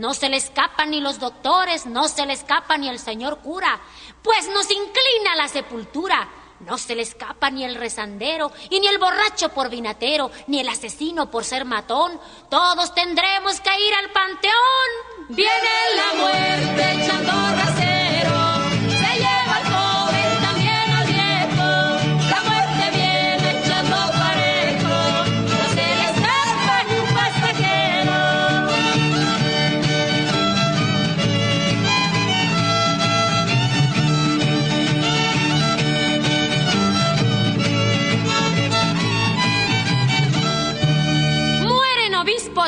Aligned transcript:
No 0.00 0.14
se 0.14 0.30
le 0.30 0.38
escapan 0.38 0.90
ni 0.90 1.02
los 1.02 1.18
doctores, 1.18 1.84
no 1.84 2.08
se 2.08 2.24
le 2.24 2.32
escapa 2.32 2.78
ni 2.78 2.88
el 2.88 2.98
señor 2.98 3.40
cura, 3.40 3.78
pues 4.22 4.48
nos 4.48 4.70
inclina 4.70 5.36
la 5.36 5.46
sepultura. 5.46 6.26
No 6.60 6.76
se 6.76 6.94
le 6.94 7.02
escapa 7.02 7.50
ni 7.50 7.64
el 7.64 7.74
rezandero, 7.74 8.52
y 8.68 8.80
ni 8.80 8.86
el 8.86 8.98
borracho 8.98 9.48
por 9.50 9.70
vinatero, 9.70 10.30
ni 10.46 10.60
el 10.60 10.68
asesino 10.68 11.30
por 11.30 11.44
ser 11.44 11.64
matón. 11.64 12.20
Todos 12.50 12.94
tendremos 12.94 13.60
que 13.60 13.70
ir 13.80 13.94
al 13.94 14.10
panteón. 14.10 14.90
Viene 15.30 15.70
la 15.96 16.20
muerte 16.20 17.02
echando 17.02 17.32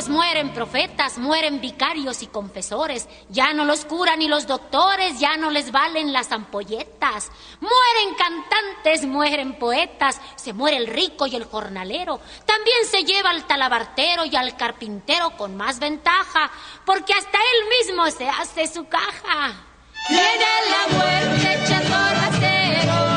mueren 0.09 0.53
profetas, 0.53 1.19
mueren 1.19 1.61
vicarios 1.61 2.23
y 2.23 2.27
confesores, 2.27 3.09
ya 3.29 3.53
no 3.53 3.65
los 3.65 3.85
curan 3.85 4.19
ni 4.19 4.29
los 4.29 4.47
doctores, 4.47 5.19
ya 5.19 5.37
no 5.37 5.51
les 5.51 5.73
valen 5.73 6.13
las 6.13 6.33
ampolletas, 6.33 7.31
mueren 7.61 8.15
cantantes, 8.17 9.05
mueren 9.05 9.59
poetas, 9.59 10.21
se 10.37 10.53
muere 10.53 10.77
el 10.77 10.87
rico 10.87 11.27
y 11.27 11.37
el 11.37 11.45
jornalero, 11.45 12.21
también 12.47 12.87
se 12.91 13.05
lleva 13.05 13.31
al 13.31 13.47
talabartero 13.47 14.25
y 14.25 14.37
al 14.37 14.57
carpintero 14.57 15.37
con 15.37 15.57
más 15.57 15.79
ventaja, 15.79 16.51
porque 16.85 17.13
hasta 17.15 17.39
él 17.39 17.87
mismo 17.87 18.11
se 18.11 18.29
hace 18.29 18.67
su 18.67 18.87
caja. 18.89 19.55
Viene 20.09 20.47
la 20.71 20.97
muerte 20.97 21.59
y 21.69 23.12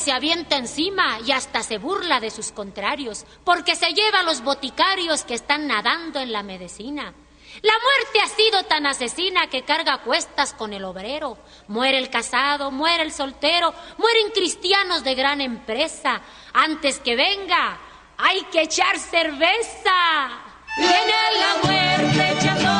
se 0.00 0.12
avienta 0.12 0.56
encima 0.56 1.18
y 1.24 1.30
hasta 1.30 1.62
se 1.62 1.78
burla 1.78 2.18
de 2.18 2.30
sus 2.30 2.50
contrarios, 2.50 3.24
porque 3.44 3.76
se 3.76 3.92
lleva 3.92 4.20
a 4.20 4.24
los 4.24 4.42
boticarios 4.42 5.22
que 5.24 5.34
están 5.34 5.68
nadando 5.68 6.18
en 6.18 6.32
la 6.32 6.42
medicina. 6.42 7.14
La 7.62 7.72
muerte 7.72 8.20
ha 8.22 8.28
sido 8.28 8.62
tan 8.64 8.86
asesina 8.86 9.48
que 9.48 9.62
carga 9.62 9.98
cuestas 9.98 10.54
con 10.54 10.72
el 10.72 10.84
obrero. 10.84 11.38
Muere 11.68 11.98
el 11.98 12.08
casado, 12.08 12.70
muere 12.70 13.02
el 13.02 13.12
soltero, 13.12 13.74
mueren 13.98 14.30
cristianos 14.32 15.04
de 15.04 15.14
gran 15.14 15.40
empresa. 15.40 16.22
Antes 16.52 17.00
que 17.00 17.16
venga, 17.16 17.78
hay 18.16 18.42
que 18.52 18.62
echar 18.62 18.98
cerveza. 18.98 20.30
Viene 20.76 21.14
la 21.38 21.68
muerte 21.68 22.38
echando 22.38 22.70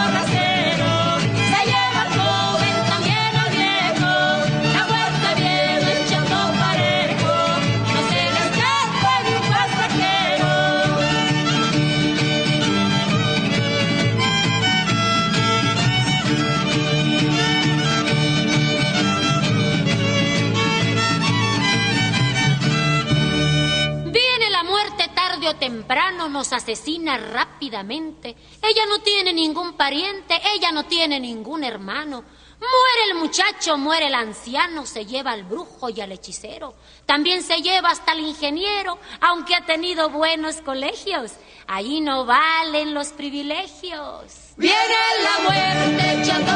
temprano 25.54 26.28
nos 26.28 26.52
asesina 26.52 27.16
rápidamente. 27.18 28.36
Ella 28.62 28.86
no 28.88 29.00
tiene 29.00 29.32
ningún 29.32 29.74
pariente, 29.74 30.40
ella 30.54 30.72
no 30.72 30.84
tiene 30.84 31.20
ningún 31.20 31.64
hermano. 31.64 32.24
Muere 32.60 33.10
el 33.10 33.14
muchacho, 33.14 33.78
muere 33.78 34.08
el 34.08 34.14
anciano, 34.14 34.84
se 34.84 35.06
lleva 35.06 35.32
al 35.32 35.44
brujo 35.44 35.88
y 35.88 36.00
al 36.02 36.12
hechicero. 36.12 36.74
También 37.06 37.42
se 37.42 37.62
lleva 37.62 37.90
hasta 37.90 38.12
el 38.12 38.20
ingeniero, 38.20 38.98
aunque 39.20 39.54
ha 39.54 39.64
tenido 39.64 40.10
buenos 40.10 40.56
colegios. 40.56 41.32
Ahí 41.66 42.00
no 42.02 42.26
valen 42.26 42.92
los 42.92 43.08
privilegios. 43.08 44.52
Viene 44.56 44.76
la 45.22 45.42
muerte 45.42 46.20
echando 46.20 46.52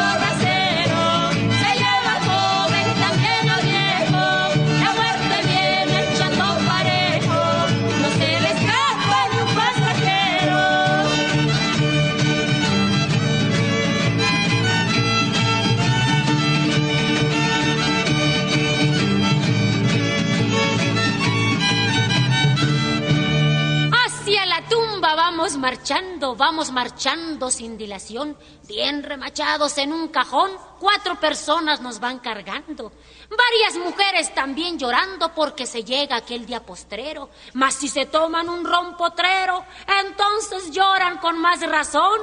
vamos 25.45 25.59
marchando, 25.59 26.35
vamos 26.35 26.71
marchando 26.73 27.51
sin 27.51 27.77
dilación, 27.77 28.35
bien 28.67 29.03
remachados 29.03 29.77
en 29.77 29.93
un 29.93 30.09
cajón, 30.09 30.51
cuatro 30.81 31.21
personas 31.21 31.83
nos 31.83 32.01
van 32.01 32.19
cargando. 32.21 32.93
Varias 33.29 33.77
mujeres 33.77 34.35
también 34.35 34.79
llorando 34.79 35.35
porque 35.35 35.67
se 35.67 35.85
llega 35.85 36.17
aquel 36.17 36.47
día 36.47 36.65
postrero, 36.65 37.29
mas 37.53 37.75
si 37.75 37.89
se 37.89 38.07
toman 38.07 38.49
un 38.49 38.65
rompotrero, 38.65 39.67
entonces 40.07 40.71
lloran 40.71 41.19
con 41.19 41.39
más 41.39 41.61
razón, 41.61 42.21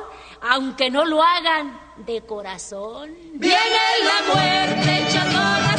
aunque 0.49 0.89
no 0.89 1.05
lo 1.05 1.21
hagan 1.21 1.79
de 1.97 2.25
corazón. 2.25 3.15
Viene 3.33 3.79
la 4.03 4.33
muerte 4.33 5.07
echando 5.07 5.70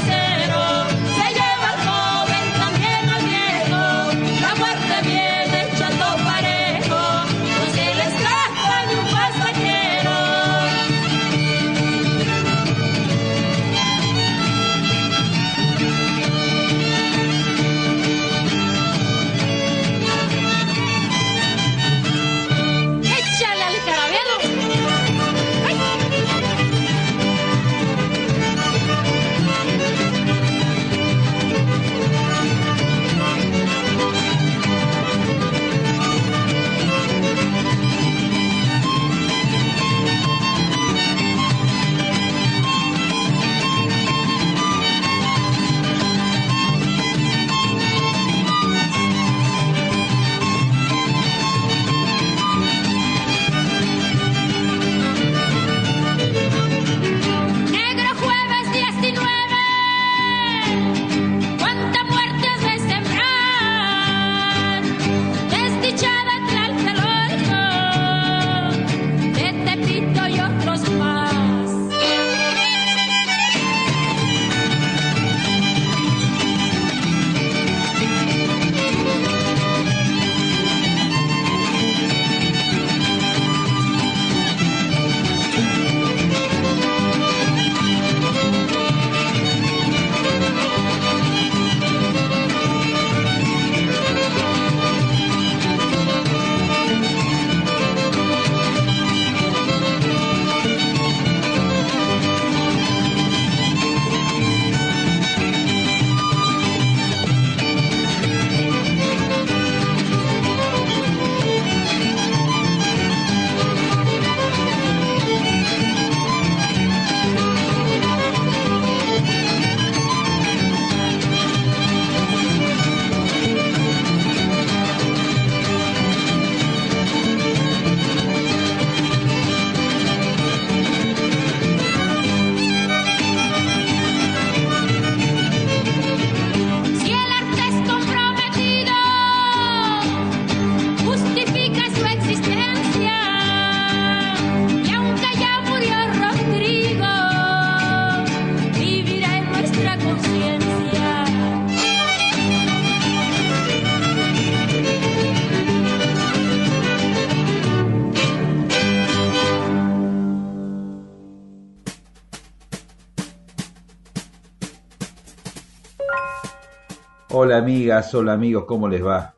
Hola 167.34 167.56
amigas, 167.56 168.14
hola 168.14 168.34
amigos, 168.34 168.64
¿cómo 168.66 168.90
les 168.90 169.02
va? 169.02 169.32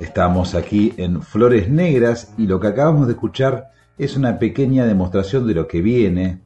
Estamos 0.00 0.56
aquí 0.56 0.92
en 0.96 1.22
Flores 1.22 1.70
Negras 1.70 2.34
y 2.36 2.48
lo 2.48 2.58
que 2.58 2.66
acabamos 2.66 3.06
de 3.06 3.12
escuchar 3.12 3.70
es 3.98 4.16
una 4.16 4.40
pequeña 4.40 4.84
demostración 4.84 5.46
de 5.46 5.54
lo 5.54 5.68
que 5.68 5.80
viene. 5.80 6.40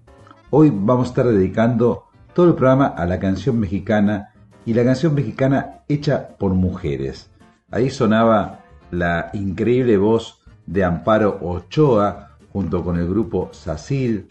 Hoy 0.51 0.71
vamos 0.75 1.07
a 1.07 1.09
estar 1.09 1.27
dedicando 1.27 2.05
todo 2.35 2.49
el 2.49 2.55
programa 2.55 2.89
a 2.89 3.07
la 3.07 3.19
canción 3.19 3.59
mexicana 3.59 4.35
y 4.67 4.75
la 4.75 4.85
canción 4.85 5.15
mexicana 5.15 5.85
hecha 5.89 6.37
por 6.37 6.53
mujeres. 6.53 7.31
Ahí 7.71 7.89
sonaba 7.89 8.67
la 8.91 9.31
increíble 9.33 9.97
voz 9.97 10.43
de 10.67 10.85
Amparo 10.85 11.39
Ochoa 11.41 12.37
junto 12.53 12.85
con 12.85 12.99
el 12.99 13.09
grupo 13.09 13.49
Sacil. 13.53 14.29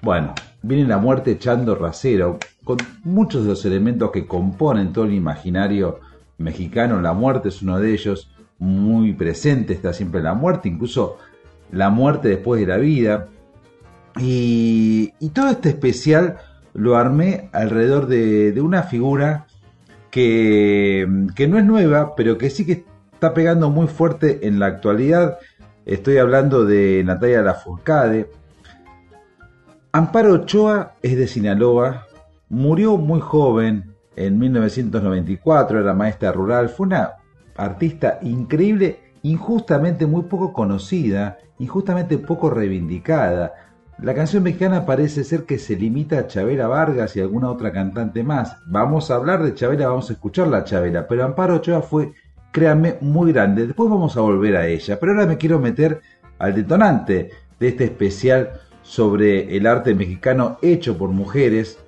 Bueno, 0.00 0.34
viene 0.62 0.86
la 0.86 0.98
muerte 0.98 1.32
echando 1.32 1.74
rasero 1.74 2.38
con 2.64 2.78
muchos 3.04 3.42
de 3.42 3.50
los 3.50 3.64
elementos 3.64 4.10
que 4.10 4.26
componen 4.26 4.92
todo 4.92 5.04
el 5.04 5.14
imaginario 5.14 6.00
mexicano. 6.38 7.00
La 7.00 7.12
muerte 7.12 7.48
es 7.48 7.62
uno 7.62 7.80
de 7.80 7.92
ellos, 7.92 8.30
muy 8.58 9.12
presente 9.12 9.72
está 9.72 9.92
siempre 9.92 10.22
la 10.22 10.34
muerte, 10.34 10.68
incluso 10.68 11.18
la 11.72 11.90
muerte 11.90 12.28
después 12.28 12.60
de 12.60 12.66
la 12.66 12.76
vida. 12.76 13.28
Y, 14.18 15.12
todo 15.32 15.50
este 15.50 15.68
especial 15.70 16.38
lo 16.74 16.96
armé 16.96 17.50
alrededor 17.52 18.06
de, 18.06 18.60
una 18.60 18.82
figura 18.82 19.46
que, 20.10 21.06
no 21.08 21.58
es 21.58 21.64
nueva, 21.64 22.14
pero 22.16 22.38
que 22.38 22.50
sí 22.50 22.66
que 22.66 22.84
está 23.12 23.34
pegando 23.34 23.70
muy 23.70 23.86
fuerte 23.86 24.46
en 24.46 24.58
la 24.58 24.66
actualidad. 24.66 25.38
Estoy 25.86 26.18
hablando 26.18 26.64
de 26.64 27.02
Natalia 27.04 27.42
Lafourcade. 27.42 28.30
Amparo 29.98 30.34
Ochoa 30.34 30.94
es 31.02 31.16
de 31.16 31.26
Sinaloa, 31.26 32.06
murió 32.50 32.96
muy 32.98 33.18
joven, 33.18 33.96
en 34.14 34.38
1994, 34.38 35.80
era 35.80 35.92
maestra 35.92 36.30
rural, 36.30 36.68
fue 36.68 36.86
una 36.86 37.14
artista 37.56 38.20
increíble, 38.22 39.00
injustamente 39.24 40.06
muy 40.06 40.22
poco 40.22 40.52
conocida, 40.52 41.38
injustamente 41.58 42.16
poco 42.16 42.48
reivindicada. 42.48 43.54
La 44.00 44.14
canción 44.14 44.44
mexicana 44.44 44.86
parece 44.86 45.24
ser 45.24 45.42
que 45.46 45.58
se 45.58 45.74
limita 45.74 46.20
a 46.20 46.26
Chabela 46.28 46.68
Vargas 46.68 47.16
y 47.16 47.20
alguna 47.20 47.50
otra 47.50 47.72
cantante 47.72 48.22
más. 48.22 48.56
Vamos 48.68 49.10
a 49.10 49.16
hablar 49.16 49.42
de 49.42 49.54
Chabela, 49.54 49.88
vamos 49.88 50.10
a 50.10 50.12
escuchar 50.12 50.46
la 50.46 50.62
Chabela, 50.62 51.08
pero 51.08 51.24
Amparo 51.24 51.56
Ochoa 51.56 51.82
fue, 51.82 52.12
créanme, 52.52 52.98
muy 53.00 53.32
grande. 53.32 53.66
Después 53.66 53.90
vamos 53.90 54.16
a 54.16 54.20
volver 54.20 54.58
a 54.58 54.68
ella, 54.68 54.96
pero 55.00 55.10
ahora 55.10 55.26
me 55.26 55.38
quiero 55.38 55.58
meter 55.58 56.00
al 56.38 56.54
detonante 56.54 57.30
de 57.58 57.66
este 57.66 57.82
especial 57.82 58.52
sobre 58.88 59.54
el 59.54 59.66
arte 59.66 59.94
mexicano 59.94 60.58
hecho 60.62 60.96
por 60.96 61.10
mujeres. 61.10 61.78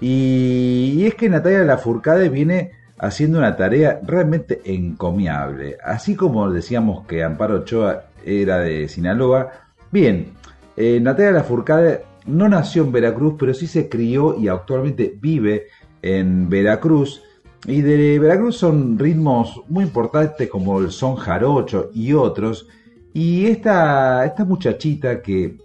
Y, 0.00 1.04
es 1.04 1.16
que 1.16 1.28
Natalia 1.28 1.64
Lafourcade 1.64 2.28
viene 2.28 2.70
haciendo 2.96 3.38
una 3.38 3.56
tarea 3.56 4.00
realmente 4.04 4.60
encomiable. 4.64 5.76
Así 5.82 6.14
como 6.14 6.48
decíamos 6.50 7.06
que 7.08 7.24
Amparo 7.24 7.56
Ochoa 7.56 8.04
era 8.24 8.60
de 8.60 8.88
Sinaloa, 8.88 9.50
bien, 9.90 10.34
eh, 10.76 11.00
Natalia 11.00 11.32
Lafourcade 11.32 12.04
no 12.26 12.48
nació 12.48 12.84
en 12.84 12.92
Veracruz, 12.92 13.34
pero 13.36 13.52
sí 13.52 13.66
se 13.66 13.88
crió 13.88 14.38
y 14.38 14.46
actualmente 14.46 15.12
vive 15.20 15.66
en 16.02 16.48
Veracruz. 16.48 17.20
Y 17.66 17.80
de 17.80 18.20
Veracruz 18.20 18.58
son 18.58 18.96
ritmos 18.96 19.60
muy 19.68 19.84
importantes 19.84 20.48
como 20.48 20.78
el 20.78 20.92
son 20.92 21.16
jarocho 21.16 21.90
y 21.92 22.12
otros. 22.12 22.68
Y 23.12 23.46
esta, 23.46 24.24
esta 24.24 24.44
muchachita 24.44 25.20
que 25.20 25.64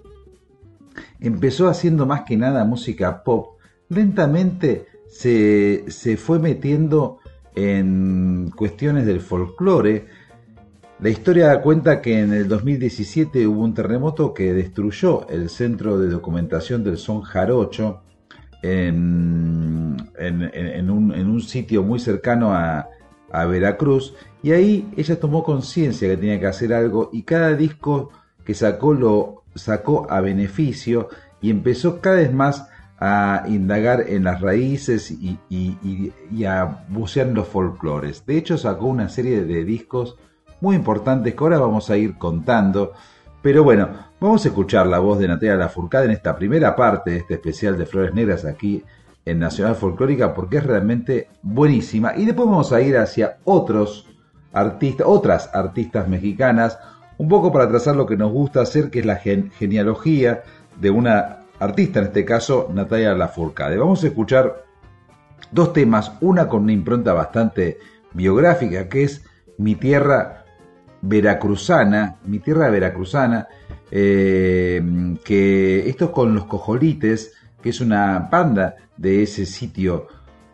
empezó 1.20 1.68
haciendo 1.68 2.06
más 2.06 2.22
que 2.22 2.38
nada 2.38 2.66
música 2.66 3.24
pop, 3.24 3.60
lentamente 3.90 4.88
se, 5.08 5.86
se 5.88 6.18
fue 6.18 6.40
metiendo 6.40 7.20
en 7.56 8.52
cuestiones 8.56 9.06
del 9.06 9.20
folclore. 9.20 10.06
La 11.00 11.10
historia 11.10 11.48
da 11.48 11.62
cuenta 11.62 12.02
que 12.02 12.20
en 12.20 12.34
el 12.34 12.48
2017 12.48 13.48
hubo 13.48 13.64
un 13.64 13.74
terremoto 13.74 14.34
que 14.34 14.54
destruyó 14.54 15.28
el 15.30 15.50
centro 15.50 15.98
de 15.98 16.10
documentación 16.10 16.84
del 16.84 16.98
son 16.98 17.22
jarocho 17.22 18.02
en, 18.62 19.96
en, 20.18 20.90
un, 20.90 21.42
sitio 21.42 21.84
muy 21.84 22.00
cercano 22.00 22.54
a, 22.54 22.90
a 23.32 23.46
Veracruz 23.46 24.14
y 24.44 24.52
ahí 24.52 24.92
ella 24.98 25.18
tomó 25.18 25.44
conciencia 25.44 26.10
que 26.10 26.18
tenía 26.18 26.40
que 26.40 26.48
hacer 26.48 26.74
algo 26.74 27.10
y 27.14 27.24
cada 27.24 27.56
disco 27.56 28.12
que 28.44 28.54
sacó 28.54 28.94
lo 28.94 29.38
sacó 29.56 30.08
a 30.10 30.22
beneficio 30.22 31.10
y 31.41 31.50
empezó 31.50 32.01
cada 32.01 32.18
vez 32.18 32.34
más 32.34 32.68
a 33.00 33.46
indagar 33.48 34.06
en 34.08 34.25
las 34.25 34.41
raíces 34.41 35.12
y, 35.12 36.46
a 36.46 36.86
bucear 36.89 37.27
en 37.27 37.34
los 37.34 37.48
folclores. 37.48 38.25
De 38.25 38.38
hecho, 38.38 38.58
sacó 38.58 38.88
una 38.88 39.08
serie 39.08 39.44
de 39.44 39.63
discos 39.63 40.18
muy 40.60 40.75
importantes 40.75 41.34
que 41.34 41.44
ahora 41.44 41.60
vamos 41.60 41.89
a 41.89 41.98
ir 41.98 42.18
contando. 42.18 42.91
Pero 43.41 43.63
bueno, 43.63 43.89
vamos 44.20 44.44
a 44.44 44.50
escuchar 44.50 44.86
la 44.88 45.00
voz 45.00 45.18
de 45.20 45.29
Natalia 45.29 45.56
Lafourcade 45.56 46.06
en 46.06 46.12
esta 46.12 46.36
primera 46.36 46.75
parte 46.75 47.12
de 47.12 47.18
este 47.18 47.36
especial 47.36 47.77
de 47.77 47.86
Flores 47.86 48.13
Negras 48.13 48.44
aquí 48.44 48.84
en 49.24 49.39
Nacional 49.39 49.75
Folclórica 49.75 50.34
porque 50.34 50.58
es 50.58 50.65
realmente 50.65 51.29
buenísima. 51.41 52.18
Y 52.18 52.25
después 52.25 52.50
vamos 52.50 52.74
a 52.74 52.82
ir 52.82 52.98
hacia 52.98 53.38
otros 53.46 54.08
artistas, 54.51 55.08
otras 55.08 55.50
artistas 55.53 56.10
mexicanas, 56.10 56.79
un 57.20 57.28
poco 57.28 57.52
para 57.52 57.68
trazar 57.68 57.96
lo 57.98 58.06
que 58.06 58.18
nos 58.18 58.32
gusta 58.32 58.62
hacer, 58.62 58.90
que 58.90 59.00
es 59.00 59.06
la 59.06 59.18
genealogía 59.18 60.44
de 60.80 60.90
una 60.90 61.40
artista, 61.60 62.00
en 62.00 62.06
este 62.06 62.24
caso 62.24 62.70
Natalia 62.74 63.14
Lafourcade. 63.14 63.78
Vamos 63.78 64.04
a 64.04 64.08
escuchar 64.08 64.64
dos 65.52 65.74
temas, 65.74 66.14
una 66.22 66.48
con 66.48 66.64
una 66.64 66.72
impronta 66.72 67.12
bastante 67.12 67.78
biográfica, 68.14 68.88
que 68.88 69.04
es 69.04 69.26
Mi 69.58 69.76
Tierra 69.76 70.46
Veracruzana, 71.02 72.16
Mi 72.24 72.40
Tierra 72.40 72.70
Veracruzana, 72.70 73.50
eh, 73.92 74.82
que 75.26 75.90
esto 75.90 76.06
es 76.06 76.12
con 76.12 76.34
los 76.34 76.46
cojolites, 76.46 77.34
que 77.62 77.72
es 77.72 77.82
una 77.82 78.30
banda 78.32 78.78
de 78.96 79.24
ese 79.24 79.46
sitio 79.46 80.08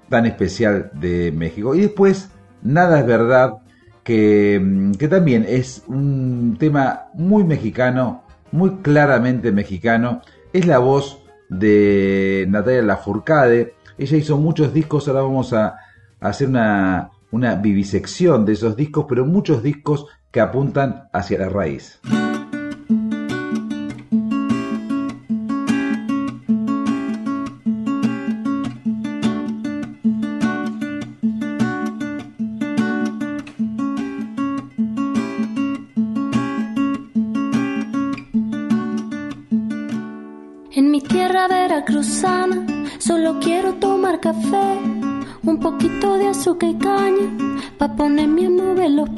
tan 0.10 0.26
especial 0.26 0.90
de 0.96 1.32
México. 1.32 1.76
Y 1.76 1.82
después, 1.82 2.32
Nada 2.64 3.00
es 3.00 3.06
verdad, 3.06 3.60
que, 4.06 5.08
también 5.10 5.46
es 5.50 5.84
un 5.88 6.56
tema 6.60 7.08
muy 7.16 7.44
mexicano, 7.44 8.24
muy 8.52 8.78
claramente 8.84 9.52
mexicano, 9.52 10.22
es 10.54 10.68
la 10.68 10.78
voz 10.78 11.24
de 11.50 12.46
Natalia 12.48 12.84
Lafourcade. 12.84 13.74
Ella 13.98 14.18
hizo 14.18 14.38
muchos 14.38 14.72
discos, 14.74 15.08
ahora 15.08 15.24
vamos 15.24 15.54
a, 15.54 15.78
hacer 16.22 16.48
una, 16.48 17.10
una 17.32 17.56
vivisección 17.56 18.46
de 18.46 18.54
esos 18.54 18.76
discos, 18.76 19.06
pero 19.10 19.26
muchos 19.26 19.64
discos 19.64 20.06
que 20.32 20.40
apuntan 20.40 21.10
hacia 21.12 21.40
la 21.40 21.50
raíz. 21.50 22.00
Azúcar 46.46 46.70
y 46.70 46.75
caña, 46.75 47.28
pa' 47.80 47.96
ponerme 47.96 48.46
a 48.46 48.50
mover 48.52 48.92
los 48.92 49.10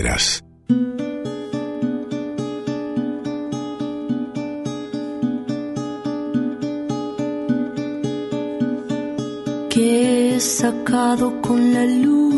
quieras. 0.00 0.42
Que 9.68 10.36
he 10.36 10.40
sacado 10.40 11.40
con 11.42 11.74
la 11.74 11.84
luz 11.84 12.29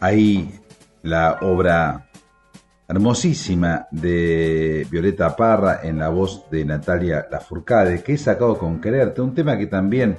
Ahí 0.00 0.60
la 1.02 1.38
obra 1.42 2.08
hermosísima 2.86 3.88
de 3.90 4.86
Violeta 4.88 5.34
Parra 5.34 5.80
en 5.82 5.98
la 5.98 6.08
voz 6.08 6.48
de 6.48 6.64
Natalia 6.64 7.26
Lafourcade, 7.30 8.00
que 8.02 8.12
he 8.12 8.16
sacado 8.16 8.56
con 8.56 8.80
Quererte, 8.80 9.20
un 9.22 9.34
tema 9.34 9.58
que 9.58 9.66
también 9.66 10.18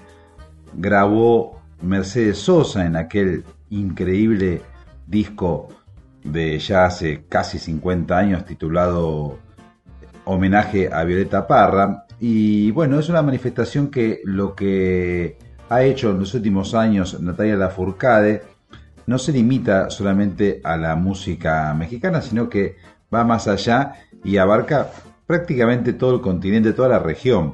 grabó 0.74 1.62
Mercedes 1.82 2.40
Sosa 2.40 2.86
en 2.86 2.98
aquel 2.98 3.46
increíble 3.70 4.64
disco 5.08 5.70
de 6.22 6.60
ya 6.60 6.86
hace 6.86 7.24
casi 7.30 7.58
50 7.58 8.18
años 8.18 8.46
titulado 8.46 9.40
Homenaje 10.26 10.90
a 10.92 11.06
Violeta 11.06 11.48
Parra. 11.48 12.06
Y 12.20 12.72
bueno, 12.72 13.00
es 13.00 13.08
una 13.08 13.22
manifestación 13.22 13.90
que 13.90 14.20
lo 14.26 14.54
que 14.56 15.38
ha 15.70 15.84
hecho 15.84 16.12
en 16.12 16.20
los 16.20 16.34
últimos 16.34 16.74
años 16.74 17.20
Natalia 17.22 17.56
Lafourcade 17.56 18.42
no 19.06 19.18
se 19.18 19.32
limita 19.32 19.90
solamente 19.90 20.62
a 20.64 20.78
la 20.78 20.96
música 20.96 21.74
mexicana, 21.74 22.22
sino 22.22 22.50
que 22.50 22.76
va 23.14 23.24
más 23.24 23.48
allá 23.48 23.94
y 24.24 24.38
abarca 24.38 24.92
prácticamente 25.26 25.94
todo 25.94 26.16
el 26.16 26.22
continente, 26.22 26.74
toda 26.74 26.90
la 26.90 27.00
región. 27.00 27.54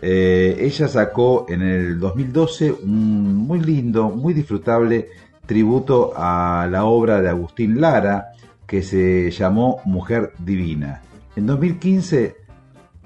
Eh, 0.00 0.56
ella 0.60 0.88
sacó 0.88 1.46
en 1.48 1.62
el 1.62 2.00
2012 2.00 2.72
un 2.82 3.34
muy 3.34 3.60
lindo, 3.60 4.10
muy 4.10 4.34
disfrutable 4.34 5.08
tributo 5.46 6.12
a 6.16 6.68
la 6.70 6.84
obra 6.84 7.20
de 7.20 7.28
Agustín 7.28 7.80
Lara 7.80 8.32
que 8.66 8.82
se 8.82 9.30
llamó 9.30 9.80
Mujer 9.84 10.32
Divina. 10.38 11.02
En 11.36 11.46
2015 11.46 12.36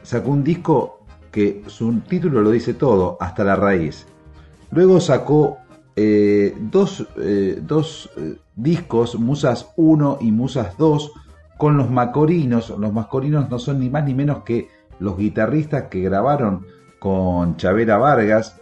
sacó 0.03 0.31
un 0.31 0.45
disco 0.45 1.07
que 1.31 1.63
su 1.67 2.01
título 2.01 2.43
lo 2.43 2.51
dice 2.51 2.75
todo, 2.75 3.17
hasta 3.21 3.45
la 3.45 3.57
raíz. 3.57 4.07
Luego 4.73 5.01
sacó 5.01 5.59
eh, 5.97 6.57
dos, 6.59 7.07
eh, 7.19 7.61
dos 7.63 8.11
eh, 8.17 8.37
discos, 8.57 9.19
Musas 9.19 9.71
1 9.77 10.19
y 10.23 10.33
Musas 10.33 10.77
2, 10.79 11.13
con 11.59 11.77
los 11.77 11.91
Macorinos. 11.91 12.71
Los 12.79 12.93
Macorinos 12.93 13.51
no 13.51 13.59
son 13.59 13.81
ni 13.81 13.91
más 13.91 14.05
ni 14.05 14.15
menos 14.15 14.45
que 14.45 14.69
los 14.99 15.19
guitarristas 15.19 15.85
que 15.85 16.01
grabaron 16.01 16.67
con 16.99 17.57
Chavera 17.59 17.99
Vargas. 17.99 18.59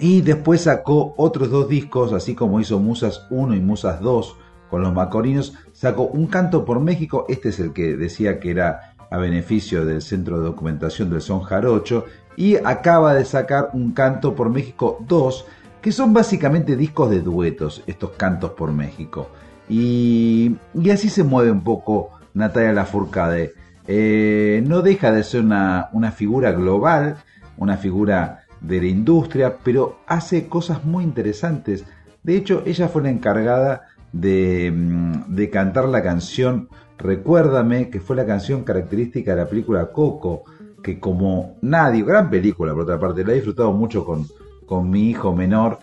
Y 0.00 0.22
después 0.22 0.62
sacó 0.62 1.14
otros 1.16 1.50
dos 1.50 1.68
discos, 1.68 2.12
así 2.12 2.34
como 2.34 2.60
hizo 2.60 2.80
Musas 2.80 3.26
1 3.30 3.54
y 3.54 3.60
Musas 3.60 4.00
2 4.00 4.36
con 4.68 4.82
los 4.82 4.92
Macorinos. 4.92 5.54
Sacó 5.72 6.02
Un 6.02 6.26
Canto 6.26 6.64
por 6.64 6.80
México, 6.80 7.26
este 7.28 7.50
es 7.50 7.60
el 7.60 7.72
que 7.72 7.96
decía 7.96 8.40
que 8.40 8.50
era 8.50 8.96
a 9.08 9.18
beneficio 9.18 9.84
del 9.84 10.02
Centro 10.02 10.38
de 10.38 10.46
Documentación 10.46 11.10
del 11.10 11.20
Son 11.20 11.42
Jarocho. 11.42 12.06
Y 12.36 12.56
acaba 12.56 13.14
de 13.14 13.24
sacar 13.24 13.70
Un 13.72 13.92
Canto 13.92 14.34
por 14.34 14.50
México 14.50 14.98
2, 15.08 15.46
que 15.80 15.92
son 15.92 16.12
básicamente 16.12 16.76
discos 16.76 17.10
de 17.10 17.20
duetos, 17.20 17.82
estos 17.86 18.10
cantos 18.12 18.50
por 18.52 18.72
México. 18.72 19.30
Y, 19.68 20.56
así 20.92 21.08
se 21.08 21.24
mueve 21.24 21.50
un 21.50 21.64
poco 21.64 22.10
Natalia 22.34 22.72
Lafourcade. 22.72 23.54
Eh, 23.88 24.62
no 24.66 24.82
deja 24.82 25.12
de 25.12 25.24
ser 25.24 25.42
una, 25.42 25.88
una 25.92 26.12
figura 26.12 26.52
global, 26.52 27.16
una 27.56 27.76
figura 27.76 28.44
de 28.60 28.80
la 28.80 28.86
industria, 28.86 29.56
pero 29.62 30.00
hace 30.06 30.48
cosas 30.48 30.84
muy 30.84 31.04
interesantes. 31.04 31.84
De 32.22 32.36
hecho, 32.36 32.62
ella 32.66 32.88
fue 32.88 33.02
la 33.02 33.10
encargada 33.10 33.88
de, 34.12 34.72
mm, 34.74 35.34
de, 35.34 35.50
cantar 35.50 35.88
la 35.88 36.02
canción 36.02 36.68
Recuérdame, 36.98 37.90
que 37.90 38.00
fue 38.00 38.16
la 38.16 38.24
canción 38.24 38.64
característica 38.64 39.32
de 39.32 39.42
la 39.42 39.48
película 39.48 39.86
Coco, 39.92 40.44
que 40.82 41.00
como 41.00 41.56
nadie, 41.62 42.04
gran 42.04 42.30
película 42.30 42.72
por 42.72 42.82
otra 42.82 42.98
parte, 42.98 43.24
la 43.24 43.32
he 43.32 43.36
disfrutado 43.36 43.72
mucho 43.72 44.04
con, 44.04 44.26
con 44.66 44.90
mi 44.90 45.10
hijo 45.10 45.34
menor, 45.34 45.78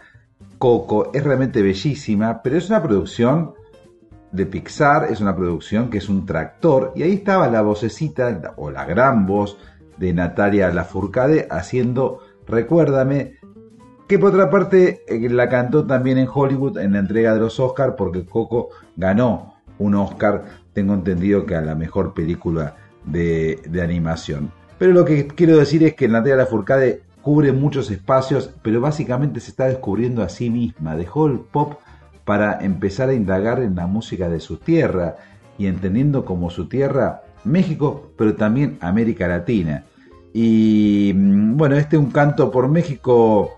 Coco, 0.57 1.11
es 1.13 1.23
realmente 1.23 1.61
bellísima, 1.61 2.41
pero 2.41 2.57
es 2.57 2.69
una 2.69 2.81
producción 2.81 3.53
de 4.31 4.45
Pixar, 4.45 5.11
es 5.11 5.19
una 5.21 5.35
producción 5.35 5.89
que 5.89 5.97
es 5.97 6.09
un 6.09 6.25
tractor, 6.25 6.93
y 6.95 7.03
ahí 7.03 7.13
estaba 7.13 7.47
la 7.49 7.61
vocecita, 7.61 8.53
o 8.55 8.71
la 8.71 8.85
gran 8.85 9.25
voz 9.25 9.57
de 9.97 10.13
Natalia 10.13 10.71
Lafourcade 10.71 11.47
haciendo 11.51 12.21
Recuérdame, 12.47 13.35
que 14.07 14.19
por 14.19 14.29
otra 14.31 14.49
parte 14.49 15.03
eh, 15.07 15.29
la 15.29 15.49
cantó 15.49 15.85
también 15.85 16.17
en 16.17 16.27
Hollywood 16.33 16.77
en 16.77 16.93
la 16.93 16.99
entrega 16.99 17.33
de 17.33 17.39
los 17.39 17.59
Oscars, 17.59 17.95
porque 17.97 18.25
Coco 18.25 18.69
ganó 18.97 19.55
un 19.79 19.95
Oscar, 19.95 20.43
tengo 20.73 20.93
entendido 20.93 21.45
que 21.45 21.55
a 21.55 21.61
la 21.61 21.75
mejor 21.75 22.13
película 22.13 22.75
de, 23.05 23.61
de 23.69 23.81
animación. 23.81 24.51
Pero 24.83 24.91
lo 24.91 25.05
que 25.05 25.27
quiero 25.27 25.55
decir 25.55 25.81
es 25.85 25.93
que 25.93 26.09
Natalia 26.09 26.35
Lafourcade 26.35 27.03
cubre 27.21 27.53
muchos 27.53 27.89
espacios, 27.89 28.49
pero 28.61 28.81
básicamente 28.81 29.39
se 29.39 29.51
está 29.51 29.67
descubriendo 29.67 30.21
a 30.21 30.27
sí 30.27 30.49
misma. 30.49 30.97
Dejó 30.97 31.27
el 31.27 31.39
pop 31.39 31.75
para 32.25 32.59
empezar 32.59 33.07
a 33.07 33.13
indagar 33.13 33.61
en 33.61 33.75
la 33.75 33.87
música 33.87 34.27
de 34.27 34.41
su 34.41 34.57
tierra 34.57 35.15
y 35.57 35.67
entendiendo 35.67 36.25
como 36.25 36.49
su 36.49 36.67
tierra 36.67 37.21
México, 37.45 38.11
pero 38.17 38.35
también 38.35 38.77
América 38.81 39.25
Latina. 39.25 39.85
Y 40.33 41.13
mm, 41.15 41.55
bueno, 41.55 41.77
este 41.77 41.97
Un 41.97 42.11
Canto 42.11 42.51
por 42.51 42.67
México 42.67 43.51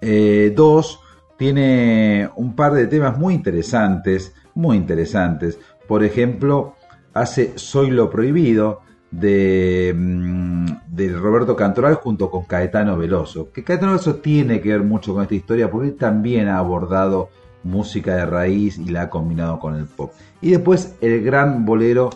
eh, 0.00 0.96
tiene 1.36 2.30
un 2.36 2.56
par 2.56 2.72
de 2.72 2.86
temas 2.86 3.18
muy 3.18 3.34
interesantes, 3.34 4.34
muy 4.54 4.78
interesantes. 4.78 5.58
Por 5.86 6.02
ejemplo, 6.04 6.74
hace 7.12 7.52
Soy 7.58 7.90
lo 7.90 8.08
Prohibido, 8.08 8.80
de, 9.10 9.94
mm, 9.96 10.66
de, 10.88 11.08
Roberto 11.12 11.56
Cantoral 11.56 11.94
junto 11.94 12.30
con 12.30 12.44
Caetano 12.44 12.96
Veloso. 12.96 13.50
Que 13.52 13.64
Caetano 13.64 13.92
Veloso 13.92 14.16
tiene 14.16 14.60
que 14.60 14.70
ver 14.70 14.82
mucho 14.82 15.14
con 15.14 15.22
esta 15.22 15.34
historia 15.34 15.70
porque 15.70 15.88
él 15.88 15.96
también 15.96 16.48
ha 16.48 16.58
abordado 16.58 17.30
música 17.62 18.16
de 18.16 18.26
raíz 18.26 18.78
y 18.78 18.90
la 18.90 19.02
ha 19.02 19.10
combinado 19.10 19.58
con 19.58 19.76
el 19.76 19.86
pop. 19.86 20.12
Y 20.40 20.50
después 20.50 20.96
el 21.00 21.22
gran 21.22 21.64
bolero 21.64 22.10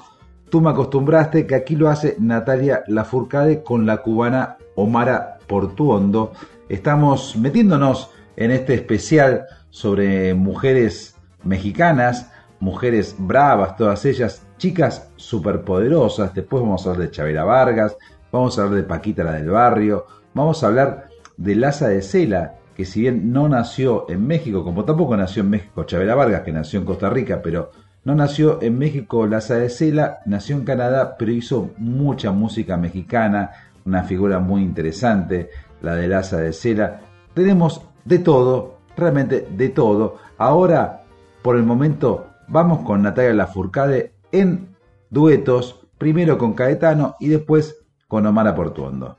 Tú 0.55 0.61
me 0.61 0.71
acostumbraste, 0.71 1.49
que 1.49 1.57
aquí 1.57 1.75
lo 1.75 1.89
hace 1.89 2.15
Natalia 2.21 2.85
Lafourcade 2.87 3.65
con 3.65 3.87
la 3.87 4.03
cubana 4.03 4.57
Omara 4.77 5.39
Portuondo. 5.49 6.33
Estamos 6.69 7.35
metiéndonos 7.37 8.11
en 8.37 8.53
este 8.53 8.75
especial 8.75 9.47
sobre 9.71 10.33
mujeres 10.35 11.17
mexicanas, 11.43 12.31
mujeres 12.61 13.17
bravas, 13.19 13.77
todas 13.77 14.05
ellas, 14.05 14.44
chicas 14.59 15.11
superpoderosas. 15.17 16.35
Después 16.35 16.63
vamos 16.63 16.87
a 16.87 16.91
hablar 16.91 17.07
de 17.07 17.13
Chavera 17.13 17.45
Vargas, 17.45 17.97
vamos 18.33 18.59
a 18.59 18.63
hablar 18.63 18.79
de 18.79 18.85
Paquita 18.85 19.25
la 19.25 19.33
del 19.33 19.51
barrio, 19.51 20.07
vamos 20.33 20.63
a 20.63 20.69
hablar 20.69 21.09
de 21.37 21.55
Laza 21.55 21.89
de 21.89 22.03
Cela, 22.03 22.57
que 22.75 22.85
si 22.85 23.01
bien 23.01 23.33
no 23.33 23.49
nació 23.49 24.07
en 24.09 24.27
México, 24.27 24.65
como 24.65 24.85
tampoco 24.85 25.17
nació 25.17 25.43
en 25.43 25.51
México 25.51 25.85
Chavera 25.85 26.15
Vargas, 26.15 26.43
que 26.43 26.53
nació 26.53 26.81
en 26.81 26.87
Costa 26.87 27.11
Rica, 27.11 27.41
pero 27.43 27.71
no 28.05 28.15
nació 28.15 28.61
en 28.63 28.79
México 28.79 29.27
Laza 29.27 29.57
de 29.57 29.71
Cela, 29.71 30.21
nació 30.27 30.57
en 30.57 30.65
Canadá, 30.65 31.17
pero 31.19 31.33
hizo 31.33 31.71
mucha 31.79 32.33
música 32.33 32.77
mexicana, 32.77 33.51
una 33.85 34.03
figura 34.05 34.41
muy 34.41 34.63
interesante, 34.63 35.51
la 35.83 35.95
de 35.95 36.09
Laza 36.09 36.39
de 36.39 36.53
Cela. 36.53 37.01
Tenemos 37.35 37.83
de 38.05 38.19
todo, 38.19 38.79
realmente 38.97 39.47
de 39.51 39.69
todo. 39.71 40.17
Ahora, 40.39 41.03
por 41.43 41.57
el 41.57 41.63
momento, 41.63 42.27
vamos 42.49 42.81
con 42.81 43.03
Natalia 43.03 43.35
Lafourcade 43.35 44.14
en 44.41 44.77
duetos, 45.11 45.87
primero 45.99 46.39
con 46.39 46.55
Caetano 46.55 47.15
y 47.21 47.29
después 47.29 47.87
con 48.09 48.27
Omar 48.27 48.55
Portuondo. 48.55 49.19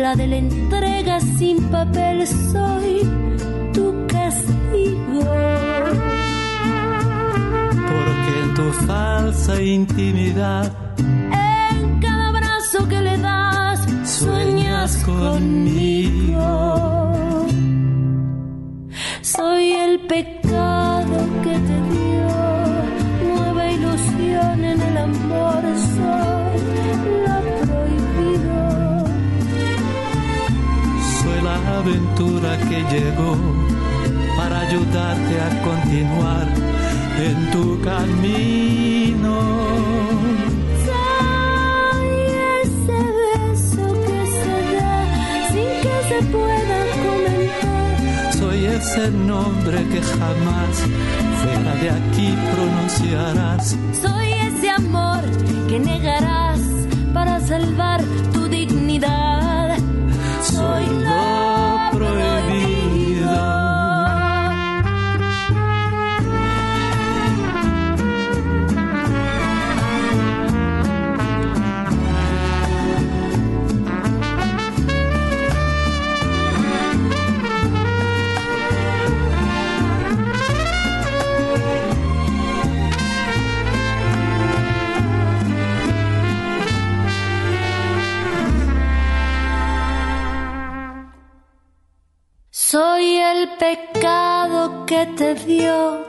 la 0.00 0.14
de 0.14 0.26
la 0.26 0.36
entrega 0.36 1.20
sin 1.20 1.62
papel, 1.70 2.26
soy 2.26 3.02
tu 3.74 4.06
castigo. 4.06 5.24
Porque 7.90 8.32
en 8.42 8.54
tu 8.54 8.72
falsa 8.86 9.60
intimidad, 9.60 10.72
en 10.98 12.00
cada 12.00 12.28
abrazo 12.28 12.88
que 12.88 13.00
le 13.00 13.18
das, 13.18 13.80
sueñas 14.04 14.96
conmigo. 15.04 16.46
Soy 19.20 19.72
el 19.72 20.00
pecado 20.00 21.16
que 21.44 21.54
te 21.68 21.78
dio 21.92 22.28
nueva 23.34 23.70
ilusión 23.70 24.64
en 24.64 24.80
el 24.80 24.96
amor, 24.96 25.62
soy 25.96 26.41
aventura 31.82 32.56
que 32.68 32.78
llegó 32.94 33.36
para 34.36 34.60
ayudarte 34.60 35.34
a 35.40 35.62
continuar 35.62 36.46
en 37.18 37.50
tu 37.50 37.80
camino. 37.80 39.34
Soy 40.86 42.10
ese 42.62 43.00
beso 43.20 43.84
que 44.06 44.20
se 44.38 44.58
da 44.76 44.94
sin 45.50 45.72
que 45.84 45.96
se 46.08 46.18
pueda 46.36 46.78
comentar. 47.04 47.96
ese 48.76 49.10
nombre 49.10 49.78
que 49.88 50.00
jamás 50.02 50.74
fuera 51.42 51.74
de 51.82 51.90
aquí 51.90 52.28
pronunciarás. 52.54 53.76
Soy 54.00 54.32
ese 54.48 54.70
amor 54.70 55.22
que 55.68 55.80
negarás 55.80 56.60
para 57.12 57.40
salvar 57.40 58.00
tu 58.32 58.46
dignidad. 58.46 59.76
Soy 60.42 60.86
lo 60.86 61.31
que 95.02 95.12
te 95.14 95.34
dio 95.46 96.04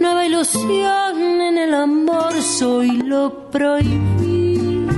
nueva 0.00 0.26
ilusión 0.26 1.40
en 1.40 1.56
el 1.58 1.74
amor, 1.74 2.32
soy 2.42 2.90
lo 3.02 3.50
prohibido. 3.50 4.92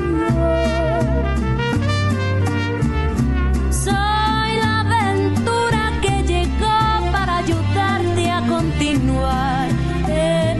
Soy 3.85 4.51
la 4.65 4.81
aventura 4.81 5.83
que 6.03 6.23
llegó 6.33 6.79
para 7.13 7.39
ayudarte 7.39 8.31
a 8.31 8.41
continuar 8.55 9.69
en 10.09 10.57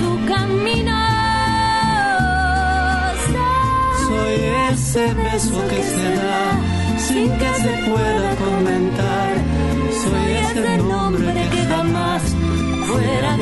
tu 0.00 0.10
camino. 0.32 0.98
Soy 4.06 4.34
ese 4.72 5.14
beso 5.14 5.68
que 5.68 5.82
se 5.94 6.08
da 6.22 6.44
sin 6.96 7.30
que 7.40 7.50
se 7.64 7.72
pueda 7.90 8.28
comentar. 8.44 9.32
Soy 10.02 10.32
ese 10.42 10.62
jamás 10.62 11.03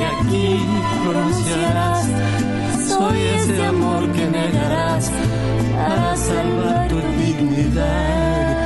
aquí 0.04 0.58
pronunciarás. 1.04 2.06
Soy 2.88 3.20
ese 3.36 3.64
amor 3.64 4.02
que 4.12 4.24
negarás 4.26 5.10
para 5.76 6.16
salvar 6.16 6.88
tu 6.88 6.96
dignidad. 7.20 8.62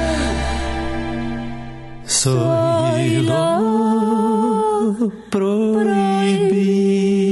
Soy 2.05 3.23
lo 3.23 5.13
prohibido. 5.31 7.26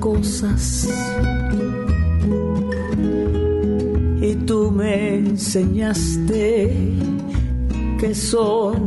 Cosas. 0.00 0.88
Y 4.20 4.34
tú 4.46 4.70
me 4.70 5.16
enseñaste 5.16 6.72
que 7.98 8.14
son 8.14 8.85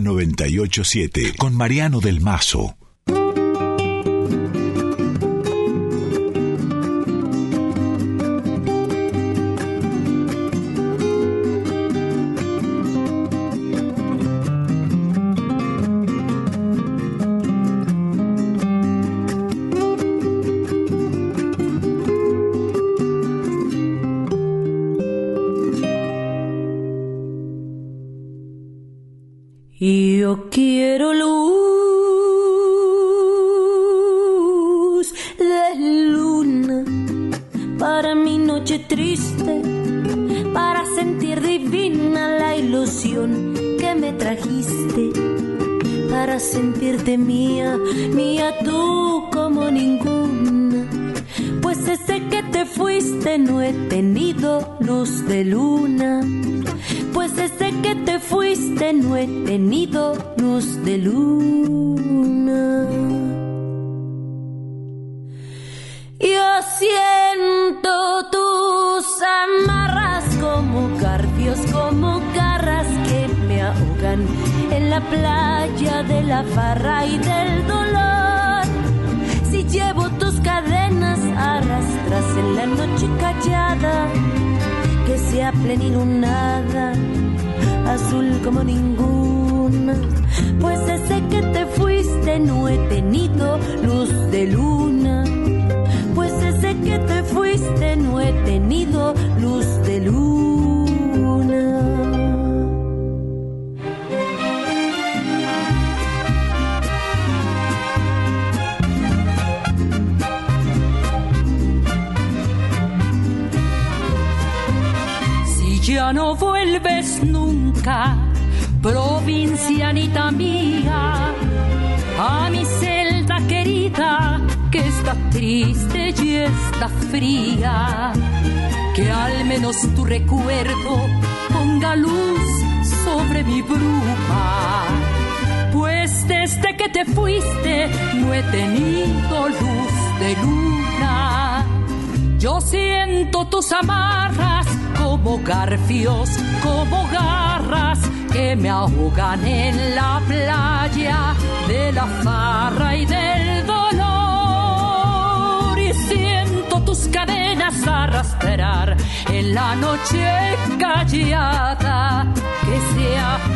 987 0.00 1.34
con 1.36 1.54
Mariano 1.54 2.00
del 2.00 2.20
Mazo. 2.20 2.77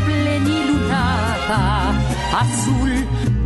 Plenilunada, 0.06 1.92
azul 2.38 2.92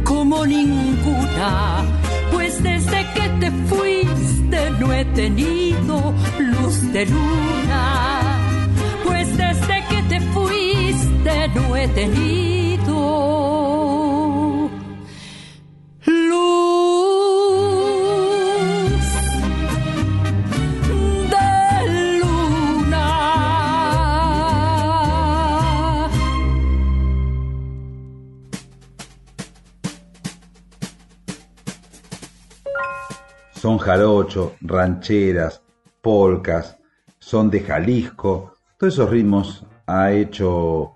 como 0.05 0.47
ninguna. 0.47 1.84
Pues 2.32 2.62
desde 2.62 3.07
que 3.14 3.28
te 3.41 3.51
fuiste 3.68 4.70
no 4.78 4.93
he 4.93 5.05
tenido 5.07 6.14
luz 6.39 6.93
de 6.93 7.07
luna. 7.07 8.22
Pues 9.05 9.37
desde 9.37 9.84
que 9.89 10.03
te 10.09 10.20
fuiste 10.20 11.49
no 11.55 11.76
he 11.76 11.89
tenido 11.89 13.56
jarocho, 33.87 34.57
rancheras, 34.62 35.62
polcas, 36.03 36.76
son 37.20 37.51
de 37.51 37.61
Jalisco. 37.61 38.55
Todos 38.76 38.95
esos 38.95 39.09
ritmos 39.09 39.64
ha 39.87 40.11
hecho 40.11 40.95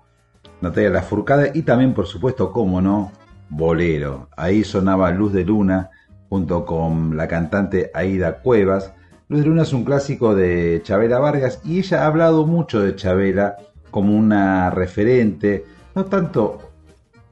Natalia 0.59 0.89
Lafourcade 0.89 1.53
y 1.55 1.61
también, 1.61 1.93
por 1.93 2.05
supuesto, 2.05 2.51
cómo 2.51 2.81
no, 2.81 3.13
bolero. 3.49 4.27
Ahí 4.35 4.65
sonaba 4.65 5.09
Luz 5.11 5.31
de 5.31 5.45
Luna 5.45 5.89
junto 6.29 6.65
con 6.65 7.15
la 7.15 7.29
cantante 7.29 7.91
Aida 7.93 8.41
Cuevas. 8.41 8.93
Luz 9.29 9.39
de 9.39 9.45
Luna 9.45 9.61
es 9.61 9.71
un 9.71 9.85
clásico 9.85 10.35
de 10.35 10.81
Chabela 10.83 11.19
Vargas 11.19 11.61
y 11.63 11.79
ella 11.79 12.03
ha 12.03 12.07
hablado 12.07 12.45
mucho 12.45 12.81
de 12.81 12.97
Chabela 12.97 13.55
como 13.89 14.17
una 14.17 14.69
referente, 14.69 15.63
no 15.95 16.03
tanto 16.03 16.70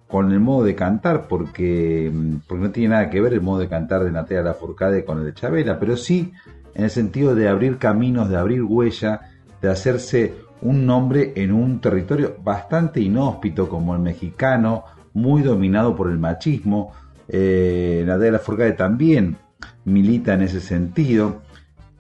con 0.09 0.31
el 0.31 0.39
modo 0.39 0.63
de 0.65 0.73
cantar, 0.73 1.27
porque, 1.27 2.11
porque 2.47 2.63
no 2.63 2.71
tiene 2.71 2.95
nada 2.95 3.11
que 3.11 3.21
ver 3.21 3.33
el 3.33 3.41
modo 3.41 3.59
de 3.59 3.69
cantar 3.69 4.03
de 4.03 4.11
Natalia 4.11 4.41
Lafourcade 4.41 5.05
con 5.05 5.19
el 5.19 5.25
de 5.25 5.33
Chabela, 5.35 5.79
pero 5.79 5.95
sí 5.95 6.33
en 6.73 6.85
el 6.85 6.89
sentido 6.89 7.35
de 7.35 7.47
abrir 7.47 7.77
caminos, 7.77 8.27
de 8.27 8.35
abrir 8.35 8.63
huella, 8.63 9.21
de 9.61 9.69
hacerse 9.69 10.33
un 10.61 10.87
nombre 10.87 11.33
en 11.35 11.51
un 11.51 11.79
territorio 11.79 12.37
bastante 12.43 12.99
inhóspito 13.01 13.69
como 13.69 13.93
el 13.93 14.01
mexicano, 14.01 14.83
muy 15.13 15.43
dominado 15.43 15.95
por 15.95 16.09
el 16.09 16.17
machismo. 16.17 16.91
Eh, 17.27 18.03
Natalia 18.07 18.31
Lafourcade 18.31 18.73
también 18.73 19.37
milita 19.85 20.33
en 20.33 20.41
ese 20.41 20.59
sentido, 20.59 21.43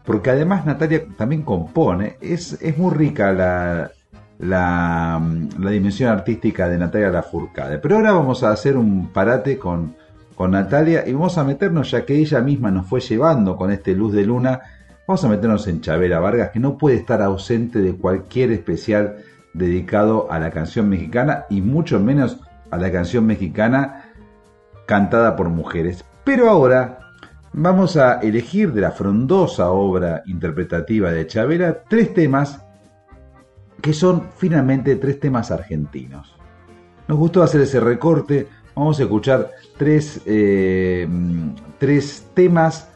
porque 0.03 0.31
además 0.31 0.65
Natalia 0.65 1.05
también 1.15 1.43
compone, 1.43 2.17
es, 2.21 2.59
es 2.59 2.75
muy 2.75 2.91
rica 2.91 3.31
la, 3.33 3.91
la, 4.39 5.21
dimensión 5.57 6.09
artística 6.09 6.67
de 6.67 6.77
Natalia 6.77 7.09
Lafourcade. 7.09 7.77
Pero 7.79 7.97
ahora 7.97 8.13
vamos 8.13 8.43
a 8.43 8.51
hacer 8.51 8.77
un 8.77 9.11
parate 9.11 9.57
con, 9.57 9.95
con 10.35 10.51
Natalia 10.51 11.07
y 11.07 11.13
vamos 11.13 11.37
a 11.37 11.43
meternos, 11.43 11.91
ya 11.91 12.05
que 12.05 12.15
ella 12.15 12.41
misma 12.41 12.71
nos 12.71 12.87
fue 12.87 13.01
llevando 13.01 13.55
con 13.55 13.71
este 13.71 13.93
Luz 13.93 14.13
de 14.13 14.25
Luna, 14.25 14.61
vamos 15.07 15.23
a 15.23 15.29
meternos 15.29 15.67
en 15.67 15.81
Chabela 15.81 16.19
Vargas, 16.19 16.51
que 16.51 16.59
no 16.59 16.77
puede 16.77 16.97
estar 16.97 17.21
ausente 17.21 17.79
de 17.79 17.95
cualquier 17.95 18.51
especial 18.51 19.17
dedicado 19.53 20.31
a 20.31 20.39
la 20.39 20.51
canción 20.51 20.87
mexicana 20.87 21.45
y 21.49 21.61
mucho 21.61 21.99
menos 21.99 22.39
a 22.71 22.77
la 22.77 22.91
canción 22.91 23.25
mexicana 23.25 24.05
cantada 24.85 25.35
por 25.35 25.49
mujeres. 25.49 26.05
Pero 26.23 26.49
ahora 26.49 26.99
vamos 27.51 27.97
a 27.97 28.19
elegir 28.19 28.71
de 28.71 28.81
la 28.81 28.91
frondosa 28.91 29.71
obra 29.71 30.23
interpretativa 30.27 31.11
de 31.11 31.27
Chabela 31.27 31.79
tres 31.89 32.13
temas 32.13 32.63
que 33.81 33.93
son 33.93 34.29
finalmente 34.37 34.95
tres 34.95 35.19
temas 35.19 35.51
argentinos. 35.51 36.35
Nos 37.07 37.17
gustó 37.17 37.41
hacer 37.43 37.61
ese 37.61 37.79
recorte, 37.79 38.47
vamos 38.75 38.99
a 38.99 39.03
escuchar 39.03 39.51
tres, 39.77 40.21
eh, 40.25 41.07
tres 41.77 42.27
temas. 42.33 42.89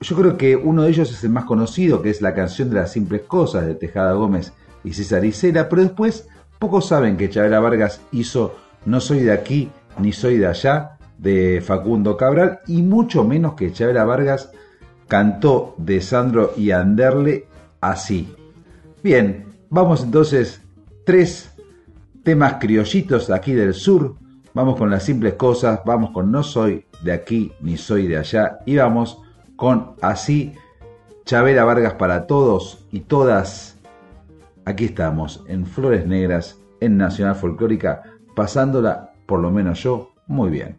Yo 0.00 0.16
creo 0.16 0.36
que 0.36 0.56
uno 0.56 0.82
de 0.82 0.90
ellos 0.90 1.10
es 1.10 1.24
el 1.24 1.30
más 1.30 1.44
conocido, 1.44 2.02
que 2.02 2.10
es 2.10 2.20
la 2.20 2.34
canción 2.34 2.70
de 2.70 2.76
las 2.76 2.92
simples 2.92 3.22
cosas 3.22 3.66
de 3.66 3.74
Tejada 3.74 4.12
Gómez 4.12 4.52
y 4.84 4.92
César 4.92 5.24
Isela, 5.24 5.68
pero 5.68 5.82
después 5.82 6.28
pocos 6.58 6.86
saben 6.86 7.16
que 7.16 7.30
Chabela 7.30 7.60
Vargas 7.60 8.00
hizo 8.12 8.56
No 8.84 9.00
soy 9.00 9.20
de 9.20 9.32
aquí 9.32 9.70
ni 9.98 10.12
soy 10.12 10.38
de 10.38 10.46
allá 10.46 10.98
de 11.18 11.60
Facundo 11.64 12.16
Cabral 12.16 12.60
y 12.66 12.82
mucho 12.82 13.24
menos 13.24 13.54
que 13.54 13.72
Chabela 13.72 14.04
Vargas 14.04 14.50
cantó 15.08 15.74
de 15.78 16.00
Sandro 16.00 16.52
y 16.56 16.70
Anderle 16.70 17.46
así. 17.80 18.32
Bien, 19.02 19.47
Vamos 19.70 20.02
entonces, 20.02 20.62
tres 21.04 21.52
temas 22.24 22.54
criollitos 22.54 23.30
aquí 23.30 23.52
del 23.52 23.74
sur. 23.74 24.16
Vamos 24.54 24.76
con 24.76 24.90
las 24.90 25.04
simples 25.04 25.34
cosas, 25.34 25.80
vamos 25.84 26.10
con 26.10 26.32
no 26.32 26.42
soy 26.42 26.86
de 27.02 27.12
aquí 27.12 27.52
ni 27.60 27.76
soy 27.76 28.06
de 28.06 28.16
allá 28.16 28.60
y 28.64 28.76
vamos 28.76 29.20
con 29.56 29.92
así 30.00 30.54
Chabela 31.26 31.64
Vargas 31.64 31.94
para 31.94 32.26
todos 32.26 32.86
y 32.90 33.00
todas. 33.00 33.78
Aquí 34.64 34.86
estamos 34.86 35.44
en 35.48 35.66
Flores 35.66 36.06
Negras, 36.06 36.58
en 36.80 36.96
Nacional 36.96 37.34
Folclórica, 37.34 38.02
pasándola, 38.34 39.12
por 39.26 39.40
lo 39.40 39.50
menos 39.50 39.82
yo, 39.82 40.14
muy 40.26 40.48
bien. 40.48 40.78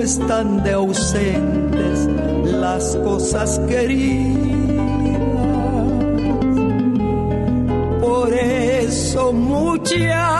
están 0.00 0.62
de 0.62 0.72
ausentes 0.72 2.08
las 2.44 2.96
cosas 2.96 3.60
queridas. 3.68 4.38
Por 8.00 8.32
eso 8.32 9.32
muchas 9.32 10.37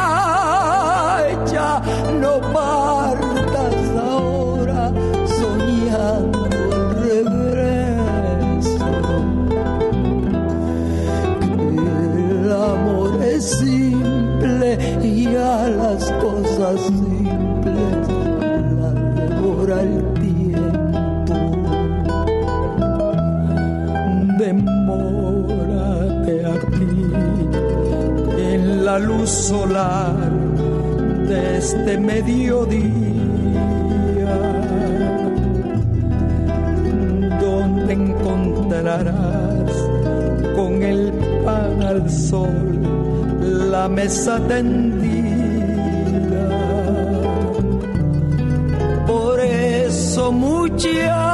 solar 29.49 30.31
de 31.27 31.57
este 31.57 31.97
mediodía, 31.97 32.83
donde 37.41 37.93
encontrarás 37.95 39.73
con 40.55 40.83
el 40.83 41.13
pan 41.47 41.83
al 41.83 42.11
sol 42.11 42.79
la 43.73 43.89
mesa 43.89 44.39
tendida. 44.49 45.09
Por 49.07 49.41
eso 49.41 50.31
muchas 50.31 51.28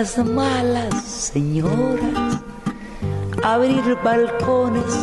las 0.00 0.16
malas 0.16 1.04
señoras, 1.04 2.40
abrir 3.44 3.98
balcones 4.02 4.94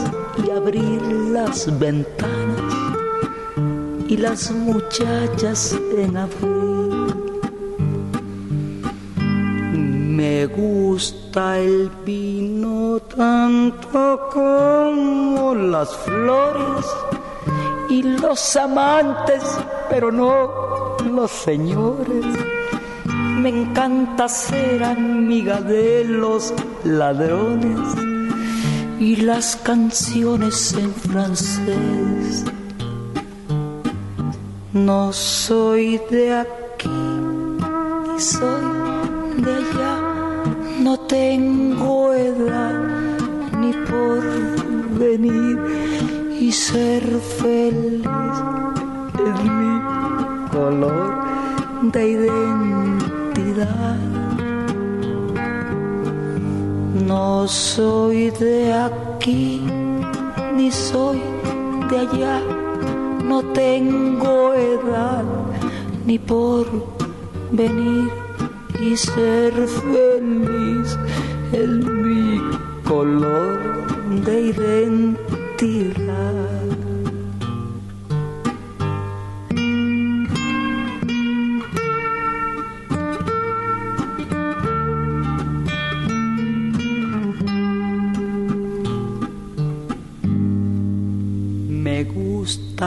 y 0.43 0.49
abrir 0.49 0.99
las 1.35 1.67
ventanas 1.77 2.73
y 4.07 4.17
las 4.17 4.49
muchachas 4.49 5.77
en 5.95 6.17
abril. 6.17 7.13
Me 10.17 10.47
gusta 10.47 11.59
el 11.59 11.91
vino 12.03 12.99
tanto 12.99 14.29
como 14.33 15.53
las 15.53 15.95
flores 15.95 16.87
y 17.87 18.01
los 18.01 18.55
amantes, 18.55 19.43
pero 19.91 20.11
no 20.11 20.97
los 21.05 21.29
señores. 21.29 22.56
Me 23.37 23.49
encanta 23.49 24.27
ser 24.27 24.83
amiga 24.83 25.61
de 25.61 26.03
los 26.03 26.53
ladrones 26.83 27.95
y 28.99 29.17
las 29.17 29.55
canciones 29.57 30.73
en 30.73 30.91
francés. 30.91 32.45
No 34.73 35.13
soy 35.13 36.01
de 36.09 36.33
aquí, 36.33 36.89
soy 38.17 39.43
de 39.43 39.53
allá, 39.53 39.97
no 40.81 40.99
tengo 41.01 42.13
edad 42.13 42.73
ni 43.59 43.71
por 43.71 44.23
venir 44.97 45.59
y 46.39 46.51
ser 46.51 47.03
feliz 47.39 48.07
es 49.25 49.43
mi 49.43 50.49
color 50.51 51.27
de 51.91 52.09
identidad. 52.09 53.16
No 57.05 57.47
soy 57.47 58.31
de 58.31 58.73
aquí 58.73 59.61
ni 60.55 60.71
soy 60.71 61.21
de 61.89 61.99
allá, 61.99 62.41
no 63.23 63.41
tengo 63.53 64.53
edad 64.53 65.23
ni 66.05 66.19
por 66.19 66.67
venir 67.51 68.09
y 68.81 68.97
ser 68.97 69.53
feliz. 69.53 70.97
Es 71.51 71.69
mi 71.69 72.41
color 72.83 73.59
de 74.25 74.41
identidad. 74.41 76.46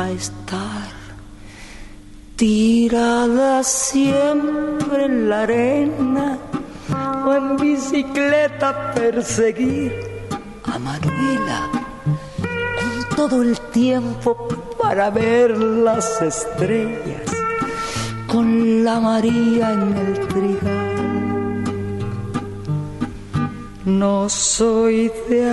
Gusta 0.01 0.11
estar 0.11 0.93
tirada 2.37 3.63
siempre 3.63 5.05
en 5.05 5.29
la 5.29 5.43
arena 5.43 6.39
o 7.27 7.33
en 7.35 7.57
bicicleta 7.57 8.93
perseguir 8.95 9.93
a 10.65 10.79
Manuela 10.79 11.69
con 12.81 13.17
todo 13.17 13.43
el 13.43 13.61
tiempo 13.73 14.49
para 14.81 15.11
ver 15.11 15.59
las 15.59 16.23
estrellas 16.23 17.31
con 18.27 18.85
la 18.85 19.01
María 19.01 19.73
en 19.73 19.97
el 19.97 20.29
trigal. 20.29 21.65
No 23.85 24.29
soy 24.29 25.11
de 25.29 25.53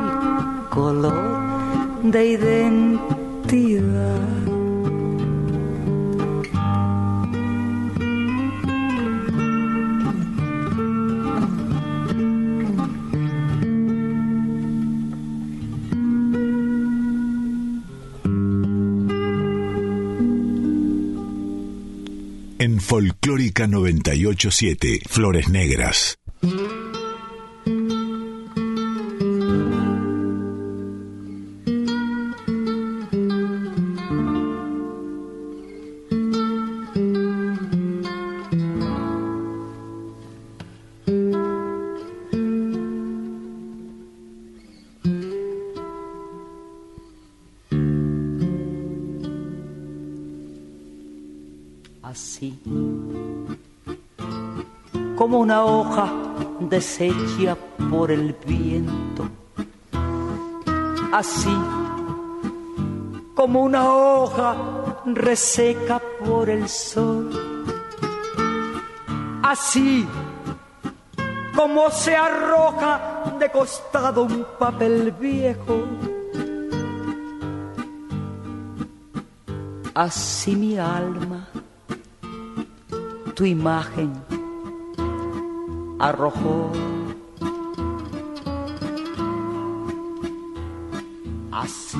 color 0.71 2.01
de 2.01 2.25
identidad. 2.31 3.01
En 22.59 22.79
Folclórica 22.79 23.67
987, 23.67 25.01
Flores 25.09 25.49
Negras. 25.49 26.20
Deshecha 56.81 57.55
por 57.91 58.09
el 58.09 58.35
viento, 58.43 59.29
así 61.13 61.55
como 63.35 63.61
una 63.61 63.83
hoja 63.93 64.55
reseca 65.05 66.01
por 66.25 66.49
el 66.49 66.67
sol, 66.67 67.29
así 69.43 70.07
como 71.55 71.91
se 71.91 72.15
arroja 72.15 73.35
de 73.37 73.51
costado 73.51 74.23
un 74.23 74.43
papel 74.57 75.11
viejo. 75.11 75.85
Así 79.93 80.55
mi 80.55 80.79
alma 80.79 81.47
tu 83.35 83.45
imagen 83.45 84.30
arrojó. 86.01 86.71
Así 91.51 91.99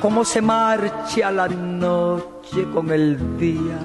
como 0.00 0.24
se 0.24 0.42
marcha 0.42 1.30
la 1.30 1.48
noche 1.48 2.66
con 2.74 2.90
el 2.90 3.38
día. 3.38 3.78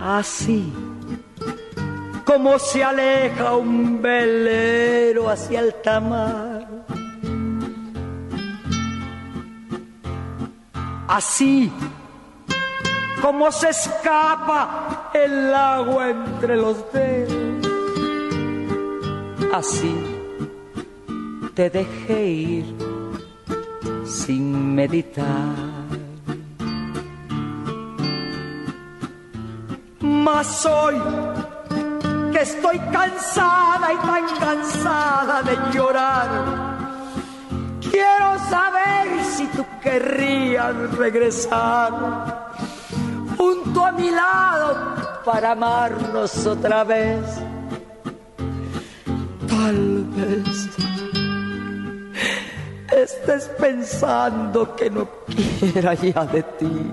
Así 0.00 0.72
como 2.24 2.58
se 2.58 2.84
aleja 2.84 3.56
un 3.56 4.00
velero 4.00 5.28
hacia 5.28 5.60
el 5.60 5.74
tamar. 5.82 6.68
Así 11.08 11.72
como 13.24 13.50
se 13.50 13.70
escapa 13.70 15.10
el 15.14 15.54
agua 15.54 16.10
entre 16.10 16.58
los 16.58 16.76
dedos. 16.92 17.66
Así 19.50 19.96
te 21.54 21.70
dejé 21.70 22.26
ir 22.26 22.76
sin 24.04 24.74
meditar. 24.74 25.56
Mas 30.00 30.66
hoy 30.66 31.00
que 32.30 32.42
estoy 32.42 32.78
cansada 32.92 33.90
y 33.90 33.96
tan 34.06 34.38
cansada 34.38 35.42
de 35.42 35.56
llorar, 35.72 36.28
quiero 37.90 38.38
saber 38.50 39.24
si 39.24 39.46
tú 39.46 39.64
querrías 39.82 40.74
regresar 40.98 42.43
a 43.84 43.92
mi 43.92 44.10
lado 44.10 45.22
para 45.24 45.52
amarnos 45.52 46.46
otra 46.46 46.84
vez. 46.84 47.20
Tal 49.48 50.04
vez 50.16 50.68
estés 52.92 53.48
pensando 53.58 54.74
que 54.76 54.90
no 54.90 55.08
quiera 55.26 55.94
ya 55.94 56.24
de 56.26 56.42
ti. 56.42 56.92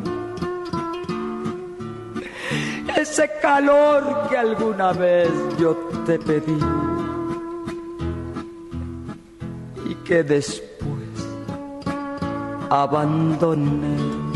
Ese 2.95 3.29
calor 3.41 4.27
que 4.29 4.37
alguna 4.37 4.93
vez 4.93 5.29
yo 5.57 5.75
te 6.05 6.19
pedí 6.19 6.59
y 9.89 9.95
que 9.95 10.23
después 10.23 10.71
abandoné. 12.69 14.30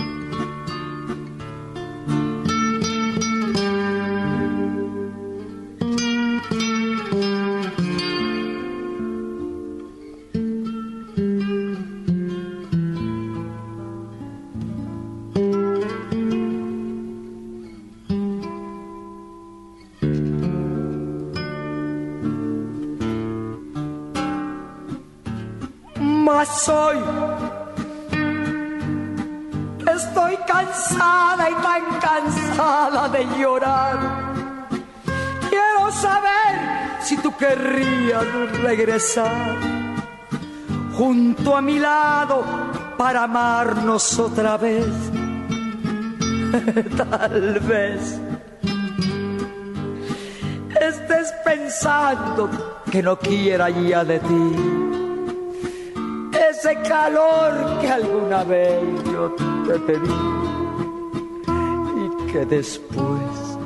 Junto 40.98 41.56
a 41.56 41.62
mi 41.62 41.80
lado 41.80 42.44
para 42.98 43.24
amarnos 43.24 44.18
otra 44.20 44.58
vez. 44.58 44.88
Tal 46.98 47.60
vez 47.60 48.20
estés 50.80 51.34
pensando 51.44 52.50
que 52.90 53.04
no 53.04 53.18
quiera 53.20 53.70
ya 53.70 54.06
de 54.06 54.20
ti 54.20 54.56
ese 56.50 56.76
calor 56.88 57.80
que 57.82 57.90
alguna 57.90 58.44
vez 58.46 58.82
yo 59.12 59.36
te 59.68 59.80
pedí 59.80 60.10
y 61.98 62.32
que 62.32 62.46
después 62.46 63.58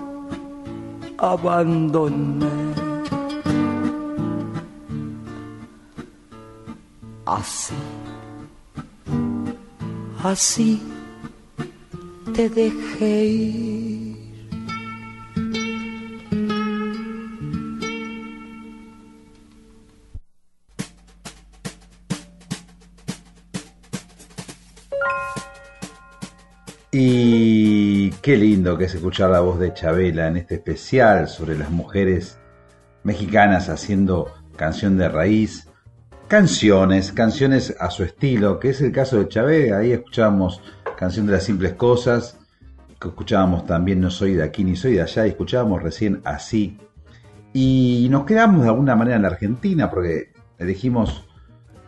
abandoné. 1.17 2.68
Así, 7.39 7.73
así 10.21 10.81
te 12.35 12.49
dejé 12.49 13.25
ir. 13.25 14.19
Y 26.91 28.09
qué 28.21 28.35
lindo 28.35 28.77
que 28.77 28.83
es 28.83 28.95
escuchar 28.95 29.29
la 29.29 29.39
voz 29.39 29.59
de 29.59 29.73
Chabela 29.73 30.27
en 30.27 30.35
este 30.35 30.55
especial 30.55 31.29
sobre 31.29 31.57
las 31.57 31.69
mujeres 31.71 32.37
mexicanas 33.03 33.69
haciendo 33.69 34.33
canción 34.57 34.97
de 34.97 35.07
raíz, 35.07 35.68
canciones, 36.29 37.11
canciones 37.11 37.75
a 37.79 37.89
su 37.89 38.03
estilo, 38.03 38.59
que 38.59 38.69
es 38.69 38.79
el 38.81 38.91
caso 38.91 39.17
de 39.17 39.27
Chabela. 39.27 39.79
Ahí 39.79 39.91
escuchábamos 39.91 40.61
Canción 40.95 41.25
de 41.25 41.31
las 41.33 41.43
Simples 41.43 41.73
Cosas, 41.73 42.37
que 42.99 43.07
escuchábamos 43.07 43.65
también 43.65 43.99
No 43.99 44.11
soy 44.11 44.35
de 44.35 44.43
aquí 44.43 44.63
ni 44.63 44.75
soy 44.75 44.93
de 44.93 45.01
allá, 45.01 45.25
y 45.25 45.29
escuchábamos 45.29 45.81
recién 45.81 46.21
Así. 46.23 46.77
Y 47.51 48.07
nos 48.11 48.25
quedamos 48.25 48.61
de 48.61 48.69
alguna 48.69 48.95
manera 48.95 49.15
en 49.15 49.23
la 49.23 49.29
Argentina, 49.29 49.89
porque 49.89 50.31
elegimos 50.59 51.27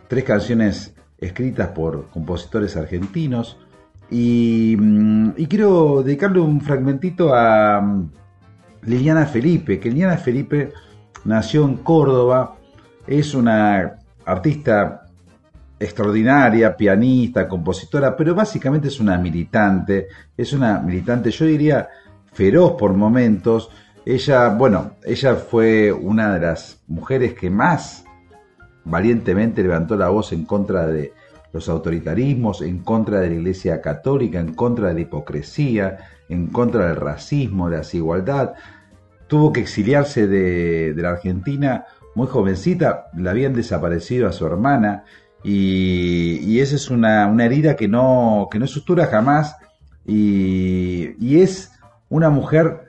tres 0.08 0.24
canciones 0.24 0.96
escritas 1.18 1.68
por 1.68 2.10
compositores 2.10 2.76
argentinos. 2.76 3.58
Y, 4.10 4.76
mm, 4.76 5.34
y 5.36 5.46
quiero 5.46 6.02
dedicarle 6.02 6.40
un 6.40 6.60
fragmentito 6.60 7.32
a 7.32 7.80
mm, 7.80 8.10
Liliana 8.86 9.24
Felipe, 9.24 9.78
que 9.78 9.88
Liliana 9.88 10.16
Felipe 10.16 10.72
nació 11.24 11.64
en 11.64 11.76
Córdoba, 11.76 12.56
es 13.06 13.34
una 13.34 14.01
artista 14.24 15.06
extraordinaria, 15.78 16.76
pianista, 16.76 17.48
compositora, 17.48 18.16
pero 18.16 18.34
básicamente 18.34 18.88
es 18.88 19.00
una 19.00 19.18
militante, 19.18 20.06
es 20.36 20.52
una 20.52 20.78
militante, 20.78 21.30
yo 21.30 21.44
diría, 21.44 21.88
feroz 22.32 22.74
por 22.78 22.94
momentos. 22.94 23.70
Ella, 24.04 24.48
bueno, 24.48 24.92
ella 25.04 25.34
fue 25.34 25.92
una 25.92 26.34
de 26.34 26.40
las 26.40 26.80
mujeres 26.86 27.34
que 27.34 27.50
más 27.50 28.04
valientemente 28.84 29.62
levantó 29.62 29.96
la 29.96 30.08
voz 30.08 30.32
en 30.32 30.44
contra 30.44 30.86
de 30.86 31.12
los 31.52 31.68
autoritarismos, 31.68 32.62
en 32.62 32.78
contra 32.78 33.20
de 33.20 33.28
la 33.28 33.34
Iglesia 33.34 33.80
Católica, 33.80 34.40
en 34.40 34.54
contra 34.54 34.88
de 34.88 34.94
la 34.94 35.00
hipocresía, 35.00 35.98
en 36.28 36.46
contra 36.46 36.86
del 36.86 36.96
racismo, 36.96 37.66
de 37.66 37.72
la 37.72 37.78
desigualdad. 37.78 38.54
Tuvo 39.26 39.52
que 39.52 39.60
exiliarse 39.60 40.26
de, 40.26 40.94
de 40.94 41.02
la 41.02 41.10
Argentina 41.10 41.84
muy 42.14 42.26
jovencita, 42.26 43.06
le 43.16 43.30
habían 43.30 43.54
desaparecido 43.54 44.28
a 44.28 44.32
su 44.32 44.46
hermana 44.46 45.04
y, 45.42 46.38
y 46.42 46.60
esa 46.60 46.76
es 46.76 46.90
una, 46.90 47.26
una, 47.26 47.44
herida 47.44 47.76
que 47.76 47.88
no, 47.88 48.48
que 48.50 48.58
no 48.58 48.66
sutura 48.66 49.06
jamás 49.06 49.56
y, 50.06 51.14
y 51.18 51.40
es 51.40 51.72
una 52.08 52.30
mujer 52.30 52.88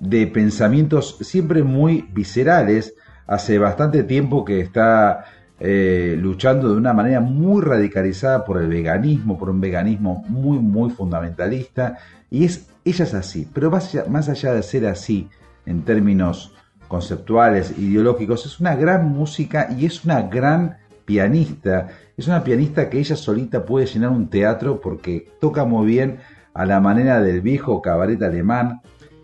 de 0.00 0.26
pensamientos 0.26 1.16
siempre 1.20 1.62
muy 1.62 2.08
viscerales. 2.12 2.94
Hace 3.26 3.58
bastante 3.58 4.04
tiempo 4.04 4.44
que 4.44 4.60
está 4.60 5.24
eh, 5.60 6.16
luchando 6.18 6.70
de 6.70 6.76
una 6.76 6.92
manera 6.92 7.20
muy 7.20 7.62
radicalizada 7.62 8.44
por 8.44 8.62
el 8.62 8.68
veganismo, 8.68 9.38
por 9.38 9.50
un 9.50 9.60
veganismo 9.60 10.24
muy, 10.28 10.58
muy 10.58 10.90
fundamentalista. 10.90 11.98
Y 12.30 12.44
es, 12.44 12.68
ella 12.84 13.04
es 13.04 13.14
así, 13.14 13.48
pero 13.52 13.70
más 13.70 13.94
allá, 13.94 14.04
más 14.08 14.28
allá 14.28 14.52
de 14.52 14.62
ser 14.62 14.86
así 14.86 15.28
en 15.66 15.82
términos 15.82 16.54
conceptuales, 16.88 17.78
ideológicos, 17.78 18.46
es 18.46 18.58
una 18.58 18.74
gran 18.74 19.08
música 19.10 19.68
y 19.76 19.86
es 19.86 20.04
una 20.04 20.22
gran 20.22 20.78
pianista. 21.04 21.88
Es 22.16 22.26
una 22.26 22.42
pianista 22.42 22.90
que 22.90 22.98
ella 22.98 23.14
solita 23.14 23.64
puede 23.64 23.86
llenar 23.86 24.10
un 24.10 24.28
teatro 24.28 24.80
porque 24.80 25.30
toca 25.40 25.64
muy 25.64 25.86
bien 25.86 26.18
a 26.54 26.66
la 26.66 26.80
manera 26.80 27.20
del 27.20 27.40
viejo 27.40 27.80
cabaret 27.82 28.20
alemán. 28.22 28.80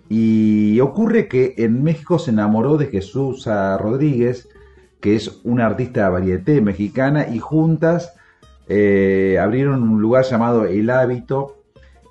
Y 0.08 0.78
ocurre 0.80 1.28
que 1.28 1.54
en 1.58 1.82
México 1.82 2.18
se 2.18 2.30
enamoró 2.30 2.76
de 2.76 2.86
Jesús 2.86 3.46
Rodríguez, 3.46 4.48
que 5.00 5.16
es 5.16 5.40
una 5.42 5.66
artista 5.66 6.08
varieté 6.08 6.60
mexicana, 6.60 7.26
y 7.28 7.38
juntas 7.38 8.14
eh, 8.68 9.38
abrieron 9.40 9.82
un 9.82 10.00
lugar 10.00 10.24
llamado 10.24 10.66
El 10.66 10.90
Hábito, 10.90 11.64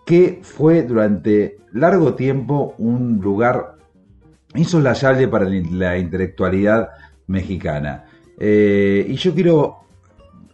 que 0.06 0.40
fue 0.44 0.84
durante 0.84 1.58
largo 1.72 2.16
tiempo 2.16 2.76
un 2.78 3.20
lugar 3.22 3.73
insolayable 4.56 5.28
para 5.28 5.46
la 5.46 5.98
intelectualidad 5.98 6.90
mexicana. 7.28 8.06
Eh, 8.38 9.06
y 9.08 9.16
yo 9.16 9.34
quiero, 9.34 9.78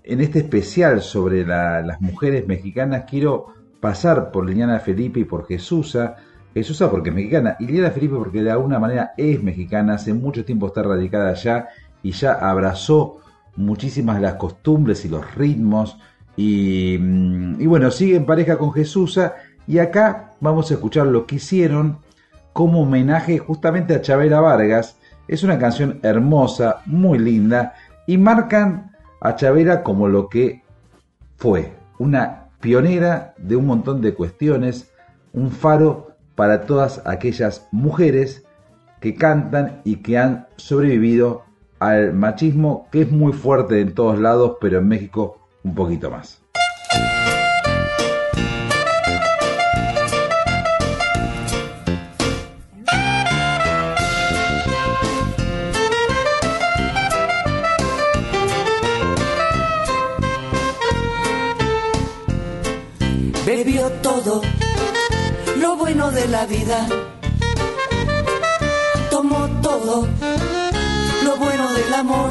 en 0.04 0.22
este 0.22 0.40
especial 0.40 1.02
sobre 1.02 1.46
la, 1.46 1.82
las 1.82 2.02
mujeres 2.02 2.48
mexicanas, 2.48 3.06
quiero 3.10 3.54
pasar 3.80 4.32
por 4.32 4.48
Liliana 4.48 4.80
Felipe 4.80 5.22
y 5.22 5.26
por 5.26 5.48
Jesusa. 5.48 6.18
Jesusa 6.54 6.90
porque 6.90 7.10
es 7.10 7.16
mexicana 7.16 7.56
y 7.60 7.68
Liliana 7.68 7.92
Felipe 7.92 8.16
porque 8.16 8.44
de 8.44 8.52
alguna 8.52 8.80
manera 8.80 9.14
es 9.18 9.42
mexicana, 9.42 9.94
hace 9.94 10.14
mucho 10.14 10.44
tiempo 10.44 10.68
está 10.68 10.82
radicada 10.82 11.30
allá 11.30 11.68
y 12.02 12.12
ya 12.12 12.34
abrazó 12.34 13.20
muchísimas 13.56 14.20
las 14.22 14.36
costumbres 14.36 15.06
y 15.06 15.10
los 15.10 15.36
ritmos. 15.36 15.98
Y, 16.36 16.96
y 16.96 17.66
bueno, 17.68 17.92
sigue 17.92 18.16
en 18.16 18.26
pareja 18.26 18.58
con 18.58 18.72
Jesusa. 18.72 19.36
Y 19.68 19.78
acá 19.78 20.32
vamos 20.40 20.72
a 20.72 20.76
escuchar 20.76 21.08
lo 21.08 21.26
que 21.28 21.36
hicieron 21.36 22.00
como 22.54 22.82
homenaje 22.82 23.38
justamente 23.38 23.96
a 23.96 24.02
Chabela 24.02 24.42
Vargas. 24.42 24.98
Es 25.28 25.44
una 25.44 25.60
canción 25.60 26.00
hermosa, 26.04 26.82
muy 26.86 27.20
linda, 27.20 27.76
y 28.08 28.18
marcan 28.18 28.92
a 29.22 29.36
Chabela 29.36 29.84
como 29.84 30.08
lo 30.08 30.30
que 30.30 30.64
fue, 31.38 31.74
una 32.00 32.50
pionera 32.60 33.34
de 33.38 33.56
un 33.56 33.68
montón 33.68 34.02
de 34.02 34.14
cuestiones, 34.14 34.92
un 35.34 35.52
faro 35.52 36.16
para 36.36 36.62
todas 36.62 37.02
aquellas 37.06 37.68
mujeres 37.72 38.44
que 39.00 39.16
cantan 39.16 39.82
y 39.84 39.98
que 39.98 40.18
han 40.18 40.48
sobrevivido 40.58 41.44
al 41.80 42.14
machismo 42.14 42.88
que 42.92 43.04
es 43.04 43.12
muy 43.12 43.34
fuerte 43.34 43.80
en 43.80 43.94
todos 43.94 44.20
lados, 44.20 44.58
pero 44.60 44.80
en 44.80 44.88
México 44.88 45.38
un 45.64 45.76
poquito 45.76 46.10
más. 46.10 46.42
Todo 64.02 64.42
lo 65.58 65.76
bueno 65.76 66.12
de 66.12 66.28
la 66.28 66.46
vida, 66.46 66.88
tomó 69.10 69.48
todo 69.62 70.08
lo 71.24 71.36
bueno 71.38 71.74
del 71.74 71.94
amor. 71.94 72.30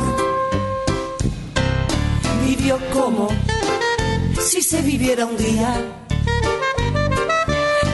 Vivió 2.45 2.79
como 2.93 3.29
si 4.41 4.63
se 4.63 4.81
viviera 4.83 5.27
un 5.27 5.37
día. 5.37 5.75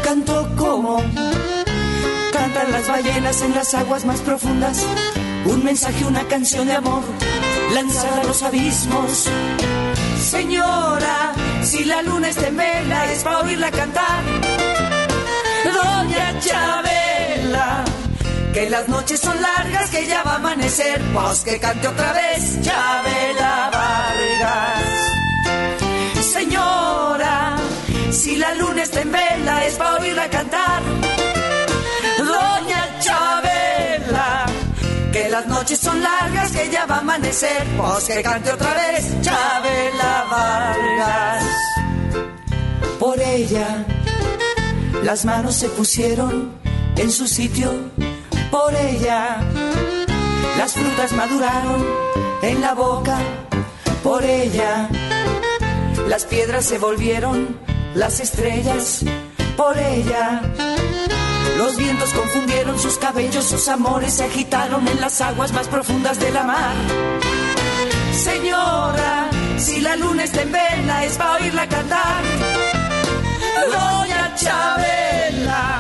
Cantó 0.02 0.48
como 0.56 1.02
cantan 2.32 2.72
las 2.72 2.88
ballenas 2.88 3.42
en 3.42 3.54
las 3.54 3.74
aguas 3.74 4.04
más 4.04 4.20
profundas. 4.20 4.86
Un 5.46 5.64
mensaje, 5.64 6.04
una 6.04 6.24
canción 6.28 6.66
de 6.66 6.74
amor 6.74 7.02
lanzada 7.74 8.20
a 8.20 8.24
los 8.24 8.42
abismos. 8.42 9.28
Señora, 10.20 11.32
si 11.64 11.84
la 11.84 12.02
luna 12.02 12.28
está 12.28 12.48
en 12.48 12.56
vela 12.56 13.12
es 13.12 13.22
para 13.22 13.38
oírla 13.40 13.70
cantar. 13.70 14.22
Doña 15.64 16.38
Chabela 16.40 17.84
que 18.52 18.70
las 18.70 18.88
noches 18.88 19.20
son 19.20 19.40
largas, 19.42 19.90
que 19.90 20.06
ya 20.06 20.22
va 20.22 20.34
a 20.34 20.36
amanecer, 20.36 21.02
pues 21.12 21.40
que 21.40 21.58
cante 21.58 21.88
otra 21.88 22.12
vez 22.12 22.60
Chabela 22.62 23.70
Vargas. 23.72 24.84
Señora, 26.32 27.56
si 28.12 28.36
la 28.36 28.54
luna 28.54 28.82
está 28.82 29.00
en 29.00 29.10
vela 29.10 29.64
es 29.66 29.74
para 29.74 29.96
oírla 29.96 30.30
cantar. 30.30 30.82
Las 35.35 35.49
noches 35.49 35.80
son 35.80 36.01
largas, 36.01 36.53
que 36.53 36.70
ya 36.70 36.87
va 36.87 36.97
a 36.97 36.99
amanecer. 37.01 37.64
Pues 37.76 38.05
que 38.05 38.22
cante 38.22 38.53
otra 38.53 38.72
vez 38.74 39.20
Chabela 39.20 40.26
Vargas. 40.30 41.45
Por 43.01 43.18
ella, 43.20 43.85
las 45.03 45.24
manos 45.24 45.57
se 45.57 45.68
pusieron 45.70 46.53
en 46.97 47.11
su 47.11 47.26
sitio. 47.26 47.68
Por 48.53 48.76
ella, 48.76 49.39
las 50.57 50.72
frutas 50.72 51.11
maduraron 51.12 51.85
en 52.43 52.61
la 52.61 52.74
boca. 52.74 53.18
Por 54.05 54.22
ella, 54.22 54.89
las 56.07 56.26
piedras 56.26 56.64
se 56.64 56.78
volvieron 56.78 57.59
las 57.97 58.20
estrellas. 58.20 59.05
Por 59.57 59.76
ella, 59.78 60.43
los 61.57 61.76
vientos 61.76 62.12
confundieron 62.12 62.78
sus 62.78 62.98
cabellos, 62.98 63.44
sus 63.44 63.68
amores 63.68 64.14
se 64.14 64.24
agitaron 64.24 64.86
en 64.88 65.00
las 65.00 65.20
aguas 65.20 65.52
más 65.52 65.68
profundas 65.68 66.18
de 66.18 66.30
la 66.30 66.44
mar. 66.44 66.74
Señora, 68.12 69.28
si 69.59 69.80
la 69.80 69.96
luna 69.96 70.24
está 70.24 70.42
en 70.42 70.52
vela 70.52 71.05
es 71.05 71.16
para 71.16 71.32
oírla 71.34 71.68
cantar. 71.68 72.22
Doña 73.70 74.34
Chabela, 74.36 75.78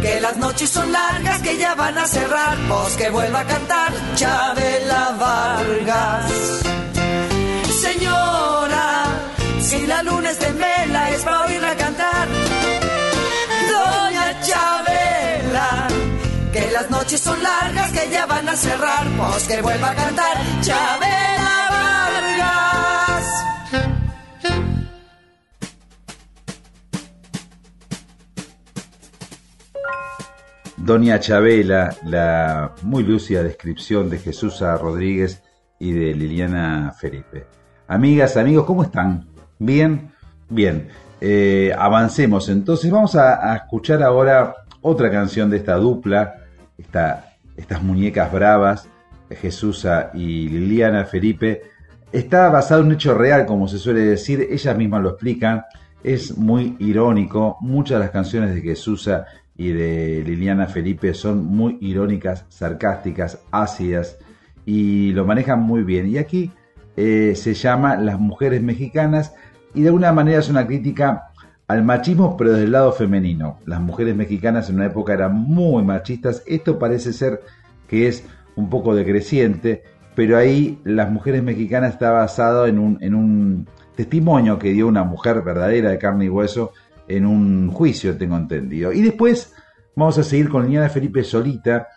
que 0.00 0.20
las 0.20 0.36
noches 0.36 0.70
son 0.70 0.90
largas, 0.92 1.40
que 1.42 1.58
ya 1.58 1.74
van 1.74 1.98
a 1.98 2.06
cerrar, 2.06 2.56
pues 2.68 2.96
que 2.96 3.10
vuelva 3.10 3.40
a 3.40 3.46
cantar 3.46 3.92
Chabela 4.14 5.16
Vargas. 5.18 6.32
Señora, 7.80 9.04
si 9.60 9.86
la 9.86 10.02
luna 10.02 10.30
está 10.30 10.48
en 10.48 10.58
vela 10.58 10.71
que 16.52 16.70
las 16.70 16.90
noches 16.90 17.20
son 17.20 17.42
largas, 17.42 17.90
que 17.92 18.10
ya 18.10 18.26
van 18.26 18.48
a 18.48 18.56
cerrar, 18.56 19.06
pues 19.16 19.48
que 19.48 19.62
vuelva 19.62 19.90
a 19.90 19.94
cantar 19.94 20.36
Chabela 20.60 21.68
Vargas. 21.70 22.92
Doña 30.76 31.20
Chabela, 31.20 31.96
la 32.04 32.72
muy 32.82 33.04
lúcida 33.04 33.42
descripción 33.42 34.10
de 34.10 34.18
Jesús. 34.18 34.60
Rodríguez 34.60 35.42
y 35.78 35.92
de 35.92 36.14
Liliana 36.14 36.92
Felipe. 36.98 37.46
Amigas, 37.88 38.36
amigos, 38.36 38.66
¿cómo 38.66 38.82
están? 38.82 39.26
¿Bien? 39.58 40.12
Bien. 40.48 40.88
Eh, 41.20 41.72
avancemos 41.78 42.48
entonces. 42.48 42.90
Vamos 42.90 43.14
a, 43.16 43.54
escuchar 43.56 44.02
ahora 44.02 44.54
otra 44.80 45.10
canción 45.10 45.50
de 45.50 45.58
esta 45.58 45.76
dupla, 45.76 46.41
esta, 46.78 47.36
estas 47.56 47.82
muñecas 47.82 48.32
bravas, 48.32 48.88
Jesús 49.30 49.86
y 50.14 50.48
Liliana 50.48 51.04
Felipe. 51.04 51.62
Está 52.12 52.48
basado 52.50 52.80
en 52.82 52.88
un 52.88 52.92
hecho 52.94 53.14
real, 53.14 53.46
como 53.46 53.68
se 53.68 53.78
suele 53.78 54.00
decir, 54.00 54.46
ellas 54.50 54.76
mismas 54.76 55.02
lo 55.02 55.10
explican. 55.10 55.62
Es 56.02 56.36
muy 56.36 56.76
irónico. 56.78 57.56
Muchas 57.60 57.98
de 57.98 58.04
las 58.04 58.10
canciones 58.10 58.54
de 58.54 58.60
Jesús 58.60 59.08
y 59.56 59.72
de 59.72 60.22
Liliana 60.26 60.66
Felipe 60.66 61.14
son 61.14 61.44
muy 61.44 61.78
irónicas, 61.80 62.44
sarcásticas, 62.48 63.38
ácidas 63.50 64.18
y 64.66 65.12
lo 65.12 65.24
manejan 65.24 65.60
muy 65.60 65.82
bien. 65.82 66.08
Y 66.08 66.18
aquí 66.18 66.50
eh, 66.96 67.34
se 67.36 67.54
llama 67.54 67.96
Las 67.96 68.18
mujeres 68.18 68.62
mexicanas 68.62 69.34
y 69.74 69.82
de 69.82 69.88
alguna 69.88 70.12
manera 70.12 70.40
es 70.40 70.48
una 70.48 70.66
crítica 70.66 71.31
al 71.72 71.84
machismo 71.84 72.36
pero 72.36 72.52
desde 72.52 72.64
el 72.64 72.72
lado 72.72 72.92
femenino. 72.92 73.58
Las 73.66 73.80
mujeres 73.80 74.14
mexicanas 74.14 74.68
en 74.68 74.76
una 74.76 74.86
época 74.86 75.14
eran 75.14 75.34
muy 75.34 75.82
machistas, 75.82 76.42
esto 76.46 76.78
parece 76.78 77.12
ser 77.12 77.40
que 77.88 78.08
es 78.08 78.24
un 78.56 78.68
poco 78.68 78.94
decreciente, 78.94 79.82
pero 80.14 80.36
ahí 80.36 80.78
las 80.84 81.10
mujeres 81.10 81.42
mexicanas 81.42 81.94
está 81.94 82.10
basado 82.10 82.66
en 82.66 82.78
un, 82.78 82.98
en 83.00 83.14
un 83.14 83.66
testimonio 83.96 84.58
que 84.58 84.72
dio 84.72 84.86
una 84.86 85.04
mujer 85.04 85.42
verdadera 85.42 85.90
de 85.90 85.98
carne 85.98 86.26
y 86.26 86.28
hueso 86.28 86.72
en 87.08 87.24
un 87.24 87.70
juicio, 87.70 88.16
tengo 88.18 88.36
entendido. 88.36 88.92
Y 88.92 89.00
después 89.00 89.54
vamos 89.96 90.18
a 90.18 90.22
seguir 90.22 90.50
con 90.50 90.64
Liliana 90.64 90.90
Felipe 90.90 91.24
Solita 91.24 91.88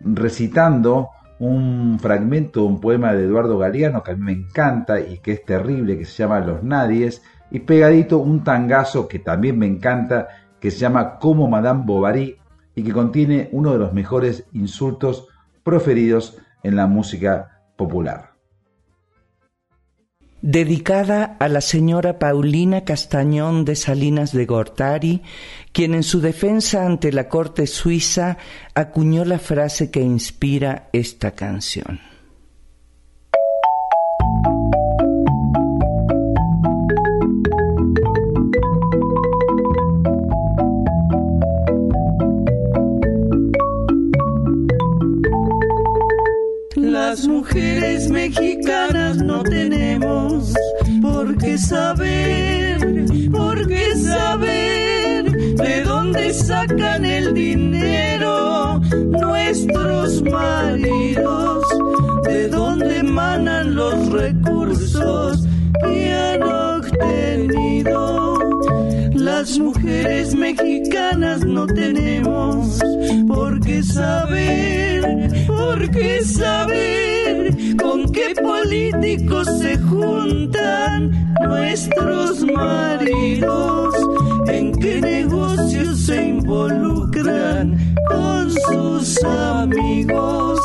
recitando 0.00 1.10
un 1.38 1.98
fragmento 2.00 2.60
de 2.60 2.66
un 2.66 2.80
poema 2.80 3.14
de 3.14 3.24
Eduardo 3.24 3.58
Galeano 3.58 4.02
que 4.02 4.10
a 4.10 4.16
mí 4.16 4.22
me 4.22 4.32
encanta 4.32 5.00
y 5.00 5.18
que 5.18 5.32
es 5.32 5.44
terrible, 5.44 5.96
que 5.96 6.04
se 6.04 6.22
llama 6.22 6.40
Los 6.40 6.62
Nadies, 6.62 7.22
y 7.50 7.60
pegadito 7.60 8.18
un 8.18 8.44
tangazo 8.44 9.08
que 9.08 9.18
también 9.18 9.58
me 9.58 9.66
encanta, 9.66 10.28
que 10.60 10.70
se 10.70 10.78
llama 10.78 11.18
Como 11.18 11.48
Madame 11.48 11.82
Bovary 11.84 12.36
y 12.74 12.82
que 12.82 12.92
contiene 12.92 13.48
uno 13.52 13.72
de 13.72 13.78
los 13.78 13.92
mejores 13.92 14.44
insultos 14.52 15.26
proferidos 15.62 16.38
en 16.62 16.76
la 16.76 16.86
música 16.86 17.62
popular. 17.76 18.30
Dedicada 20.42 21.36
a 21.38 21.48
la 21.48 21.60
señora 21.60 22.18
Paulina 22.18 22.84
Castañón 22.84 23.66
de 23.66 23.76
Salinas 23.76 24.32
de 24.32 24.46
Gortari, 24.46 25.22
quien 25.72 25.92
en 25.92 26.02
su 26.02 26.22
defensa 26.22 26.86
ante 26.86 27.12
la 27.12 27.28
corte 27.28 27.66
suiza 27.66 28.38
acuñó 28.74 29.26
la 29.26 29.38
frase 29.38 29.90
que 29.90 30.00
inspira 30.00 30.88
esta 30.94 31.32
canción. 31.32 32.09
Las 47.10 47.26
mujeres 47.26 48.08
mexicanas 48.08 49.16
no 49.16 49.42
tenemos 49.42 50.54
por 51.02 51.36
qué 51.38 51.58
saber, 51.58 52.78
por 53.32 53.66
qué 53.66 53.96
saber 53.96 55.32
de 55.56 55.82
dónde 55.82 56.32
sacan 56.32 57.04
el 57.04 57.34
dinero 57.34 58.80
nuestros 58.94 60.22
maridos, 60.22 61.64
de 62.28 62.46
dónde 62.46 62.98
emanan 62.98 63.74
los 63.74 64.08
recursos 64.12 65.48
que 65.82 66.12
han 66.12 66.42
obtenido. 66.44 68.39
Las 69.20 69.58
mujeres 69.58 70.34
mexicanas 70.34 71.44
no 71.44 71.66
tenemos 71.66 72.78
por 73.28 73.60
qué 73.60 73.82
saber, 73.82 75.46
por 75.46 75.90
qué 75.90 76.24
saber 76.24 77.54
con 77.76 78.10
qué 78.12 78.34
políticos 78.40 79.46
se 79.60 79.76
juntan 79.76 81.34
nuestros 81.42 82.46
maridos, 82.46 83.94
en 84.48 84.72
qué 84.72 85.02
negocios 85.02 86.00
se 86.00 86.28
involucran 86.28 87.76
con 88.08 88.50
sus 88.50 89.22
amigos. 89.22 90.58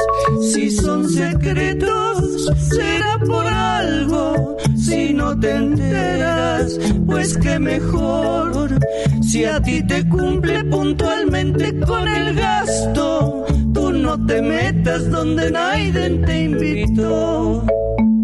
Si 0.54 0.72
son 0.72 1.10
secretos, 1.10 2.50
será 2.70 3.20
por 3.20 3.46
algo. 3.46 4.55
Si 4.86 5.14
no 5.14 5.36
te 5.40 5.50
enteras, 5.50 6.78
pues 7.08 7.36
que 7.40 7.58
mejor. 7.58 8.80
Si 9.24 9.44
a 9.44 9.60
ti 9.60 9.82
te 9.82 10.08
cumple 10.08 10.64
puntualmente 10.66 11.80
con 11.80 12.08
el 12.08 12.36
gasto, 12.36 13.46
tú 13.74 13.92
no 13.92 14.24
te 14.28 14.44
metas 14.44 15.10
donde 15.10 15.50
nadie 15.50 15.92
te 15.92 16.44
invitó. 16.44 17.66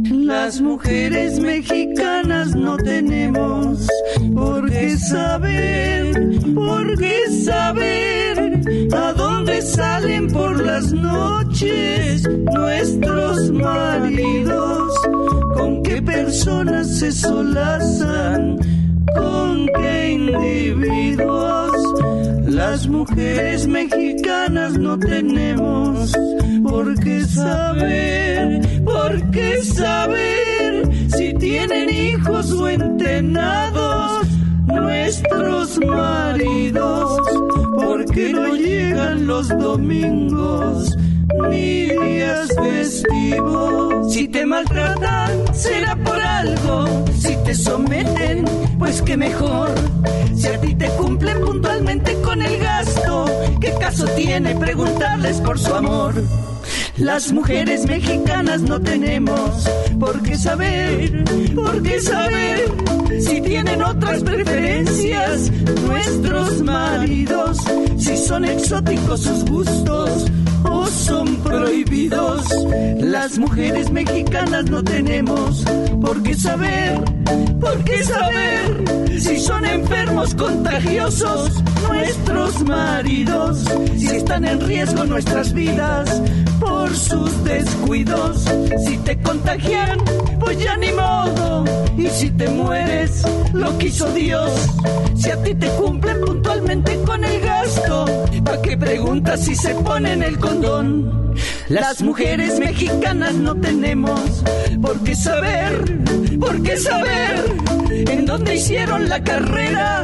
Las 0.03 0.62
mujeres 0.62 1.39
mexicanas 1.39 2.55
no 2.55 2.78
tenemos 2.78 3.88
por 4.36 4.70
qué 4.70 4.97
saber, 4.97 6.14
por 6.53 6.95
qué 6.99 7.18
saber 7.43 8.30
a 8.93 9.13
dónde 9.13 9.61
salen 9.61 10.28
por 10.28 10.63
las 10.65 10.91
noches 10.93 12.28
nuestros 12.53 13.51
maridos, 13.51 14.93
con 15.55 15.84
qué 15.84 16.01
personas 16.01 16.99
se 16.99 17.11
solazan, 17.11 18.57
con 19.15 19.67
qué 19.80 20.11
individuos. 20.11 21.72
Las 22.47 22.88
mujeres 22.88 23.67
mexicanas 23.67 24.78
no 24.78 24.97
tenemos 24.99 26.11
por 26.63 26.99
qué 26.99 27.26
saber, 27.26 28.61
por 28.84 29.32
qué 29.32 29.61
saber 29.63 30.89
si 31.15 31.34
tienen 31.34 31.89
hijos 31.89 32.51
o 32.51 32.69
entenados 32.69 34.28
nuestros 34.82 35.77
maridos, 35.86 37.19
porque 37.75 38.34
no 38.34 38.55
llegan 38.55 39.27
los 39.27 39.47
domingos 39.49 40.95
ni 41.49 41.88
días 41.88 42.49
festivos. 42.55 44.13
Si 44.13 44.27
te 44.27 44.45
maltratan, 44.45 45.53
será 45.53 45.95
por 45.95 46.19
algo. 46.19 46.86
Si 47.19 47.36
te 47.43 47.51
te 47.51 47.55
someten, 47.55 48.45
pues 48.79 49.01
qué 49.01 49.17
mejor. 49.17 49.69
Si 50.34 50.47
a 50.47 50.57
ti 50.61 50.73
te 50.73 50.88
cumplen 50.91 51.41
puntualmente 51.41 52.15
con 52.21 52.41
el 52.41 52.57
gasto, 52.59 53.25
¿qué 53.59 53.73
caso 53.77 54.05
tiene 54.15 54.55
preguntarles 54.55 55.41
por 55.41 55.59
su 55.59 55.75
amor? 55.75 56.13
Las 57.02 57.34
mujeres 57.34 57.88
mexicanas 57.88 58.62
no 58.62 58.80
tenemos 58.80 59.68
por 59.99 60.22
qué 60.22 60.36
saber, 60.38 61.24
por 61.56 61.82
qué 61.82 61.99
saber 61.99 62.72
si 63.20 63.41
tienen 63.41 63.82
otras 63.82 64.24
preferencias 64.24 65.52
nuestros 65.82 66.62
maridos, 66.62 67.58
si 67.97 68.16
son 68.16 68.45
exóticos 68.45 69.22
sus 69.22 69.43
gustos 69.45 70.28
o 70.64 70.86
son 70.86 71.36
prohibidos. 71.38 72.45
Las 72.99 73.38
mujeres 73.38 73.91
mexicanas 73.91 74.66
no 74.70 74.84
tenemos 74.84 75.64
por 76.01 76.22
qué 76.24 76.34
saber, 76.34 77.01
por 77.59 77.84
qué 77.84 78.03
saber 78.03 78.84
si 79.20 79.39
son 79.39 79.66
enfermos 79.66 80.34
contagiosos 80.36 81.64
nuestros 81.88 82.64
maridos, 82.64 83.66
si 83.97 84.07
están 84.07 84.45
en 84.45 84.59
riesgo 84.62 85.05
nuestras 85.05 85.53
vidas 85.53 86.22
por 86.59 86.95
sus 86.95 87.43
descuidos. 87.43 88.45
Si 88.86 88.97
te 88.99 89.18
contagian, 89.22 89.99
pues 90.41 90.59
ya 90.59 90.75
ni 90.77 90.91
modo. 90.91 91.63
Y 91.97 92.07
si 92.07 92.29
te 92.31 92.49
mueres, 92.49 93.23
lo 93.53 93.77
quiso 93.77 94.11
Dios. 94.11 94.51
Si 95.15 95.29
a 95.29 95.41
ti 95.41 95.55
te 95.55 95.67
cumplen 95.69 96.19
puntualmente 96.21 96.99
con 97.05 97.23
el 97.23 97.39
gasto, 97.41 98.05
¿para 98.43 98.61
qué 98.61 98.77
preguntas 98.77 99.45
si 99.45 99.55
se 99.55 99.73
ponen 99.75 100.23
el 100.23 100.37
condón? 100.39 101.33
Las 101.69 102.01
mujeres 102.01 102.59
mexicanas 102.59 103.33
no 103.35 103.55
tenemos 103.55 104.43
por 104.81 104.99
qué 105.03 105.15
saber, 105.15 106.03
por 106.39 106.61
qué 106.61 106.75
saber 106.75 107.45
en 107.89 108.25
dónde 108.25 108.55
hicieron 108.55 109.07
la 109.07 109.23
carrera 109.23 110.03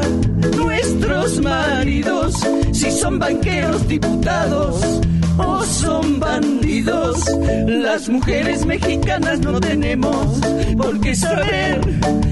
nuestros 0.56 1.42
maridos, 1.42 2.36
si 2.72 2.92
son 2.92 3.20
banqueros, 3.20 3.88
diputados 3.88 5.02
o 5.38 5.64
son 5.64 6.20
bandidos. 6.20 7.24
Las 7.68 8.10
mujeres 8.10 8.66
mexicanas 8.66 9.40
no 9.40 9.60
tenemos 9.60 10.40
por 10.78 11.00
qué 11.02 11.16
saber, 11.16 11.82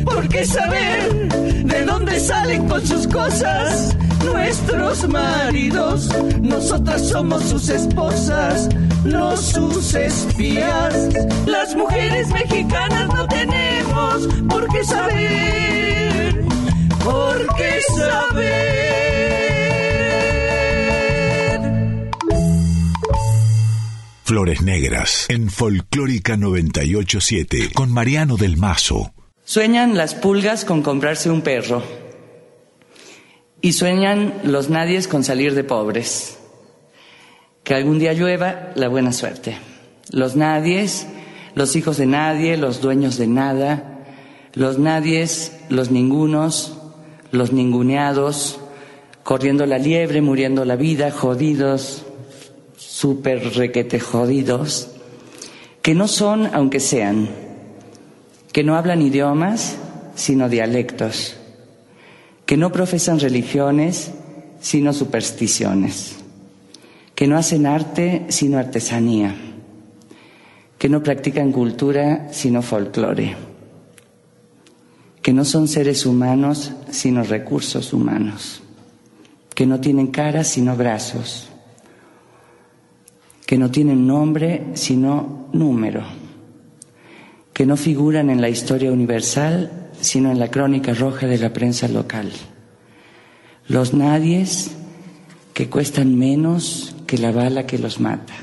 por 0.03 0.27
qué 0.29 0.45
saber 0.45 1.29
de 1.63 1.85
dónde 1.85 2.19
salen 2.19 2.67
con 2.67 2.85
sus 2.85 3.07
cosas 3.07 3.95
nuestros 4.25 5.07
maridos. 5.07 6.09
Nosotras 6.41 7.07
somos 7.07 7.43
sus 7.43 7.69
esposas, 7.69 8.69
no 9.03 9.37
sus 9.37 9.93
espías. 9.93 11.09
Las 11.45 11.75
mujeres 11.75 12.27
mexicanas 12.29 13.07
no 13.13 13.27
tenemos 13.27 14.27
por 14.49 14.67
qué 14.69 14.83
saber, 14.83 16.45
por 17.03 17.55
qué 17.55 17.79
saber. 17.95 18.94
Flores 24.25 24.63
Negras 24.63 25.27
en 25.29 25.51
Folclórica 25.51 26.35
987 26.35 27.69
con 27.75 27.91
Mariano 27.91 28.37
del 28.37 28.57
Mazo. 28.57 29.13
Sueñan 29.43 29.95
las 29.95 30.15
pulgas 30.15 30.65
con 30.65 30.81
comprarse 30.81 31.29
un 31.29 31.43
perro. 31.43 31.83
Y 33.61 33.73
sueñan 33.73 34.33
los 34.43 34.71
nadies 34.71 35.07
con 35.07 35.23
salir 35.23 35.53
de 35.53 35.63
pobres. 35.63 36.39
Que 37.63 37.75
algún 37.75 37.99
día 37.99 38.13
llueva 38.13 38.71
la 38.73 38.87
buena 38.87 39.11
suerte. 39.13 39.59
Los 40.09 40.35
nadies, 40.35 41.05
los 41.53 41.75
hijos 41.75 41.97
de 41.97 42.07
nadie, 42.07 42.57
los 42.57 42.81
dueños 42.81 43.17
de 43.19 43.27
nada, 43.27 44.03
los 44.53 44.79
nadies, 44.79 45.55
los 45.69 45.91
ningunos, 45.91 46.79
los 47.29 47.53
ninguneados, 47.53 48.59
corriendo 49.21 49.67
la 49.67 49.77
liebre, 49.77 50.23
muriendo 50.23 50.65
la 50.65 50.77
vida, 50.77 51.11
jodidos, 51.11 52.04
súper 53.05 53.53
requete 53.53 53.99
jodidos, 53.99 54.89
que 55.83 55.93
no 55.93 56.07
son 56.07 56.49
aunque 56.55 56.79
sean, 56.79 57.29
que 58.51 58.63
no 58.63 58.75
hablan 58.75 59.03
idiomas, 59.03 59.77
sino 60.15 60.49
dialectos, 60.49 61.35
que 62.47 62.57
no 62.57 62.71
profesan 62.71 63.19
religiones, 63.19 64.09
sino 64.59 64.91
supersticiones, 64.91 66.15
que 67.13 67.27
no 67.27 67.37
hacen 67.37 67.67
arte, 67.67 68.25
sino 68.29 68.57
artesanía, 68.57 69.35
que 70.79 70.89
no 70.89 71.03
practican 71.03 71.51
cultura, 71.51 72.29
sino 72.31 72.63
folclore, 72.63 73.35
que 75.21 75.31
no 75.31 75.45
son 75.45 75.67
seres 75.67 76.07
humanos, 76.07 76.71
sino 76.89 77.21
recursos 77.21 77.93
humanos, 77.93 78.63
que 79.53 79.67
no 79.67 79.79
tienen 79.79 80.07
cara, 80.07 80.43
sino 80.43 80.75
brazos, 80.75 81.51
que 83.45 83.57
no 83.57 83.71
tienen 83.71 84.07
nombre 84.07 84.67
sino 84.73 85.47
número, 85.53 86.03
que 87.53 87.65
no 87.65 87.77
figuran 87.77 88.29
en 88.29 88.41
la 88.41 88.49
historia 88.49 88.91
universal 88.91 89.91
sino 90.01 90.31
en 90.31 90.39
la 90.39 90.49
crónica 90.49 90.93
roja 90.93 91.25
de 91.27 91.37
la 91.37 91.53
prensa 91.53 91.87
local. 91.87 92.31
Los 93.67 93.93
nadies 93.93 94.71
que 95.53 95.69
cuestan 95.69 96.17
menos 96.17 96.95
que 97.07 97.17
la 97.17 97.31
bala 97.31 97.65
que 97.65 97.79
los 97.79 97.99
mata. 97.99 98.33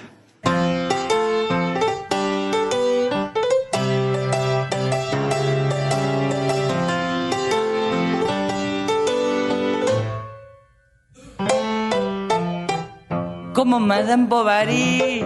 Como 13.73 13.87
Madame 13.87 14.27
Bovary, 14.27 15.25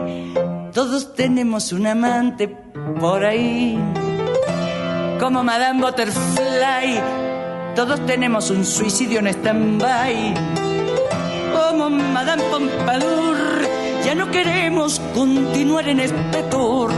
todos 0.73 1.15
tenemos 1.17 1.73
un 1.73 1.85
amante 1.85 2.47
por 2.47 3.25
ahí. 3.25 3.77
Como 5.19 5.43
Madame 5.43 5.81
Butterfly, 5.81 7.03
todos 7.75 8.07
tenemos 8.07 8.49
un 8.51 8.65
suicidio 8.65 9.19
en 9.19 9.27
stand-by. 9.27 10.35
Como 11.57 11.91
Madame 11.91 12.45
Pompadour, 12.45 13.37
ya 14.05 14.15
no 14.15 14.31
queremos 14.31 15.01
continuar 15.13 15.89
en 15.89 15.99
este 15.99 16.45
tour. 16.45 16.93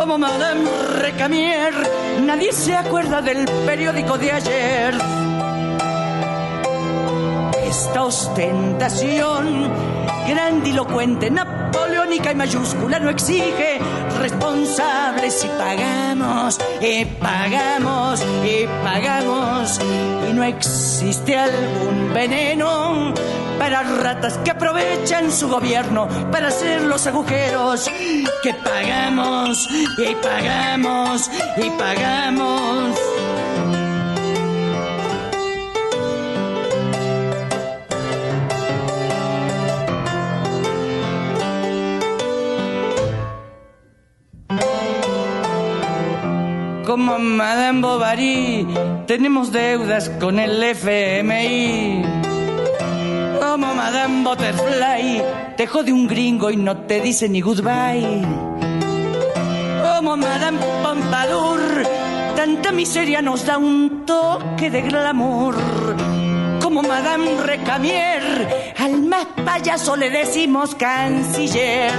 Como 0.00 0.18
Madame 0.18 0.68
Recamier, 1.02 1.72
nadie 2.26 2.52
se 2.52 2.74
acuerda 2.74 3.22
del 3.22 3.44
periódico 3.64 4.18
de 4.18 4.32
ayer. 4.32 4.94
Esta 7.64 8.02
ostentación 8.02 9.95
grandilocuente, 10.26 11.30
napoleónica 11.30 12.32
y 12.32 12.34
mayúscula 12.34 12.98
no 12.98 13.10
exige 13.10 13.78
responsables 14.18 15.44
y 15.44 15.48
pagamos, 15.48 16.58
y 16.80 17.04
pagamos, 17.04 18.24
y 18.44 18.66
pagamos. 18.82 19.80
Y 20.28 20.32
no 20.32 20.44
existe 20.44 21.36
algún 21.36 22.12
veneno 22.12 23.14
para 23.58 23.82
ratas 23.82 24.38
que 24.38 24.50
aprovechan 24.50 25.32
su 25.32 25.48
gobierno 25.48 26.08
para 26.30 26.48
hacer 26.48 26.82
los 26.82 27.06
agujeros 27.06 27.90
que 28.42 28.54
pagamos, 28.54 29.68
y 29.98 30.14
pagamos, 30.16 31.30
y 31.56 31.70
pagamos. 31.70 33.15
Como 46.86 47.18
Madame 47.18 47.80
Bovary, 47.80 48.66
tenemos 49.06 49.50
deudas 49.50 50.08
con 50.20 50.38
el 50.38 50.62
FMI. 50.62 52.02
Como 53.40 53.74
Madame 53.74 54.22
Butterfly, 54.22 55.22
te 55.56 55.66
jode 55.66 55.92
un 55.92 56.06
gringo 56.06 56.48
y 56.50 56.56
no 56.56 56.76
te 56.76 57.00
dice 57.00 57.28
ni 57.28 57.40
goodbye. 57.40 58.22
Como 59.82 60.16
Madame 60.16 60.58
Pompadour, 60.82 61.60
tanta 62.36 62.70
miseria 62.70 63.20
nos 63.20 63.44
da 63.44 63.58
un 63.58 64.06
toque 64.06 64.70
de 64.70 64.82
glamour. 64.82 65.56
Como 66.62 66.82
Madame 66.82 67.36
Recamier, 67.42 68.74
al 68.78 69.02
más 69.02 69.26
payaso 69.44 69.96
le 69.96 70.10
decimos 70.10 70.76
canciller 70.76 71.92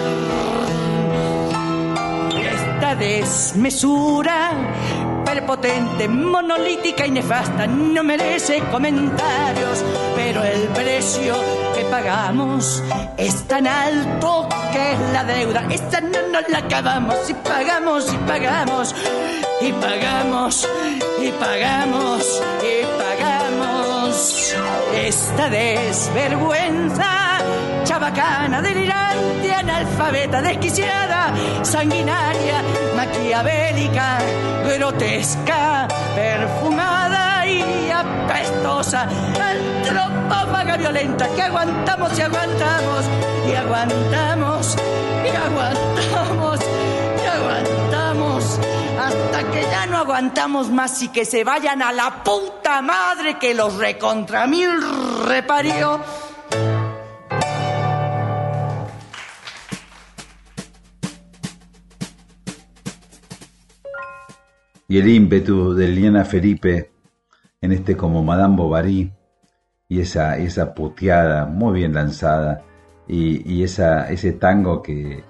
esta 2.78 2.96
desmesura 2.96 4.52
prepotente, 5.26 6.08
monolítica 6.08 7.08
y 7.08 7.12
nefasta, 7.12 7.66
no 7.66 8.04
merece 8.04 8.60
comentarios, 8.72 9.84
pero 10.16 10.44
el 10.44 10.62
precio 10.68 11.34
que 11.76 11.82
pagamos 11.86 12.84
es 13.18 13.48
tan 13.48 13.66
alto 13.66 14.48
que 14.72 14.92
es 14.92 15.00
la 15.12 15.24
deuda. 15.24 15.66
Esta 15.72 16.02
no 16.02 16.22
nos 16.32 16.48
la 16.50 16.60
acabamos 16.60 17.28
y 17.28 17.34
pagamos 17.34 18.14
y 18.14 18.18
pagamos 18.18 18.96
y 19.60 19.72
pagamos 19.74 20.70
y 21.20 21.32
pagamos 21.32 22.42
y 22.62 22.86
pagamos 23.00 24.56
esta 24.94 25.50
desvergüenza 25.50 27.27
chabacana, 27.98 28.62
delirante, 28.62 29.52
analfabeta, 29.52 30.42
desquiciada, 30.42 31.34
sanguinaria, 31.64 32.62
maquiavélica, 32.96 34.20
grotesca, 34.66 35.88
perfumada 36.14 37.48
y 37.48 37.90
apestosa, 37.90 39.08
antropófaga 39.42 40.78
violenta 40.78 41.28
que 41.36 41.42
aguantamos 41.42 42.18
y 42.18 42.22
aguantamos 42.22 43.06
y 43.48 43.56
aguantamos 43.56 44.76
y 45.26 45.36
aguantamos 45.36 46.60
y 47.24 47.28
aguantamos 47.28 48.60
hasta 49.00 49.52
que 49.52 49.62
ya 49.64 49.86
no 49.88 49.98
aguantamos 49.98 50.70
más 50.70 51.02
y 51.02 51.08
que 51.08 51.26
se 51.26 51.44
vayan 51.44 51.82
a 51.82 51.92
la 51.92 52.24
puta 52.24 52.84
madre 52.84 53.40
que 53.40 53.56
los 53.56 53.76
recontra 53.78 54.46
mil 54.46 54.70
reparió. 55.26 56.27
Y 64.88 64.98
el 64.98 65.08
ímpetu 65.10 65.74
de 65.74 65.88
Liliana 65.88 66.26
Felipe 66.26 66.92
en 67.62 67.72
este 67.72 67.98
como 67.98 68.24
Madame 68.24 68.56
Bovary 68.56 69.12
y 69.90 70.00
esa, 70.00 70.38
esa 70.38 70.74
puteada 70.74 71.46
muy 71.46 71.80
bien 71.80 71.94
lanzada 71.94 72.64
y, 73.08 73.52
y 73.52 73.64
esa, 73.64 74.10
ese 74.10 74.34
tango 74.34 74.82
que, 74.82 75.24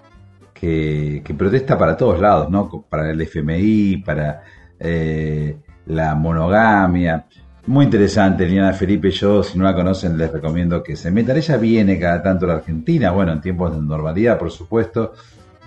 que, 0.53 1.36
protesta 1.38 1.78
para 1.78 1.95
todos 1.95 2.20
lados, 2.20 2.49
¿no? 2.49 2.86
Para 2.89 3.12
el 3.12 3.22
FMI, 3.22 3.97
para 3.97 4.43
eh, 4.80 5.58
la 5.86 6.16
monogamia. 6.16 7.26
Muy 7.68 7.86
interesante, 7.86 8.45
Liliana 8.45 8.74
Felipe. 8.74 9.12
Yo, 9.12 9.43
si 9.43 9.58
no 9.58 9.66
la 9.66 9.76
conocen, 9.76 10.18
les 10.18 10.32
recomiendo 10.32 10.82
que 10.82 10.95
se 10.95 11.12
metan. 11.12 11.38
Ella 11.38 11.58
viene 11.58 11.99
cada 11.99 12.24
tanto 12.24 12.45
a 12.45 12.49
la 12.49 12.55
Argentina, 12.55 13.12
bueno, 13.12 13.34
en 13.34 13.41
tiempos 13.41 13.76
de 13.76 13.82
normalidad, 13.82 14.39
por 14.39 14.49
supuesto. 14.49 15.14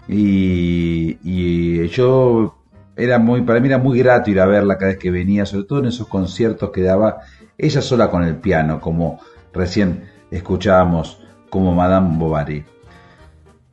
Y, 0.09 1.18
y 1.22 1.86
yo 1.88 2.59
era 3.01 3.18
muy, 3.18 3.42
para 3.42 3.61
mí 3.61 3.68
era 3.68 3.78
muy 3.78 3.98
grato 3.98 4.30
ir 4.30 4.40
a 4.40 4.46
verla 4.46 4.76
cada 4.76 4.92
vez 4.92 4.98
que 4.98 5.11
venía, 5.11 5.46
sobre 5.46 5.64
todo 5.64 5.78
en 5.80 5.86
esos 5.86 6.07
conciertos 6.07 6.70
que 6.70 6.82
daba 6.82 7.18
ella 7.57 7.82
sola 7.82 8.11
con 8.11 8.22
el 8.22 8.36
piano, 8.36 8.80
como 8.80 9.20
recién 9.53 10.05
escuchábamos 10.30 11.22
como 11.48 11.74
Madame 11.74 12.16
Bovary. 12.16 12.64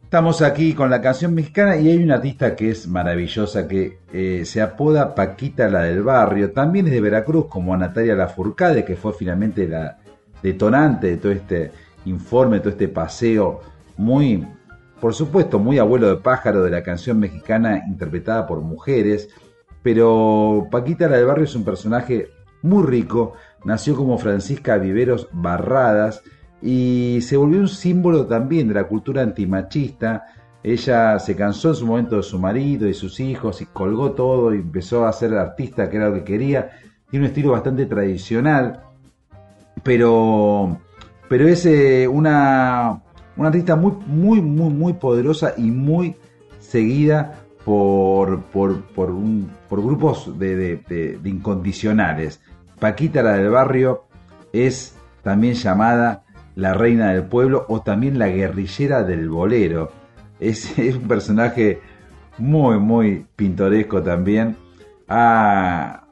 Estamos 0.03 0.41
aquí 0.41 0.73
con 0.73 0.89
la 0.89 1.01
canción 1.01 1.35
mexicana 1.35 1.75
y 1.75 1.89
hay 1.89 2.01
una 2.01 2.15
artista 2.15 2.55
que 2.55 2.71
es 2.71 2.87
maravillosa 2.87 3.67
que 3.67 3.99
eh, 4.13 4.43
se 4.45 4.61
apoda 4.61 5.13
Paquita 5.13 5.67
la 5.67 5.83
del 5.83 6.01
barrio, 6.01 6.51
también 6.51 6.87
es 6.87 6.93
de 6.93 7.01
Veracruz 7.01 7.47
como 7.49 7.75
Natalia 7.75 8.15
Lafourcade 8.15 8.85
que 8.85 8.95
fue 8.95 9.11
finalmente 9.13 9.67
la 9.67 9.97
detonante 10.41 11.07
de 11.07 11.17
todo 11.17 11.33
este 11.33 11.71
informe, 12.05 12.59
todo 12.59 12.69
este 12.69 12.87
paseo 12.87 13.59
muy 13.97 14.47
por 14.99 15.13
supuesto 15.13 15.59
muy 15.59 15.79
abuelo 15.79 16.09
de 16.09 16.17
pájaro 16.17 16.63
de 16.63 16.71
la 16.71 16.83
canción 16.83 17.19
mexicana 17.19 17.83
interpretada 17.87 18.47
por 18.47 18.61
mujeres, 18.61 19.29
pero 19.83 20.67
Paquita 20.71 21.07
la 21.07 21.17
del 21.17 21.25
Barrio 21.25 21.45
es 21.45 21.55
un 21.55 21.63
personaje 21.63 22.29
muy 22.61 22.85
rico, 22.85 23.33
nació 23.63 23.95
como 23.95 24.17
Francisca 24.17 24.77
Viveros 24.77 25.29
Barradas 25.31 26.23
y 26.61 27.19
se 27.21 27.37
volvió 27.37 27.59
un 27.59 27.67
símbolo 27.67 28.25
también 28.25 28.67
de 28.67 28.73
la 28.73 28.85
cultura 28.85 29.21
antimachista. 29.21 30.25
Ella 30.63 31.19
se 31.19 31.35
cansó 31.35 31.69
en 31.69 31.75
su 31.75 31.85
momento 31.85 32.17
de 32.17 32.23
su 32.23 32.39
marido 32.39 32.87
y 32.87 32.93
sus 32.93 33.19
hijos 33.19 33.61
y 33.61 33.67
colgó 33.67 34.11
todo 34.11 34.53
y 34.53 34.57
empezó 34.57 35.05
a 35.05 35.13
ser 35.13 35.33
artista, 35.35 35.89
que 35.89 35.97
era 35.97 36.09
lo 36.09 36.15
que 36.15 36.23
quería. 36.23 36.71
Tiene 37.09 37.25
un 37.25 37.29
estilo 37.29 37.51
bastante 37.51 37.85
tradicional, 37.85 38.81
pero, 39.83 40.79
pero 41.29 41.47
es 41.47 41.65
eh, 41.65 42.07
una, 42.07 43.01
una 43.37 43.49
artista 43.49 43.75
muy, 43.75 43.93
muy, 44.07 44.41
muy, 44.41 44.69
muy 44.69 44.93
poderosa 44.93 45.53
y 45.57 45.71
muy 45.71 46.15
seguida 46.59 47.43
por, 47.63 48.41
por, 48.43 48.81
por, 48.81 49.11
un, 49.11 49.49
por 49.69 49.81
grupos 49.81 50.37
de, 50.39 50.55
de, 50.55 51.17
de, 51.21 51.29
incondicionales. 51.29 52.41
Paquita 52.79 53.21
la 53.21 53.33
del 53.33 53.49
barrio 53.49 54.05
es 54.53 54.95
también 55.21 55.53
llamada 55.53 56.23
la 56.55 56.73
reina 56.73 57.11
del 57.11 57.23
pueblo 57.23 57.65
o 57.69 57.81
también 57.81 58.17
la 58.17 58.29
guerrillera 58.29 59.03
del 59.03 59.29
bolero. 59.29 59.91
Es, 60.39 60.77
es 60.79 60.95
un 60.95 61.07
personaje 61.07 61.79
muy, 62.37 62.79
muy 62.79 63.25
pintoresco 63.35 64.01
también. 64.01 64.55
Ha, 65.07 66.07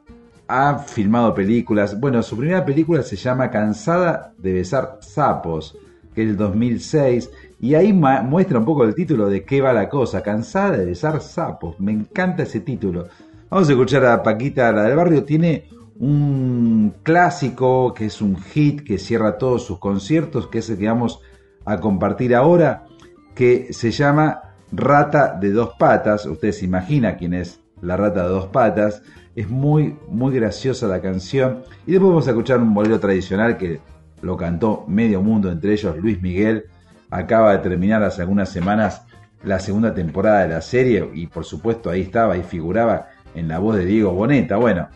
ha 0.46 0.78
filmado 0.78 1.34
películas. 1.34 1.98
Bueno, 1.98 2.22
su 2.22 2.36
primera 2.36 2.64
película 2.64 3.02
se 3.02 3.16
llama 3.16 3.50
Cansada 3.50 4.32
de 4.38 4.52
besar 4.52 4.98
sapos 5.00 5.76
que 6.16 6.22
es 6.22 6.30
el 6.30 6.36
2006, 6.38 7.30
y 7.60 7.74
ahí 7.74 7.92
muestra 7.92 8.58
un 8.58 8.64
poco 8.64 8.84
el 8.84 8.94
título 8.94 9.28
de 9.28 9.44
qué 9.44 9.60
va 9.60 9.74
la 9.74 9.90
cosa, 9.90 10.22
cansada 10.22 10.78
de 10.78 10.86
besar 10.86 11.20
sapos, 11.20 11.78
me 11.78 11.92
encanta 11.92 12.44
ese 12.44 12.60
título. 12.60 13.06
Vamos 13.50 13.68
a 13.68 13.72
escuchar 13.72 14.06
a 14.06 14.22
Paquita, 14.22 14.72
la 14.72 14.84
del 14.84 14.96
barrio, 14.96 15.24
tiene 15.24 15.68
un 15.98 16.94
clásico 17.02 17.92
que 17.92 18.06
es 18.06 18.22
un 18.22 18.38
hit 18.38 18.82
que 18.82 18.96
cierra 18.96 19.36
todos 19.36 19.66
sus 19.66 19.78
conciertos, 19.78 20.48
que 20.48 20.60
es 20.60 20.70
el 20.70 20.78
que 20.78 20.88
vamos 20.88 21.20
a 21.66 21.78
compartir 21.80 22.34
ahora, 22.34 22.86
que 23.34 23.74
se 23.74 23.90
llama 23.90 24.40
Rata 24.72 25.36
de 25.38 25.52
dos 25.52 25.74
patas, 25.78 26.24
usted 26.24 26.52
se 26.52 26.64
imagina 26.64 27.18
quién 27.18 27.34
es 27.34 27.60
la 27.82 27.98
rata 27.98 28.22
de 28.22 28.30
dos 28.30 28.46
patas, 28.46 29.02
es 29.34 29.50
muy, 29.50 29.98
muy 30.08 30.34
graciosa 30.34 30.86
la 30.86 31.02
canción, 31.02 31.62
y 31.86 31.92
después 31.92 32.08
vamos 32.08 32.26
a 32.26 32.30
escuchar 32.30 32.58
un 32.58 32.72
bolero 32.72 32.98
tradicional 32.98 33.58
que 33.58 33.80
lo 34.22 34.36
cantó 34.36 34.84
medio 34.88 35.22
mundo, 35.22 35.50
entre 35.50 35.72
ellos 35.72 35.96
Luis 35.98 36.20
Miguel. 36.20 36.66
Acaba 37.10 37.52
de 37.52 37.58
terminar 37.58 38.02
hace 38.02 38.22
algunas 38.22 38.48
semanas 38.48 39.02
la 39.44 39.60
segunda 39.60 39.94
temporada 39.94 40.42
de 40.42 40.48
la 40.48 40.60
serie 40.60 41.08
y 41.14 41.26
por 41.26 41.44
supuesto 41.44 41.90
ahí 41.90 42.02
estaba 42.02 42.36
y 42.36 42.42
figuraba 42.42 43.08
en 43.34 43.48
la 43.48 43.58
voz 43.58 43.76
de 43.76 43.84
Diego 43.84 44.12
Boneta. 44.12 44.56
Bueno, 44.56 44.88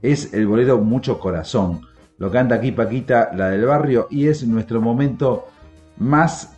es 0.00 0.32
el 0.32 0.46
bolero 0.46 0.78
Mucho 0.78 1.18
Corazón. 1.18 1.82
Lo 2.16 2.30
canta 2.30 2.56
aquí 2.56 2.72
Paquita, 2.72 3.30
la 3.34 3.50
del 3.50 3.64
barrio, 3.64 4.08
y 4.10 4.28
es 4.28 4.46
nuestro 4.46 4.80
momento 4.80 5.46
más 5.98 6.56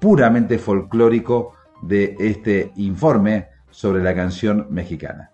puramente 0.00 0.58
folclórico 0.58 1.52
de 1.82 2.16
este 2.18 2.72
informe 2.76 3.48
sobre 3.70 4.02
la 4.02 4.14
canción 4.14 4.66
mexicana. 4.70 5.33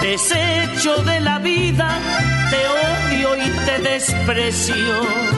desecho 0.00 1.02
de 1.04 1.20
la 1.20 1.38
vida, 1.38 1.88
te 2.50 2.60
odio 2.66 3.36
y 3.36 3.50
te 3.66 3.78
desprecio. 3.90 5.37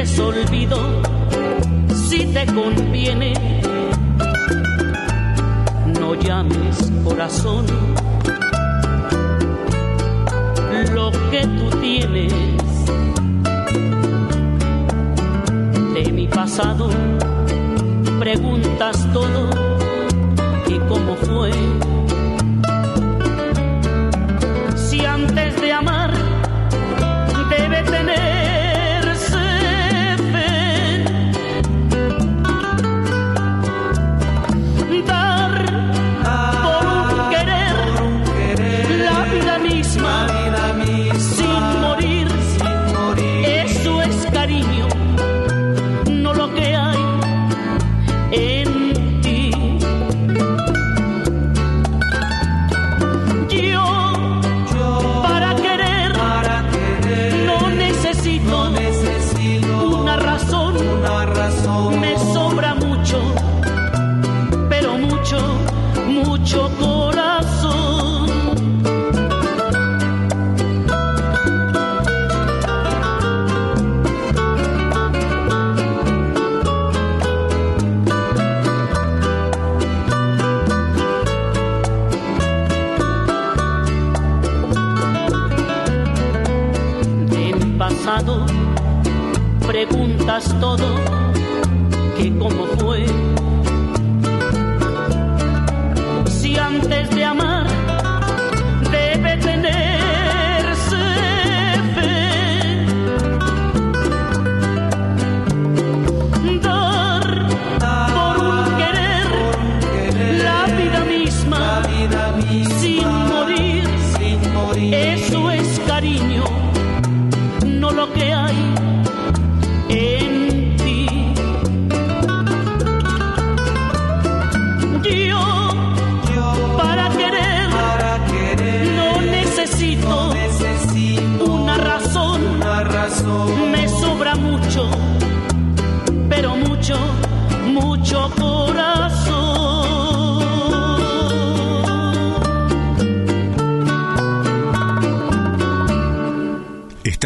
desolvido, 0.00 0.78
si 2.08 2.24
te 2.24 2.46
conviene, 2.46 3.34
no 6.00 6.14
llames 6.14 6.90
corazón 7.04 7.66
lo 10.94 11.10
que 11.30 11.42
tú 11.42 11.80
tienes 11.82 12.32
de 15.92 16.12
mi 16.12 16.26
pasado. 16.28 16.88
Preguntas 18.18 19.06
todo 19.12 19.50
y 20.66 20.78
cómo 20.88 21.14
fue 21.16 21.50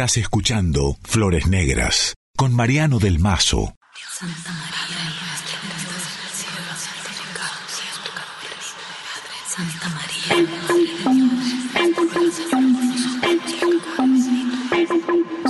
Estás 0.05 0.17
escuchando 0.17 0.97
Flores 1.01 1.47
Negras 1.47 2.13
con 2.37 2.53
Mariano 2.53 2.99
del 2.99 3.17
Mazo. 3.17 3.73
Santa 4.11 4.51
María, 4.53 4.99
nuestra 5.09 5.57
Santa 9.47 9.89
María, 9.89 10.45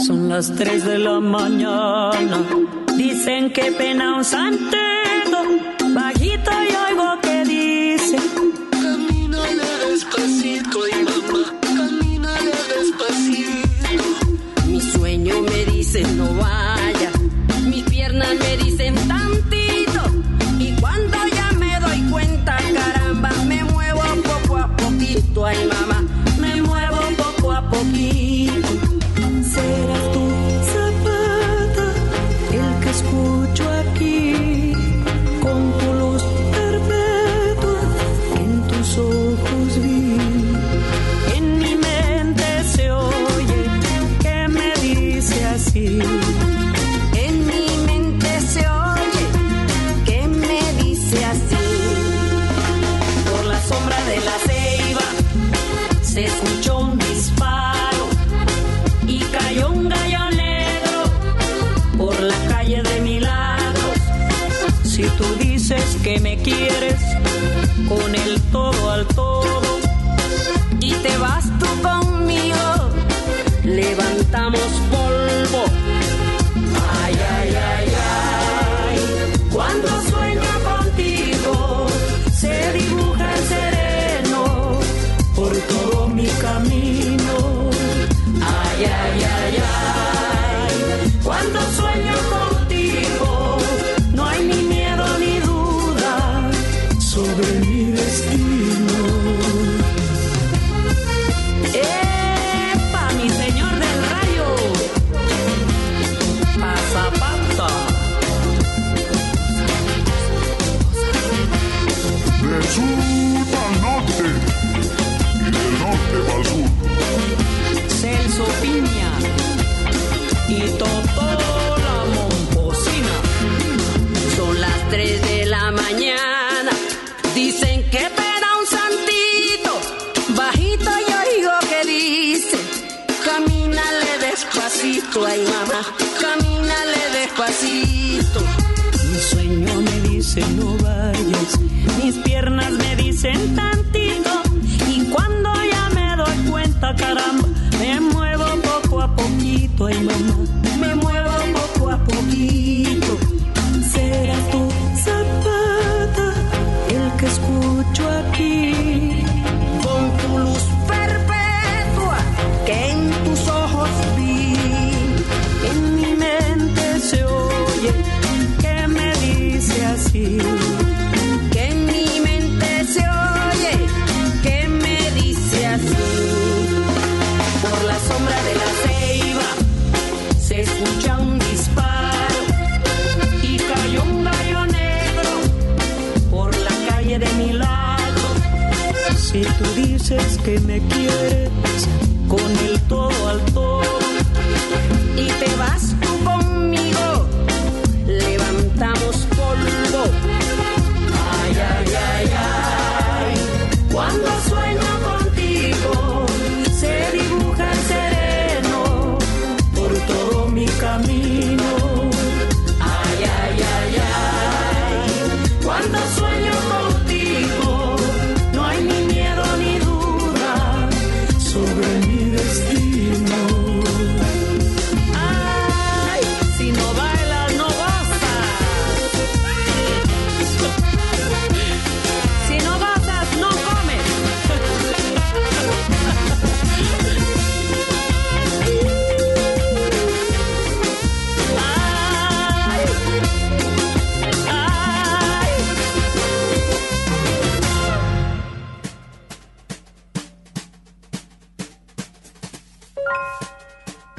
Son 0.07 0.29
las 0.29 0.55
3 0.55 0.85
de 0.85 0.99
la 0.99 1.19
mañana. 1.19 2.45
Dicen 2.95 3.51
que 3.51 3.73
pena 3.73 4.15
un 4.15 4.23
santo 4.23 4.77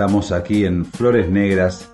Estamos 0.07 0.31
aquí 0.31 0.65
en 0.65 0.85
Flores 0.85 1.29
Negras, 1.29 1.91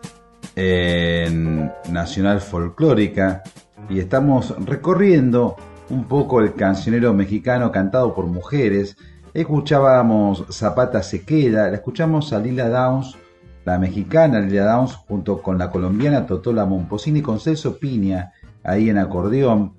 en 0.54 1.72
Nacional 1.90 2.42
Folclórica, 2.42 3.42
y 3.88 4.00
estamos 4.00 4.54
recorriendo 4.66 5.56
un 5.88 6.04
poco 6.04 6.42
el 6.42 6.52
cancionero 6.52 7.14
mexicano 7.14 7.72
cantado 7.72 8.14
por 8.14 8.26
mujeres. 8.26 8.98
Escuchábamos 9.32 10.44
Zapata 10.50 11.02
se 11.02 11.24
queda, 11.24 11.70
la 11.70 11.76
escuchamos 11.76 12.34
a 12.34 12.38
Lila 12.38 12.68
Downs, 12.68 13.16
la 13.64 13.78
mexicana 13.78 14.40
Lila 14.40 14.66
Downs, 14.66 14.92
junto 14.92 15.40
con 15.40 15.56
la 15.56 15.70
colombiana 15.70 16.26
Totola 16.26 16.66
Momposini 16.66 17.22
con 17.22 17.40
Celso 17.40 17.78
Piña, 17.78 18.34
ahí 18.62 18.90
en 18.90 18.98
acordeón. 18.98 19.72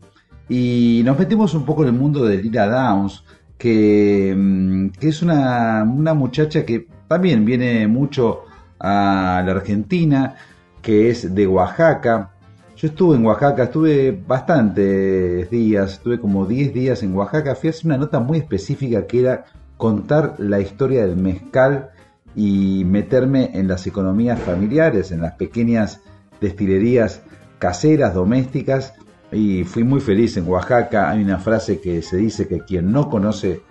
Y 0.50 1.04
nos 1.06 1.20
metimos 1.20 1.54
un 1.54 1.66
poco 1.66 1.84
en 1.84 1.90
el 1.90 2.00
mundo 2.00 2.26
de 2.26 2.42
Lila 2.42 2.68
Downs, 2.68 3.26
que, 3.60 4.34
mm, 4.36 4.88
que 5.00 5.10
es 5.10 5.22
una, 5.22 5.84
una 5.84 6.16
muchacha 6.16 6.66
que 6.66 6.88
también 7.14 7.46
viene 7.46 7.88
mucho 7.88 8.46
a 8.80 9.44
la 9.46 9.52
Argentina, 9.52 10.36
que 10.82 11.12
es 11.12 11.36
de 11.36 11.46
Oaxaca. 11.46 12.32
Yo 12.76 12.88
estuve 12.88 13.18
en 13.18 13.24
Oaxaca, 13.24 13.66
estuve 13.66 14.20
bastantes 14.28 15.48
días, 15.52 15.94
estuve 15.94 16.20
como 16.20 16.48
10 16.48 16.74
días 16.74 17.04
en 17.04 17.16
Oaxaca. 17.16 17.54
Fui 17.54 17.68
a 17.68 17.70
hacer 17.70 17.86
una 17.86 17.98
nota 18.00 18.20
muy 18.20 18.40
específica 18.40 19.06
que 19.06 19.20
era 19.20 19.46
contar 19.78 20.34
la 20.40 20.60
historia 20.60 21.06
del 21.06 21.16
mezcal 21.16 21.92
y 22.36 22.84
meterme 22.84 23.52
en 23.54 23.68
las 23.68 23.86
economías 23.86 24.40
familiares, 24.40 25.12
en 25.12 25.22
las 25.22 25.34
pequeñas 25.34 26.02
destilerías 26.42 27.22
caseras, 27.60 28.16
domésticas. 28.16 28.96
Y 29.32 29.66
fui 29.66 29.84
muy 29.84 30.00
feliz 30.00 30.36
en 30.38 30.50
Oaxaca. 30.50 31.12
Hay 31.12 31.22
una 31.22 31.38
frase 31.38 31.80
que 31.80 32.02
se 32.02 32.18
dice 32.18 32.48
que 32.48 32.62
quien 32.62 32.92
no 32.92 33.08
conoce 33.08 33.62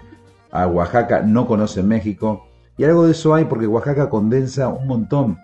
a 0.53 0.69
Oaxaca 0.69 1.23
no 1.23 1.45
conoce 1.49 1.83
México. 1.83 2.52
Y 2.77 2.85
algo 2.85 3.05
de 3.05 3.13
eso 3.13 3.35
hay 3.35 3.45
porque 3.45 3.67
Oaxaca 3.67 4.09
condensa 4.09 4.69
un 4.69 4.87
montón 4.87 5.39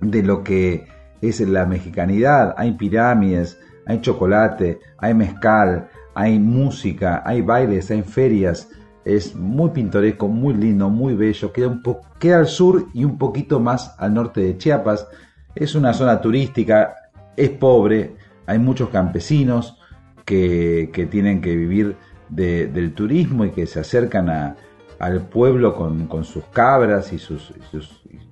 de 0.00 0.22
lo 0.22 0.42
que 0.44 0.86
es 1.20 1.40
la 1.40 1.66
mexicanidad. 1.66 2.54
Hay 2.56 2.72
pirámides, 2.72 3.58
hay 3.86 4.00
chocolate, 4.00 4.80
hay 4.98 5.14
mezcal, 5.14 5.88
hay 6.14 6.38
música, 6.38 7.22
hay 7.24 7.40
bailes, 7.42 7.90
hay 7.90 8.02
ferias. 8.02 8.68
Es 9.04 9.34
muy 9.34 9.70
pintoresco, 9.70 10.28
muy 10.28 10.54
lindo, 10.54 10.90
muy 10.90 11.14
bello. 11.14 11.52
Queda, 11.52 11.68
un 11.68 11.82
queda 12.18 12.38
al 12.38 12.46
sur 12.46 12.86
y 12.92 13.04
un 13.04 13.16
poquito 13.18 13.60
más 13.60 13.94
al 13.98 14.14
norte 14.14 14.40
de 14.40 14.58
Chiapas. 14.58 15.06
Es 15.54 15.74
una 15.74 15.94
zona 15.94 16.20
turística, 16.20 16.94
es 17.36 17.50
pobre, 17.50 18.16
hay 18.46 18.58
muchos 18.58 18.90
campesinos 18.90 19.78
que, 20.24 20.90
que 20.92 21.06
tienen 21.06 21.40
que 21.40 21.54
vivir 21.56 21.96
de, 22.28 22.66
del 22.66 22.92
turismo 22.92 23.44
y 23.44 23.50
que 23.50 23.66
se 23.66 23.80
acercan 23.80 24.28
a, 24.28 24.56
al 24.98 25.22
pueblo 25.22 25.74
con, 25.74 26.06
con 26.06 26.24
sus 26.24 26.44
cabras 26.44 27.12
y, 27.12 27.18
sus, 27.18 27.52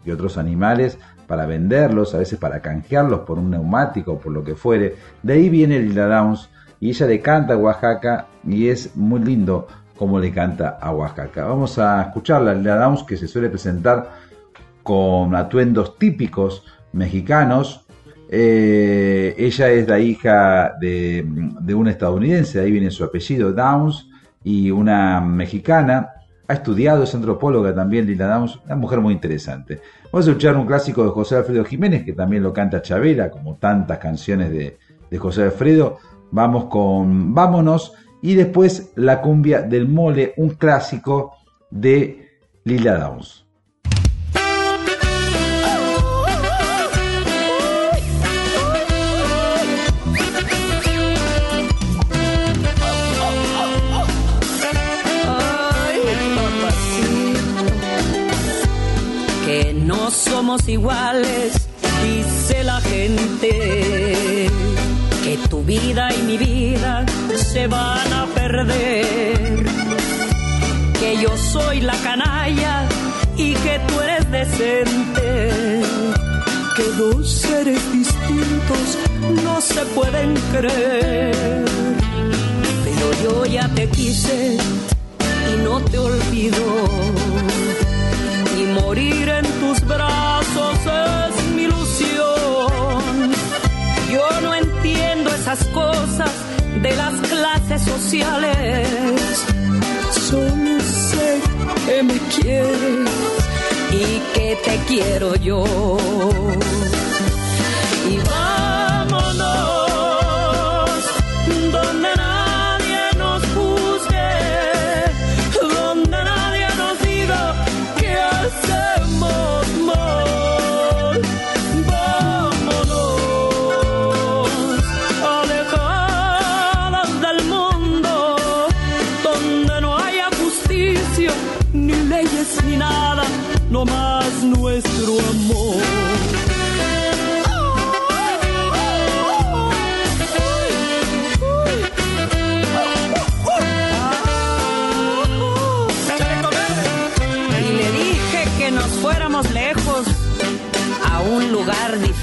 y, 0.05 0.11
otros 0.11 0.39
animales 0.39 0.99
para 1.27 1.47
venderlos, 1.47 2.15
a 2.15 2.19
veces 2.19 2.39
para 2.39 2.61
canjearlos 2.61 3.21
por 3.21 3.39
un 3.39 3.51
neumático, 3.51 4.19
por 4.19 4.33
lo 4.33 4.45
que 4.45 4.55
fuere. 4.55 4.97
De 5.23 5.35
ahí 5.35 5.49
viene 5.49 5.79
Lila 5.79 6.07
Downs 6.07 6.51
y 6.81 6.91
ella 6.91 7.07
le 7.07 7.21
canta 7.21 7.55
a 7.55 7.57
Oaxaca 7.57 8.27
y 8.47 8.69
es 8.69 8.95
muy 8.97 9.21
lindo 9.21 9.67
como 9.97 10.19
le 10.19 10.33
canta 10.33 10.79
a 10.81 10.93
Oaxaca. 10.93 11.45
Vamos 11.47 11.79
a 11.79 12.03
escucharla, 12.03 12.55
Lila 12.55 12.77
Downs, 12.77 13.05
que 13.05 13.17
se 13.17 13.29
suele 13.29 13.49
presentar 13.49 14.11
con 14.83 15.35
atuendos 15.35 15.99
típicos 15.99 16.65
mexicanos. 16.93 17.87
Eh, 18.29 19.35
ella 19.39 19.71
es 19.71 19.89
la 19.89 19.99
hija 19.99 20.75
de, 20.81 21.25
de 21.61 21.75
un 21.75 21.89
estadounidense, 21.89 22.59
de 22.59 22.65
ahí 22.65 22.73
viene 22.73 22.91
su 22.91 23.05
apellido, 23.05 23.53
Downs, 23.53 24.09
y 24.43 24.71
una 24.71 25.21
mexicana. 25.21 26.14
Ha 26.47 26.55
estudiado, 26.55 27.05
es 27.05 27.15
antropóloga 27.15 27.75
también, 27.75 28.07
Lila 28.07 28.27
Downs, 28.27 28.61
una 28.67 28.77
mujer 28.77 29.01
muy 29.01 29.15
interesante. 29.15 29.81
Vamos 30.13 30.27
a 30.27 30.31
escuchar 30.31 30.57
un 30.57 30.67
clásico 30.67 31.03
de 31.03 31.11
José 31.11 31.37
Alfredo 31.37 31.65
Jiménez, 31.65 32.05
que 32.05 32.13
también 32.13 32.43
lo 32.43 32.53
canta 32.53 32.83
Chabela, 32.83 33.31
como 33.31 33.57
tantas 33.57 33.99
canciones 33.99 34.51
de, 34.51 34.79
de 35.11 35.19
José 35.19 35.45
Alfredo. 35.45 35.99
Vamos 36.31 36.67
con 36.67 37.35
Vámonos 37.35 37.95
y 38.21 38.35
después 38.35 38.93
la 38.97 39.21
cumbia 39.21 39.63
del 39.63 39.89
mole, 39.89 40.35
un 40.37 40.51
clásico 40.51 41.33
de 41.71 42.39
Lila 42.65 42.99
Downs. 42.99 43.44
Iguales, 60.69 61.53
dice 62.05 62.63
la 62.63 62.81
gente, 62.81 64.49
que 65.25 65.39
tu 65.51 65.65
vida 65.65 66.09
y 66.15 66.23
mi 66.23 66.39
vida 66.39 67.05
se 67.37 67.67
van 67.67 68.13
a 68.13 68.27
perder, 68.27 69.65
que 71.01 71.19
yo 71.21 71.37
soy 71.37 71.81
la 71.81 71.97
canalla 71.97 72.87
y 73.37 73.55
que 73.55 73.81
tú 73.89 74.01
eres 74.01 74.31
decente, 74.31 75.83
que 76.77 76.85
dos 76.99 77.29
seres 77.29 77.81
distintos 77.93 78.99
no 79.43 79.61
se 79.61 79.85
pueden 79.87 80.35
creer, 80.53 81.65
pero 82.85 83.07
yo 83.25 83.45
ya 83.45 83.69
te 83.71 83.89
quise 83.89 84.57
y 85.53 85.65
no 85.65 85.81
te 85.81 85.99
olvido. 85.99 86.63
Y 88.57 88.63
morir 88.81 89.29
en 89.29 89.45
tus 89.61 89.81
brazos 89.85 90.34
es 90.57 91.45
mi 91.55 91.63
ilusión. 91.63 93.33
Yo 94.13 94.41
no 94.43 94.55
entiendo 94.55 95.31
esas 95.35 95.65
cosas 95.67 96.31
de 96.81 96.95
las 96.97 97.15
clases 97.29 97.83
sociales. 97.83 98.89
Solo 100.29 100.81
sé 100.81 101.41
que 101.87 102.03
me 102.03 102.19
quieres 102.35 103.11
y 103.91 104.21
que 104.35 104.59
te 104.65 104.77
quiero 104.87 105.35
yo. 105.37 105.65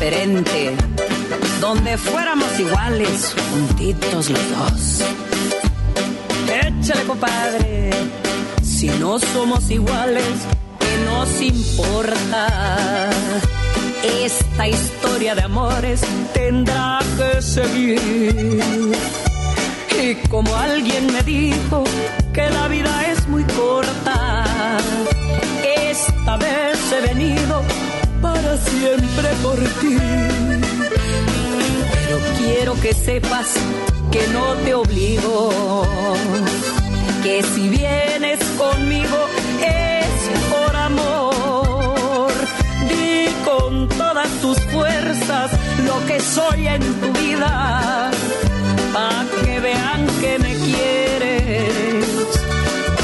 Diferente, 0.01 0.75
donde 1.59 1.95
fuéramos 1.95 2.59
iguales, 2.59 3.35
juntitos 3.51 4.31
los 4.31 4.49
dos. 4.57 5.01
Échale, 6.49 7.03
compadre, 7.03 7.91
si 8.63 8.87
no 8.99 9.19
somos 9.19 9.69
iguales, 9.69 10.25
¿qué 10.79 10.97
nos 11.05 11.39
importa? 11.39 13.11
Esta 14.23 14.67
historia 14.67 15.35
de 15.35 15.43
amores 15.43 16.01
tendrá 16.33 16.99
que 17.15 17.39
seguir. 17.39 18.59
Y 20.01 20.15
como 20.29 20.55
alguien 20.55 21.13
me 21.13 21.21
dijo 21.21 21.83
que 22.33 22.49
la 22.49 22.67
vida 22.67 23.03
es 23.11 23.27
muy 23.27 23.43
corta, 23.43 24.77
esta 25.91 26.37
vez 26.37 26.79
he 26.91 27.01
venido 27.01 27.61
para 28.21 28.57
siempre 28.57 29.29
por 29.43 29.57
ti. 29.79 29.97
Pero 31.93 32.17
quiero 32.37 32.73
que 32.81 32.93
sepas 32.93 33.47
que 34.11 34.27
no 34.27 34.53
te 34.63 34.73
obligo, 34.73 35.85
que 37.23 37.43
si 37.43 37.69
vienes 37.69 38.39
conmigo 38.57 39.17
es 39.61 40.11
por 40.51 40.75
amor. 40.75 42.31
Di 42.89 43.27
con 43.43 43.87
todas 43.89 44.29
tus 44.41 44.59
fuerzas 44.73 45.51
lo 45.85 46.05
que 46.05 46.19
soy 46.19 46.67
en 46.67 46.81
tu 47.01 47.11
vida 47.19 48.11
pa' 48.93 49.25
que 49.43 49.59
vean 49.59 50.01
que 50.21 50.39
me 50.39 50.53
quieres 50.65 52.05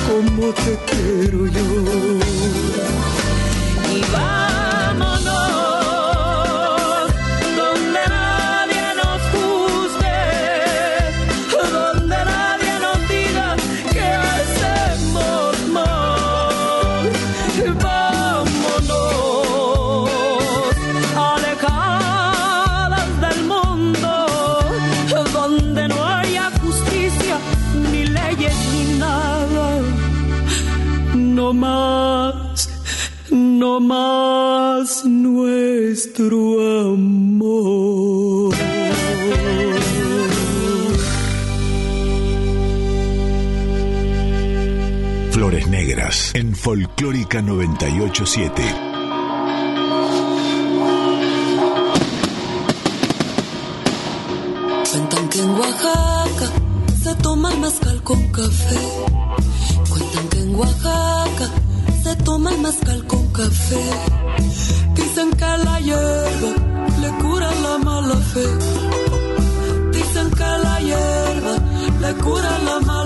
como 0.08 0.54
te 0.54 0.78
quiero 0.90 1.48
yo. 1.48 3.17
nuestro. 36.18 36.58
Flores 45.32 45.68
Negras 45.68 46.32
en 46.34 46.56
Folclórica 46.56 47.42
987. 47.42 48.64
Cuentan 54.90 55.30
que 55.30 55.40
en 55.40 55.50
Oaxaca 55.50 56.52
se 57.04 57.16
toma 57.16 57.54
el 57.54 57.60
mezcal 57.60 58.04
con 58.04 58.28
café. 58.32 58.80
Cuentan 59.90 60.28
que 60.30 60.40
en 60.40 60.56
Oaxaca 60.56 61.52
se 62.04 62.16
toma 62.18 62.52
el 62.52 62.62
mezcal 62.62 63.06
con 63.06 63.28
café. 63.32 64.17
café. 68.38 68.50
Dicen 69.92 70.30
que 70.32 70.50
la 70.64 70.80
hierba 70.80 71.56
le 72.02 72.14
cura 72.24 72.60
la 72.66 72.80
mano. 72.82 72.97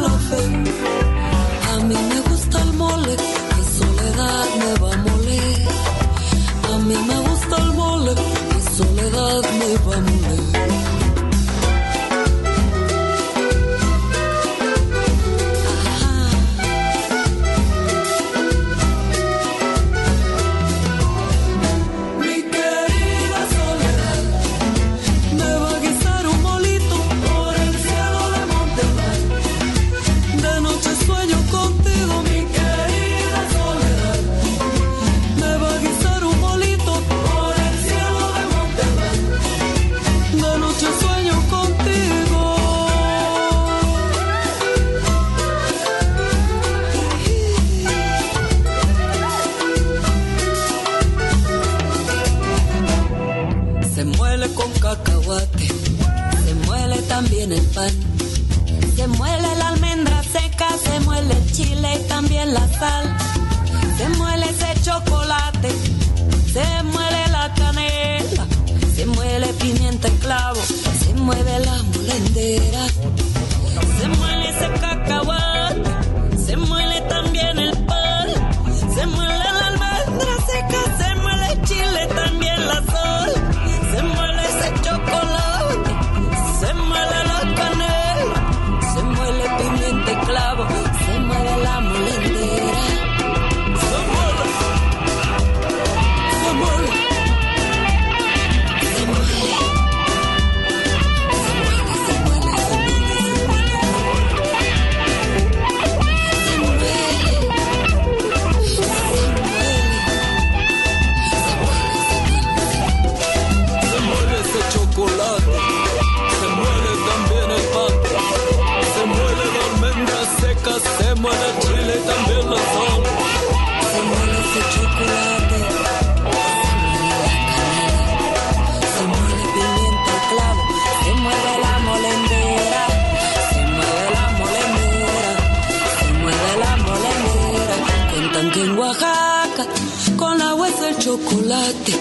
chocolate. 141.21 141.93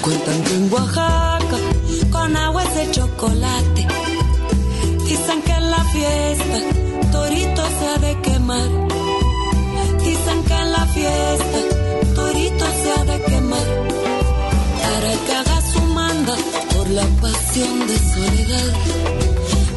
Cuentan 0.00 0.42
que 0.44 0.54
en 0.54 0.72
Oaxaca 0.72 1.58
con 2.10 2.36
agua 2.36 2.62
es 2.64 2.74
de 2.74 2.90
chocolate. 2.90 3.86
Dicen 5.04 5.42
que 5.42 5.52
en 5.52 5.70
la 5.70 5.84
fiesta 5.84 6.58
torito 7.12 7.62
se 7.78 7.86
ha 7.88 7.98
de 7.98 8.20
quemar. 8.22 8.68
Dicen 10.04 10.42
que 10.44 10.54
en 10.54 10.72
la 10.72 10.86
fiesta 10.86 11.58
torito 12.14 12.64
se 12.82 12.92
ha 12.92 13.04
de 13.04 13.22
quemar. 13.24 13.68
Para 14.82 15.12
que 15.24 15.32
haga 15.40 15.60
su 15.72 15.82
manda 15.82 16.34
por 16.74 16.90
la 16.90 17.06
pasión 17.20 17.86
de 17.86 17.98
soledad. 18.14 18.72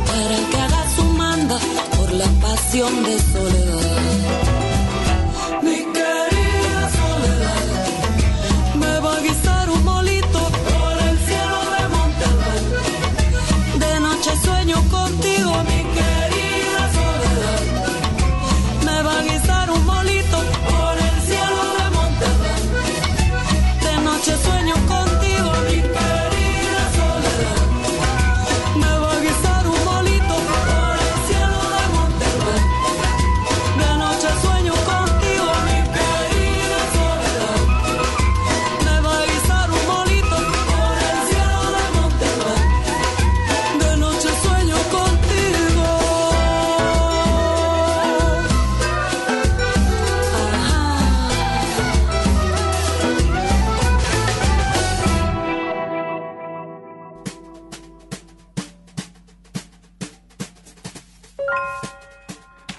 Para 0.10 0.38
que 0.50 0.58
haga 0.66 0.84
su 0.96 1.04
manda 1.04 1.60
por 1.98 2.12
la 2.14 2.28
pasión 2.42 3.04
de 3.04 3.20
soledad. 3.34 4.49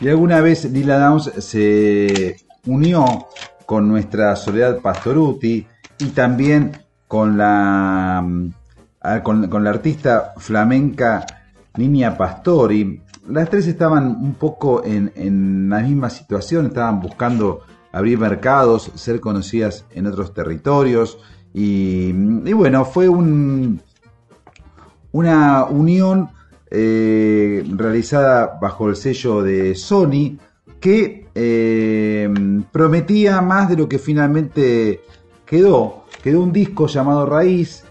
Y 0.00 0.08
alguna 0.08 0.40
vez 0.40 0.64
Lila 0.64 0.98
Downs 0.98 1.30
se 1.38 2.36
unió 2.66 3.26
con 3.66 3.86
nuestra 3.86 4.34
Soledad 4.34 4.80
Pastoruti 4.80 5.66
y 5.98 6.06
también 6.06 6.72
con 7.06 7.36
la, 7.36 8.22
mm, 8.24 8.52
ah, 9.02 9.22
con, 9.22 9.62
la 9.62 9.70
artista 9.70 10.32
flamenca 10.38 11.26
Niña 11.76 12.16
Pastori. 12.16 13.02
Las 13.28 13.50
tres 13.50 13.66
estaban 13.66 14.06
un 14.06 14.34
poco 14.34 14.82
en, 14.84 15.12
en 15.14 15.68
la 15.68 15.80
misma 15.80 16.08
situación, 16.08 16.66
estaban 16.66 17.00
buscando 17.00 17.60
abrir 17.92 18.18
mercados, 18.18 18.90
ser 18.94 19.20
conocidas 19.20 19.84
en 19.90 20.06
otros 20.06 20.32
territorios. 20.32 21.18
Y, 21.52 22.10
mm, 22.14 22.46
y 22.48 22.52
bueno, 22.54 22.86
fue 22.86 23.08
un, 23.10 23.82
una 25.12 25.64
unión 25.64 26.30
eh, 26.72 27.64
realizada 27.76 28.58
bajo 28.60 28.88
el 28.88 28.94
sello 28.94 29.42
de 29.42 29.74
Sony, 29.74 30.38
que 30.78 31.26
eh, 31.34 32.32
prometía 32.70 33.40
más 33.40 33.68
de 33.68 33.76
lo 33.76 33.88
que 33.88 33.98
finalmente 33.98 35.00
quedó. 35.44 36.04
Quedó 36.22 36.42
un 36.42 36.52
disco 36.52 36.86
llamado 36.86 37.26
Raíz 37.26 37.84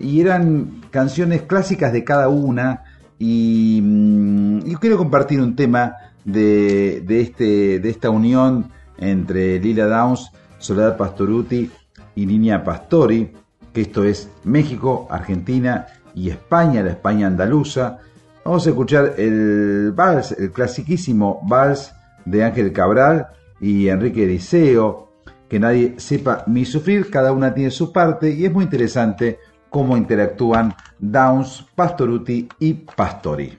y 0.00 0.20
eran 0.20 0.82
canciones 0.90 1.42
clásicas 1.42 1.92
de 1.92 2.02
cada 2.02 2.28
una. 2.28 2.82
Mm, 3.20 4.58
y, 4.66 4.74
quiero 4.80 4.98
compartir 4.98 5.40
un 5.40 5.54
tema 5.54 5.94
de, 6.24 7.02
de, 7.06 7.20
este, 7.20 7.78
de 7.78 7.88
esta 7.88 8.10
unión 8.10 8.70
entre 8.98 9.60
Lila 9.60 9.86
Downs, 9.86 10.30
Soledad 10.58 10.96
Pastoruti 10.96 11.70
y 12.16 12.26
Niña 12.26 12.64
Pastori, 12.64 13.30
que 13.72 13.82
esto 13.82 14.02
es 14.04 14.28
México, 14.42 15.06
Argentina 15.10 15.86
y 16.14 16.30
España, 16.30 16.82
la 16.82 16.90
España 16.90 17.26
andaluza, 17.26 18.00
Vamos 18.44 18.66
a 18.66 18.70
escuchar 18.70 19.14
el 19.16 19.92
vals, 19.92 20.32
el 20.32 20.52
clasiquísimo 20.52 21.40
vals 21.48 21.94
de 22.26 22.44
Ángel 22.44 22.74
Cabral 22.74 23.28
y 23.58 23.88
Enrique 23.88 24.26
Diceo, 24.26 25.08
que 25.48 25.58
nadie 25.58 25.94
sepa 25.96 26.44
mi 26.46 26.66
sufrir, 26.66 27.10
cada 27.10 27.32
una 27.32 27.54
tiene 27.54 27.70
su 27.70 27.90
parte 27.90 28.30
y 28.30 28.44
es 28.44 28.52
muy 28.52 28.64
interesante 28.64 29.38
cómo 29.70 29.96
interactúan 29.96 30.74
Downs, 30.98 31.64
Pastoruti 31.74 32.46
y 32.58 32.74
Pastori. 32.74 33.58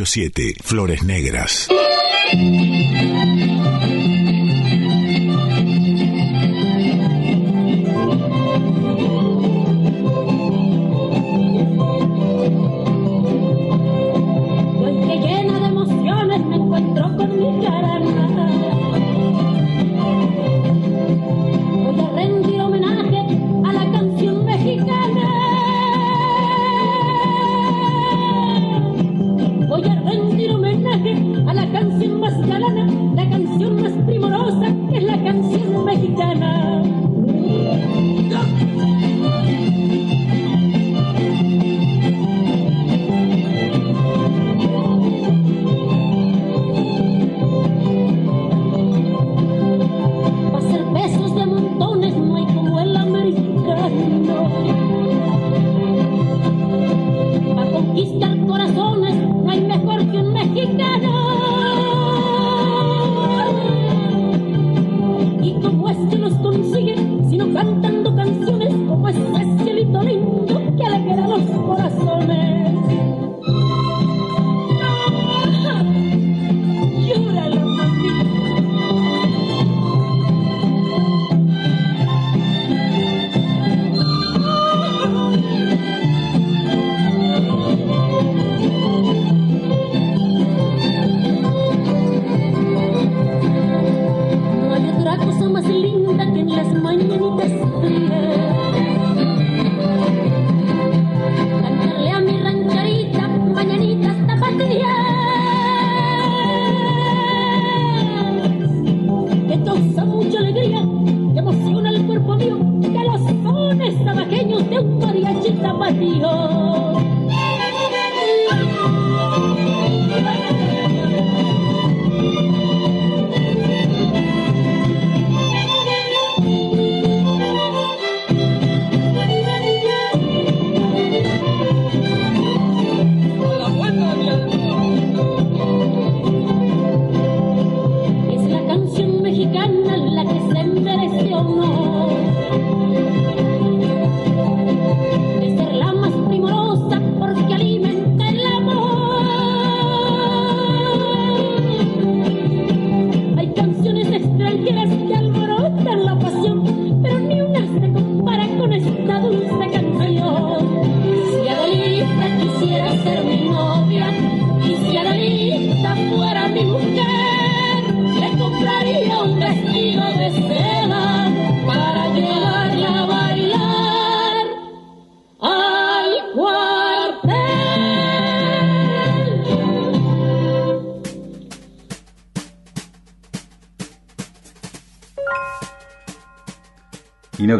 987 0.00 0.56
Flores 0.62 1.02
Negras. 1.02 1.68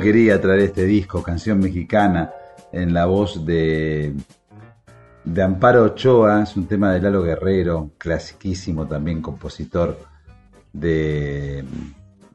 Quería 0.01 0.41
traer 0.41 0.61
este 0.61 0.85
disco, 0.85 1.23
canción 1.23 1.61
mexicana, 1.61 2.33
en 2.73 2.95
la 2.95 3.05
voz 3.05 3.45
de, 3.45 4.15
de 5.25 5.43
Amparo 5.43 5.85
Ochoa, 5.85 6.43
es 6.43 6.57
un 6.57 6.67
tema 6.67 6.93
de 6.93 7.01
Lalo 7.03 7.23
Guerrero, 7.23 7.91
clasiquísimo 7.99 8.87
también, 8.87 9.21
compositor 9.21 9.99
de, 10.73 11.65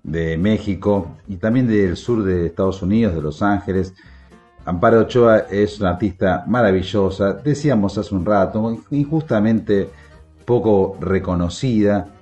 de 0.03 0.37
México 0.37 1.17
y 1.27 1.37
también 1.37 1.67
del 1.67 1.97
sur 1.97 2.23
de 2.23 2.45
Estados 2.45 2.83
Unidos, 2.83 3.15
de 3.15 3.21
Los 3.21 3.41
Ángeles. 3.41 3.95
Amparo 4.63 5.01
Ochoa 5.01 5.39
es 5.49 5.79
una 5.79 5.91
artista 5.91 6.43
maravillosa, 6.47 7.33
decíamos 7.33 7.97
hace 7.97 8.13
un 8.13 8.25
rato, 8.25 8.77
injustamente 8.91 9.89
poco 10.45 10.97
reconocida, 11.01 12.14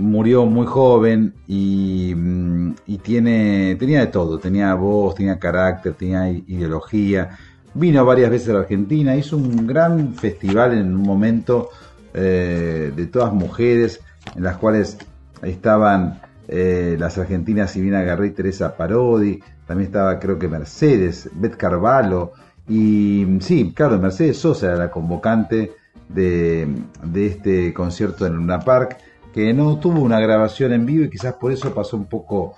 murió 0.00 0.46
muy 0.46 0.66
joven 0.66 1.34
y, 1.46 2.14
mm, 2.16 2.74
y 2.86 2.98
tiene, 2.98 3.76
tenía 3.78 4.00
de 4.00 4.06
todo, 4.08 4.38
tenía 4.38 4.74
voz, 4.74 5.14
tenía 5.14 5.38
carácter, 5.38 5.94
tenía 5.94 6.28
ideología. 6.30 7.38
Vino 7.74 8.04
varias 8.04 8.30
veces 8.30 8.48
a 8.48 8.54
la 8.54 8.60
Argentina, 8.60 9.14
hizo 9.14 9.36
un 9.36 9.66
gran 9.66 10.14
festival 10.14 10.72
en 10.76 10.94
un 10.94 11.02
momento 11.02 11.70
eh, 12.14 12.92
de 12.94 13.06
todas 13.06 13.32
mujeres, 13.32 14.00
en 14.34 14.42
las 14.42 14.56
cuales 14.56 14.98
estaban 15.42 16.20
eh, 16.48 16.96
las 16.98 17.16
argentinas 17.18 17.70
Silvina 17.70 18.02
Garré 18.02 18.30
Teresa 18.30 18.76
Parodi, 18.76 19.40
también 19.66 19.86
estaba 19.86 20.18
creo 20.18 20.38
que 20.38 20.48
Mercedes, 20.48 21.30
Beth 21.32 21.56
Carvalho, 21.56 22.32
y 22.68 23.24
mm, 23.26 23.40
sí, 23.40 23.72
claro, 23.74 23.98
Mercedes 23.98 24.38
Sosa 24.38 24.66
era 24.66 24.76
la 24.76 24.90
convocante 24.90 25.72
de, 26.08 26.66
de 27.04 27.26
este 27.26 27.72
concierto 27.72 28.26
en 28.26 28.34
Luna 28.34 28.58
Park, 28.60 28.96
que 29.32 29.52
no 29.52 29.78
tuvo 29.78 30.00
una 30.00 30.20
grabación 30.20 30.72
en 30.72 30.86
vivo 30.86 31.04
y 31.04 31.10
quizás 31.10 31.34
por 31.34 31.52
eso 31.52 31.72
pasó 31.74 31.96
un 31.96 32.06
poco, 32.06 32.54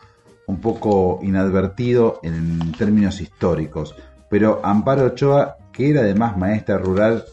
un 0.46 0.60
poco 0.60 1.20
inadvertido 1.22 2.20
en 2.22 2.72
términos 2.72 3.20
históricos. 3.20 3.94
Pero 4.28 4.60
Amparo 4.62 5.06
Ochoa, 5.06 5.56
que 5.72 5.90
era 5.90 6.00
además 6.00 6.36
maestra 6.36 6.78
rural, 6.78 7.24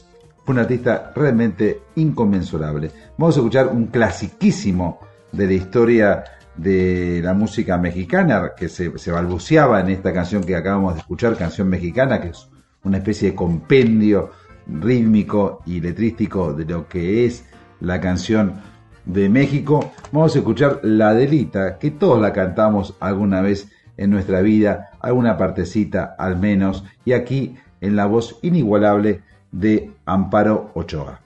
fue 0.44 0.54
una 0.54 0.64
artista 0.64 1.12
realmente 1.16 1.82
inconmensurable. 1.96 2.92
Vamos 3.18 3.36
a 3.36 3.40
escuchar 3.40 3.68
un 3.68 3.88
clasiquísimo 3.88 5.00
de 5.32 5.48
la 5.48 5.54
historia 5.54 6.24
de 6.58 7.22
la 7.24 7.34
música 7.34 7.78
mexicana 7.78 8.52
que 8.58 8.68
se, 8.68 8.98
se 8.98 9.12
balbuceaba 9.12 9.80
en 9.80 9.90
esta 9.90 10.12
canción 10.12 10.44
que 10.44 10.56
acabamos 10.56 10.96
de 10.96 11.00
escuchar, 11.00 11.38
canción 11.38 11.70
mexicana, 11.70 12.20
que 12.20 12.30
es 12.30 12.50
una 12.84 12.98
especie 12.98 13.30
de 13.30 13.36
compendio 13.36 14.32
rítmico 14.68 15.62
y 15.66 15.80
letrístico 15.80 16.54
de 16.54 16.66
lo 16.66 16.88
que 16.88 17.26
es 17.26 17.46
la 17.80 18.02
canción 18.02 18.62
de 19.06 19.30
México. 19.30 19.92
Vamos 20.12 20.36
a 20.36 20.40
escuchar 20.40 20.80
La 20.84 21.14
Delita, 21.14 21.78
que 21.78 21.92
todos 21.92 22.22
la 22.22 22.34
cantamos 22.34 22.96
alguna 23.00 23.42
vez 23.42 23.70
en 23.98 24.10
nuestra 24.12 24.42
vida, 24.42 24.92
alguna 25.00 25.38
partecita 25.38 26.16
al 26.18 26.38
menos, 26.38 26.84
y 27.06 27.14
aquí 27.14 27.56
en 27.82 27.96
la 27.96 28.06
voz 28.06 28.40
inigualable 28.42 29.22
de 29.52 29.92
Amparo 30.06 30.72
Ochoa. 30.74 31.22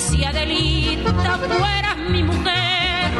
Si 0.00 0.24
Adelita 0.24 1.38
fuera 1.38 1.94
mi 1.94 2.22
mujer, 2.22 3.12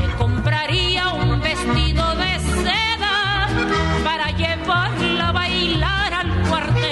le 0.00 0.16
compraría 0.16 1.12
un 1.12 1.40
vestido 1.40 2.14
de 2.16 2.40
seda 2.62 3.48
para 4.02 4.30
llevarla 4.32 5.28
a 5.28 5.32
bailar 5.32 6.14
al 6.14 6.42
cuartel. 6.48 6.82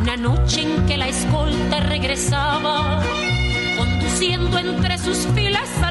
Una 0.00 0.16
noche 0.16 0.62
en 0.62 0.86
que 0.86 0.96
la 0.96 1.08
escolta 1.08 1.78
regresaba, 1.80 3.02
conduciendo 3.78 4.58
entre 4.58 4.98
sus 4.98 5.28
filas 5.34 5.68
en 5.82 5.89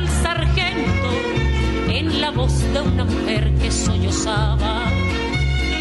la 2.29 2.35
voz 2.35 2.61
de 2.73 2.81
una 2.81 3.05
mujer 3.05 3.51
que 3.55 3.71
sollozaba, 3.71 4.83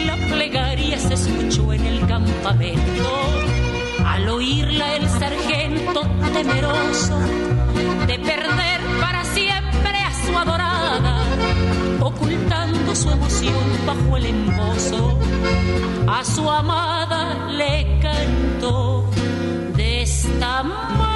la 0.07 0.17
plegaria 0.29 0.99
se 0.99 1.13
escuchó 1.13 1.75
en 1.75 1.85
el 1.85 2.07
campamento. 2.07 3.11
Al 4.07 4.27
oírla 4.31 4.97
el 4.97 5.07
sargento 5.11 6.01
temeroso 6.33 7.19
de 8.07 8.19
perder 8.19 8.81
para 8.99 9.25
siempre 9.25 9.99
a 9.99 10.13
su 10.25 10.39
adorada, 10.39 11.23
ocultando 12.01 12.95
su 12.95 13.11
emoción 13.11 13.65
bajo 13.87 14.17
el 14.17 14.27
embozo, 14.27 15.19
a 16.07 16.25
su 16.25 16.51
amada 16.51 17.47
le 17.51 18.01
cantó 18.01 19.05
de 19.77 20.03
esta 20.03 20.63
manera 20.63 21.08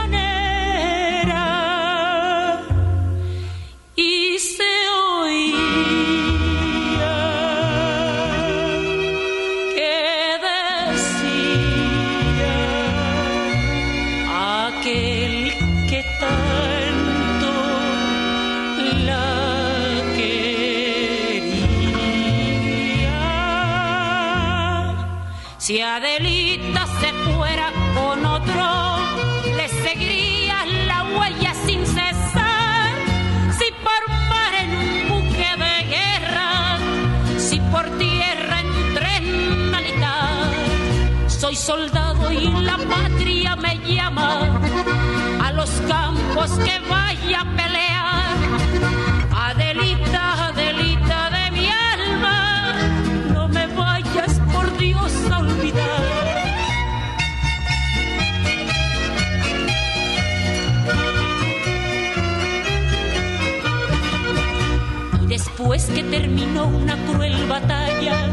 Si 25.62 25.80
Adelita 25.80 26.86
se 26.98 27.12
fuera 27.22 27.70
con 27.94 28.26
otro, 28.26 28.96
le 29.56 29.68
seguiría 29.68 30.66
la 30.88 31.04
huella 31.04 31.54
sin 31.54 31.86
cesar. 31.86 32.90
Si 33.56 33.70
por 33.70 34.02
mar 34.28 34.54
en 34.58 34.70
un 34.76 35.08
buque 35.08 35.50
de 35.64 35.84
guerra, 35.84 36.78
si 37.38 37.60
por 37.60 37.88
tierra 37.96 38.58
en 38.58 38.94
tren 38.94 39.70
militar, 39.70 40.50
soy 41.28 41.54
soldado 41.54 42.32
y 42.32 42.48
la 42.64 42.78
patria 42.78 43.54
me 43.54 43.78
llama 43.86 44.60
a 45.44 45.52
los 45.52 45.70
campos 45.86 46.50
que 46.58 46.80
vaya 46.88 47.42
a 47.42 47.56
pelear. 47.56 47.81
Terminó 66.12 66.66
una 66.66 66.94
cruel 67.06 67.46
batalla 67.48 68.26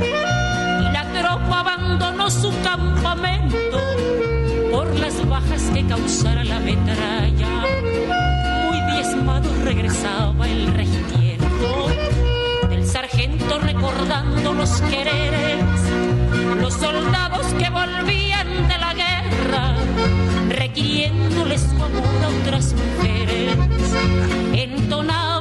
y 0.81 0.91
la 0.91 1.06
tropa 1.14 1.61
abandonó 1.61 2.30
su 2.30 2.51
campamento 2.61 3.80
por 4.69 4.93
las 4.99 5.26
bajas 5.26 5.61
que 5.73 5.88
causara 5.88 6.43
la 6.43 6.60
metralla, 6.60 7.47
muy 8.68 8.81
diezmado 8.91 9.49
regresaba 9.64 10.45
el 10.49 10.73
regimiento 10.73 11.88
del 12.69 12.85
sargento 12.85 13.60
recordando 13.60 14.53
los 14.53 14.81
quereres, 14.81 15.64
los 16.60 16.73
soldados 16.73 17.45
que 17.53 17.69
volvían 17.69 18.68
de 18.68 18.77
la 18.77 18.93
guerra, 18.93 19.73
requiriéndoles 20.49 21.61
su 21.61 21.81
amor 21.81 22.23
a 22.26 22.41
otras 22.41 22.73
mujeres, 22.73 23.56
entonaban 24.51 25.39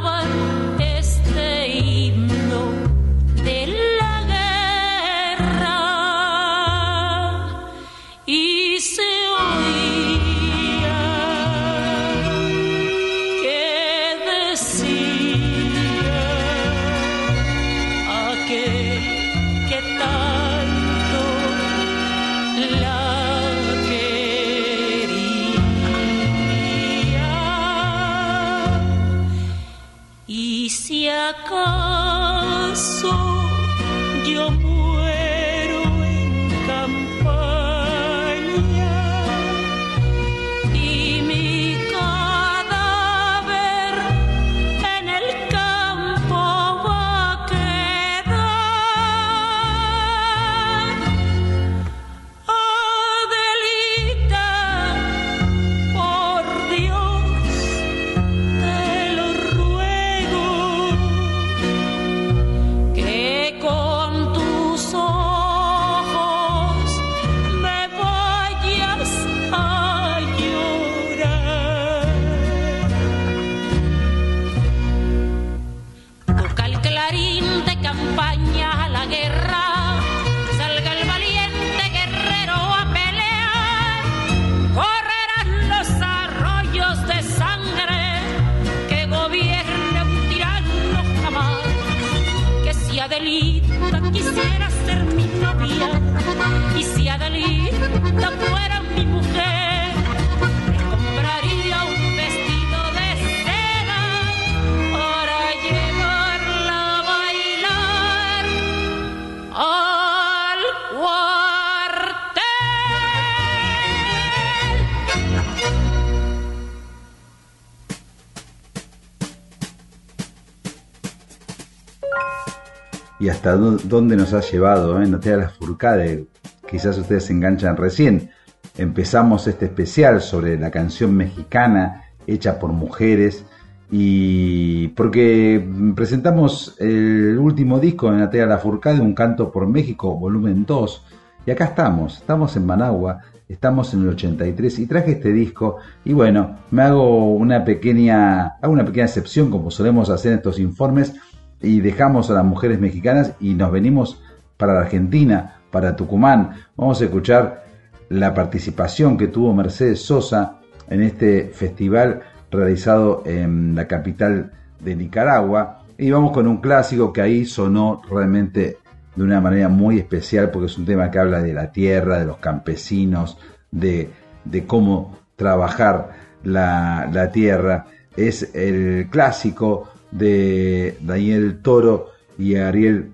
hasta 123.49 123.61
dó- 123.61 123.79
dónde 123.85 124.17
nos 124.17 124.33
ha 124.35 124.41
llevado, 124.41 125.01
¿eh? 125.03 125.07
No 125.07 125.19
te 125.21 125.37
la 125.37 125.49
furcade. 125.49 126.27
Quizás 126.69 126.99
ustedes 126.99 127.25
se 127.25 127.33
enganchan 127.33 127.77
recién. 127.77 128.31
Empezamos 128.77 129.47
este 129.47 129.67
especial 129.67 130.21
sobre 130.21 130.59
la 130.59 130.71
canción 130.71 131.15
mexicana 131.17 132.05
hecha 132.27 132.59
por 132.59 132.73
mujeres 132.73 133.45
y 133.91 134.89
porque 134.89 135.67
presentamos 135.97 136.77
el 136.79 137.39
último 137.39 137.81
disco 137.81 138.11
de 138.11 138.19
Natalia 138.19 138.47
Lafourcade, 138.47 139.01
Un 139.01 139.15
canto 139.15 139.51
por 139.51 139.67
México, 139.67 140.15
volumen 140.15 140.67
2, 140.67 141.05
y 141.47 141.51
acá 141.51 141.65
estamos, 141.65 142.19
estamos 142.19 142.55
en 142.57 142.67
Managua, 142.67 143.21
estamos 143.49 143.95
en 143.95 144.03
el 144.03 144.09
83 144.11 144.79
y 144.81 144.87
traje 144.87 145.13
este 145.13 145.33
disco 145.33 145.77
y 146.05 146.13
bueno, 146.13 146.59
me 146.71 146.83
hago 146.83 147.33
una 147.33 147.65
pequeña, 147.65 148.59
hago 148.61 148.75
una 148.75 148.85
pequeña 148.85 149.07
excepción 149.07 149.51
como 149.51 149.71
solemos 149.71 150.11
hacer 150.11 150.33
en 150.33 150.39
estos 150.39 150.59
informes 150.59 151.15
y 151.61 151.81
dejamos 151.81 152.31
a 152.31 152.35
las 152.35 152.45
mujeres 152.45 152.81
mexicanas 152.81 153.33
y 153.41 153.55
nos 153.55 153.73
venimos 153.73 154.23
para 154.57 154.75
la 154.75 154.81
Argentina, 154.81 155.61
para 155.71 155.97
Tucumán. 155.97 156.53
Vamos 156.77 157.01
a 157.01 157.05
escuchar 157.05 157.65
la 158.09 158.35
participación 158.35 159.17
que 159.17 159.29
tuvo 159.29 159.55
Mercedes 159.55 160.01
Sosa 160.01 160.61
en 160.89 161.03
este 161.03 161.51
festival 161.53 162.21
realizado 162.51 163.23
en 163.27 163.75
la 163.75 163.87
capital 163.87 164.53
de 164.81 164.97
Nicaragua. 164.97 165.83
Y 165.99 166.11
vamos 166.11 166.33
con 166.33 166.47
un 166.47 166.59
clásico 166.59 167.13
que 167.13 167.21
ahí 167.21 167.45
sonó 167.45 168.01
realmente 168.09 168.79
de 169.15 169.25
una 169.25 169.41
manera 169.41 169.69
muy 169.69 169.99
especial 169.99 170.51
porque 170.51 170.67
es 170.67 170.79
un 170.79 170.87
tema 170.87 171.11
que 171.11 171.19
habla 171.19 171.43
de 171.43 171.53
la 171.53 171.73
tierra, 171.73 172.19
de 172.19 172.25
los 172.25 172.39
campesinos, 172.39 173.39
de, 173.71 174.11
de 174.45 174.65
cómo 174.65 175.19
trabajar 175.37 176.11
la, 176.45 177.09
la 177.13 177.33
tierra. 177.33 177.87
Es 178.17 178.55
el 178.55 179.09
clásico 179.11 179.89
de 180.11 180.97
Daniel 181.01 181.61
Toro 181.63 182.13
y 182.39 182.57
Ariel 182.57 183.13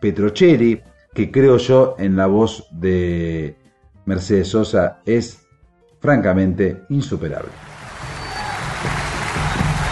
Petrocelli, 0.00 0.80
que 1.14 1.30
creo 1.30 1.58
yo 1.58 1.96
en 1.98 2.16
la 2.16 2.26
voz 2.26 2.66
de 2.70 3.56
Mercedes 4.06 4.48
Sosa 4.48 5.00
es 5.04 5.46
francamente 6.00 6.82
insuperable. 6.88 7.50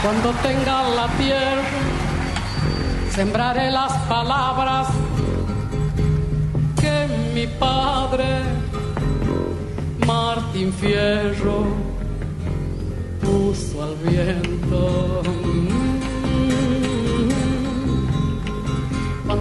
Cuando 0.02 0.30
tenga 0.42 0.88
la 0.90 1.08
tierra, 1.18 1.62
sembraré 3.10 3.70
las 3.70 3.92
palabras 4.08 4.88
que 6.80 7.06
mi 7.34 7.46
padre, 7.58 8.42
Martín 10.06 10.72
Fierro, 10.72 11.66
puso 13.20 13.82
al 13.82 13.96
viento. 13.96 15.22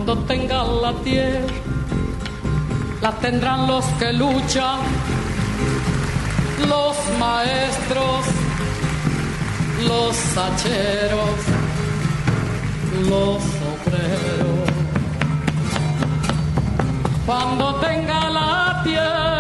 Cuando 0.07 0.23
tenga 0.23 0.63
la 0.63 0.93
tierra, 1.03 1.53
la 3.01 3.11
tendrán 3.11 3.67
los 3.67 3.83
que 3.99 4.13
luchan, 4.13 4.79
los 6.65 6.95
maestros 7.19 8.25
los 9.85 10.17
hacheros, 10.37 11.39
los 13.09 13.43
obreros. 13.73 14.69
Cuando 17.25 17.75
tenga 17.75 18.29
la 18.29 18.81
tierra, 18.85 19.36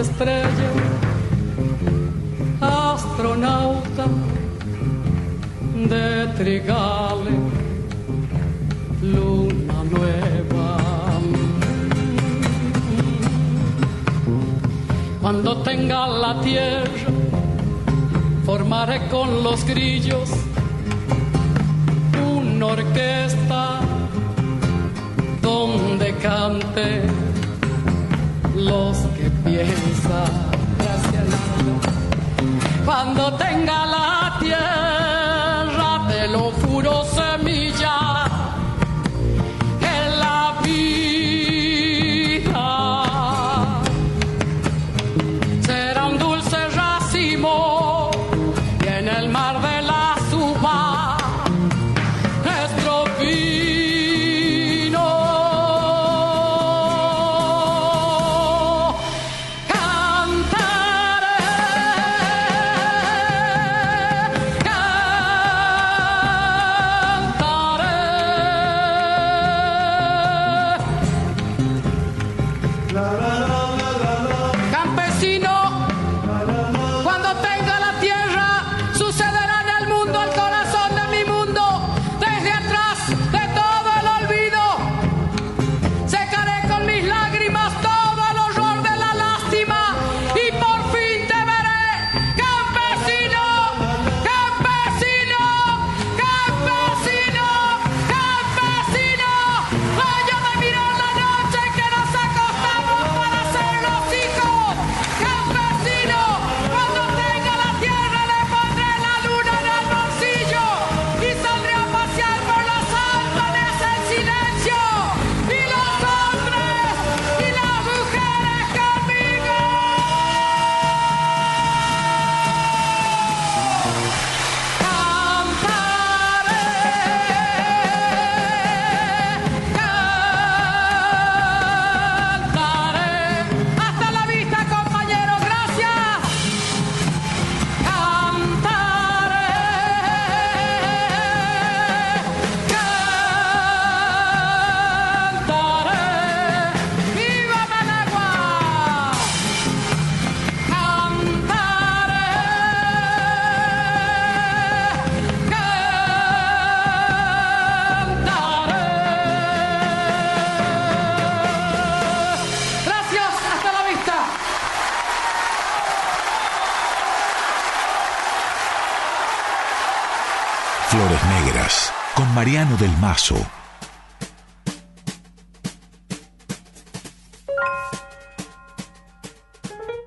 a 0.00 0.02
las 0.02 0.08
estrellas, 0.08 0.50
astronauta 2.60 4.06
de 5.88 6.26
trigales, 6.38 7.34
luna 9.02 9.84
nueva. 9.90 10.78
Cuando 15.20 15.62
tenga 15.62 16.08
la 16.08 16.40
tierra, 16.40 17.12
formaré 18.46 19.06
con 19.08 19.42
los 19.42 19.64
grillos 19.66 20.30
una 22.34 22.66
orquesta 22.66 23.80
donde 25.42 26.14
cante 26.16 27.02
los 28.56 28.96
que 29.44 29.50
piensan. 29.50 30.32
Gracias, 30.78 31.24
Nando. 31.28 31.80
Cuando 32.84 33.32
tenga 33.34 33.86
la 33.86 34.36
tierra, 34.40 36.06
te 36.08 36.28
lo 36.28 36.50
juro, 36.52 37.04
semilla, 37.04 37.99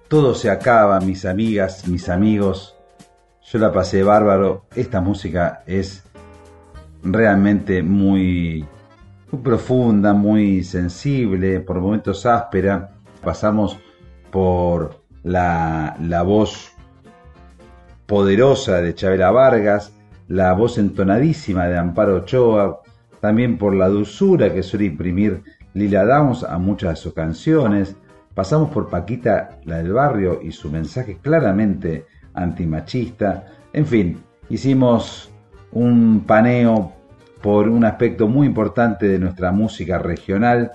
Todo 0.07 0.35
se 0.35 0.51
acaba, 0.51 0.99
mis 0.99 1.25
amigas, 1.25 1.87
mis 1.87 2.07
amigos. 2.07 2.75
Yo 3.51 3.59
la 3.59 3.71
pasé 3.71 4.03
bárbaro. 4.03 4.65
Esta 4.75 5.01
música 5.01 5.63
es 5.65 6.03
realmente 7.03 7.81
muy, 7.81 8.63
muy 9.31 9.41
profunda, 9.41 10.13
muy 10.13 10.63
sensible, 10.63 11.61
por 11.61 11.79
momentos 11.79 12.27
áspera. 12.27 12.91
Pasamos 13.23 13.79
por 14.29 15.01
la, 15.23 15.97
la 15.99 16.21
voz 16.21 16.73
poderosa 18.05 18.81
de 18.81 18.93
Chabela 18.93 19.31
Vargas, 19.31 19.93
la 20.27 20.53
voz 20.53 20.77
entonadísima 20.77 21.65
de 21.65 21.77
Amparo 21.79 22.17
Ochoa, 22.17 22.82
también 23.23 23.57
por 23.57 23.73
la 23.73 23.87
dulzura 23.87 24.53
que 24.53 24.61
suele 24.63 24.83
imprimir 24.83 25.43
Lila 25.73 26.03
Downs 26.03 26.43
a 26.43 26.57
muchas 26.57 26.89
de 26.89 26.95
sus 26.97 27.13
canciones. 27.13 27.95
Pasamos 28.35 28.69
por 28.69 28.89
Paquita, 28.89 29.61
la 29.63 29.77
del 29.77 29.93
barrio, 29.93 30.41
y 30.43 30.51
su 30.51 30.69
mensaje 30.69 31.19
claramente 31.21 32.05
antimachista. 32.33 33.45
En 33.71 33.85
fin, 33.85 34.21
hicimos 34.49 35.31
un 35.71 36.25
paneo 36.27 36.91
por 37.41 37.69
un 37.69 37.85
aspecto 37.85 38.27
muy 38.27 38.45
importante 38.45 39.07
de 39.07 39.19
nuestra 39.19 39.53
música 39.53 39.97
regional 39.99 40.73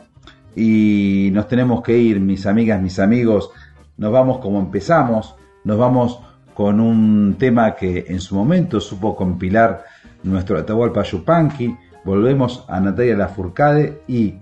y 0.56 1.28
nos 1.34 1.48
tenemos 1.48 1.82
que 1.82 1.98
ir, 1.98 2.18
mis 2.18 2.46
amigas, 2.46 2.80
mis 2.80 2.98
amigos. 2.98 3.50
Nos 3.98 4.10
vamos 4.10 4.38
como 4.38 4.58
empezamos, 4.58 5.34
nos 5.64 5.76
vamos 5.76 6.18
con 6.54 6.80
un 6.80 7.36
tema 7.38 7.74
que 7.74 8.06
en 8.08 8.20
su 8.20 8.34
momento 8.34 8.80
supo 8.80 9.14
compilar 9.14 9.84
nuestro 10.22 10.56
Atahualpa 10.56 11.02
Yupanqui. 11.02 11.76
Volvemos 12.09 12.64
a 12.68 12.80
Natalia 12.80 13.18
Lafourcade 13.18 14.01
y 14.09 14.36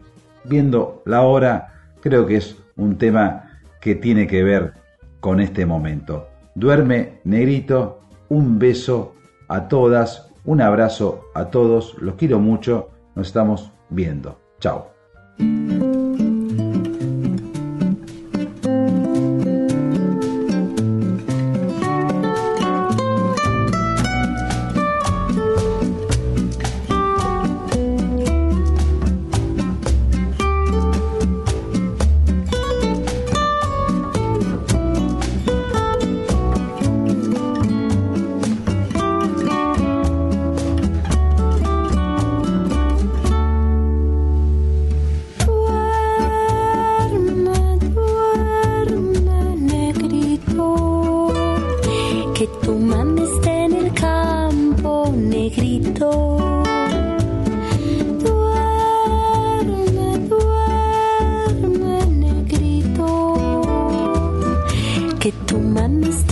viendo 0.44 1.02
la 1.04 1.22
hora, 1.22 1.74
creo 2.00 2.24
que 2.24 2.36
es 2.36 2.56
un 2.76 2.96
tema 2.96 3.58
que 3.80 3.96
tiene 3.96 4.28
que 4.28 4.44
ver 4.44 4.74
con 5.18 5.40
este 5.40 5.66
momento. 5.66 6.28
Duerme, 6.54 7.18
negrito, 7.24 8.02
un 8.28 8.60
beso 8.60 9.16
a 9.48 9.66
todas, 9.66 10.30
un 10.44 10.60
abrazo 10.60 11.24
a 11.34 11.46
todos, 11.46 11.96
los 12.00 12.14
quiero 12.14 12.38
mucho, 12.38 12.90
nos 13.16 13.26
estamos 13.26 13.72
viendo. 13.90 14.38
Chao. 14.60 14.92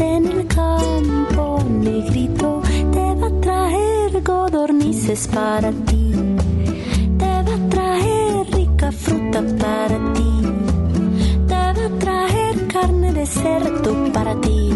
En 0.02 0.26
el 0.26 0.46
campo, 0.46 1.62
negrito, 1.68 2.62
te 2.92 3.14
va 3.14 3.26
a 3.26 3.40
traer 3.40 4.22
codornices 4.22 5.28
para 5.28 5.70
ti, 5.70 6.12
te 7.18 7.26
va 7.46 7.54
a 7.54 7.68
traer 7.68 8.46
rica 8.52 8.90
fruta 8.92 9.42
para 9.58 9.96
ti. 10.14 10.34
Te 11.48 11.54
va 11.54 11.86
a 11.86 11.98
traer 11.98 12.66
carne 12.68 13.12
de 13.12 13.26
cerdo 13.26 14.12
para 14.12 14.34
ti. 14.40 14.70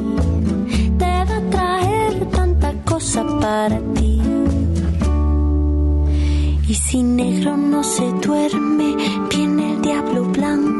Te 0.98 1.12
va 1.28 1.36
a 1.36 1.50
traer 1.50 2.26
tanta 2.30 2.72
cosa 2.84 3.24
para 3.40 3.78
ti. 3.94 4.20
Y 6.68 6.74
si 6.74 7.02
negro 7.02 7.56
no 7.56 7.82
se 7.82 8.12
duerme, 8.24 8.96
viene 9.30 9.72
el 9.72 9.82
diablo 9.82 10.24
blanco, 10.24 10.77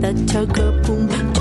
that 0.00 0.28
took 0.28 0.56
a 0.58 0.72
boom 0.82 1.35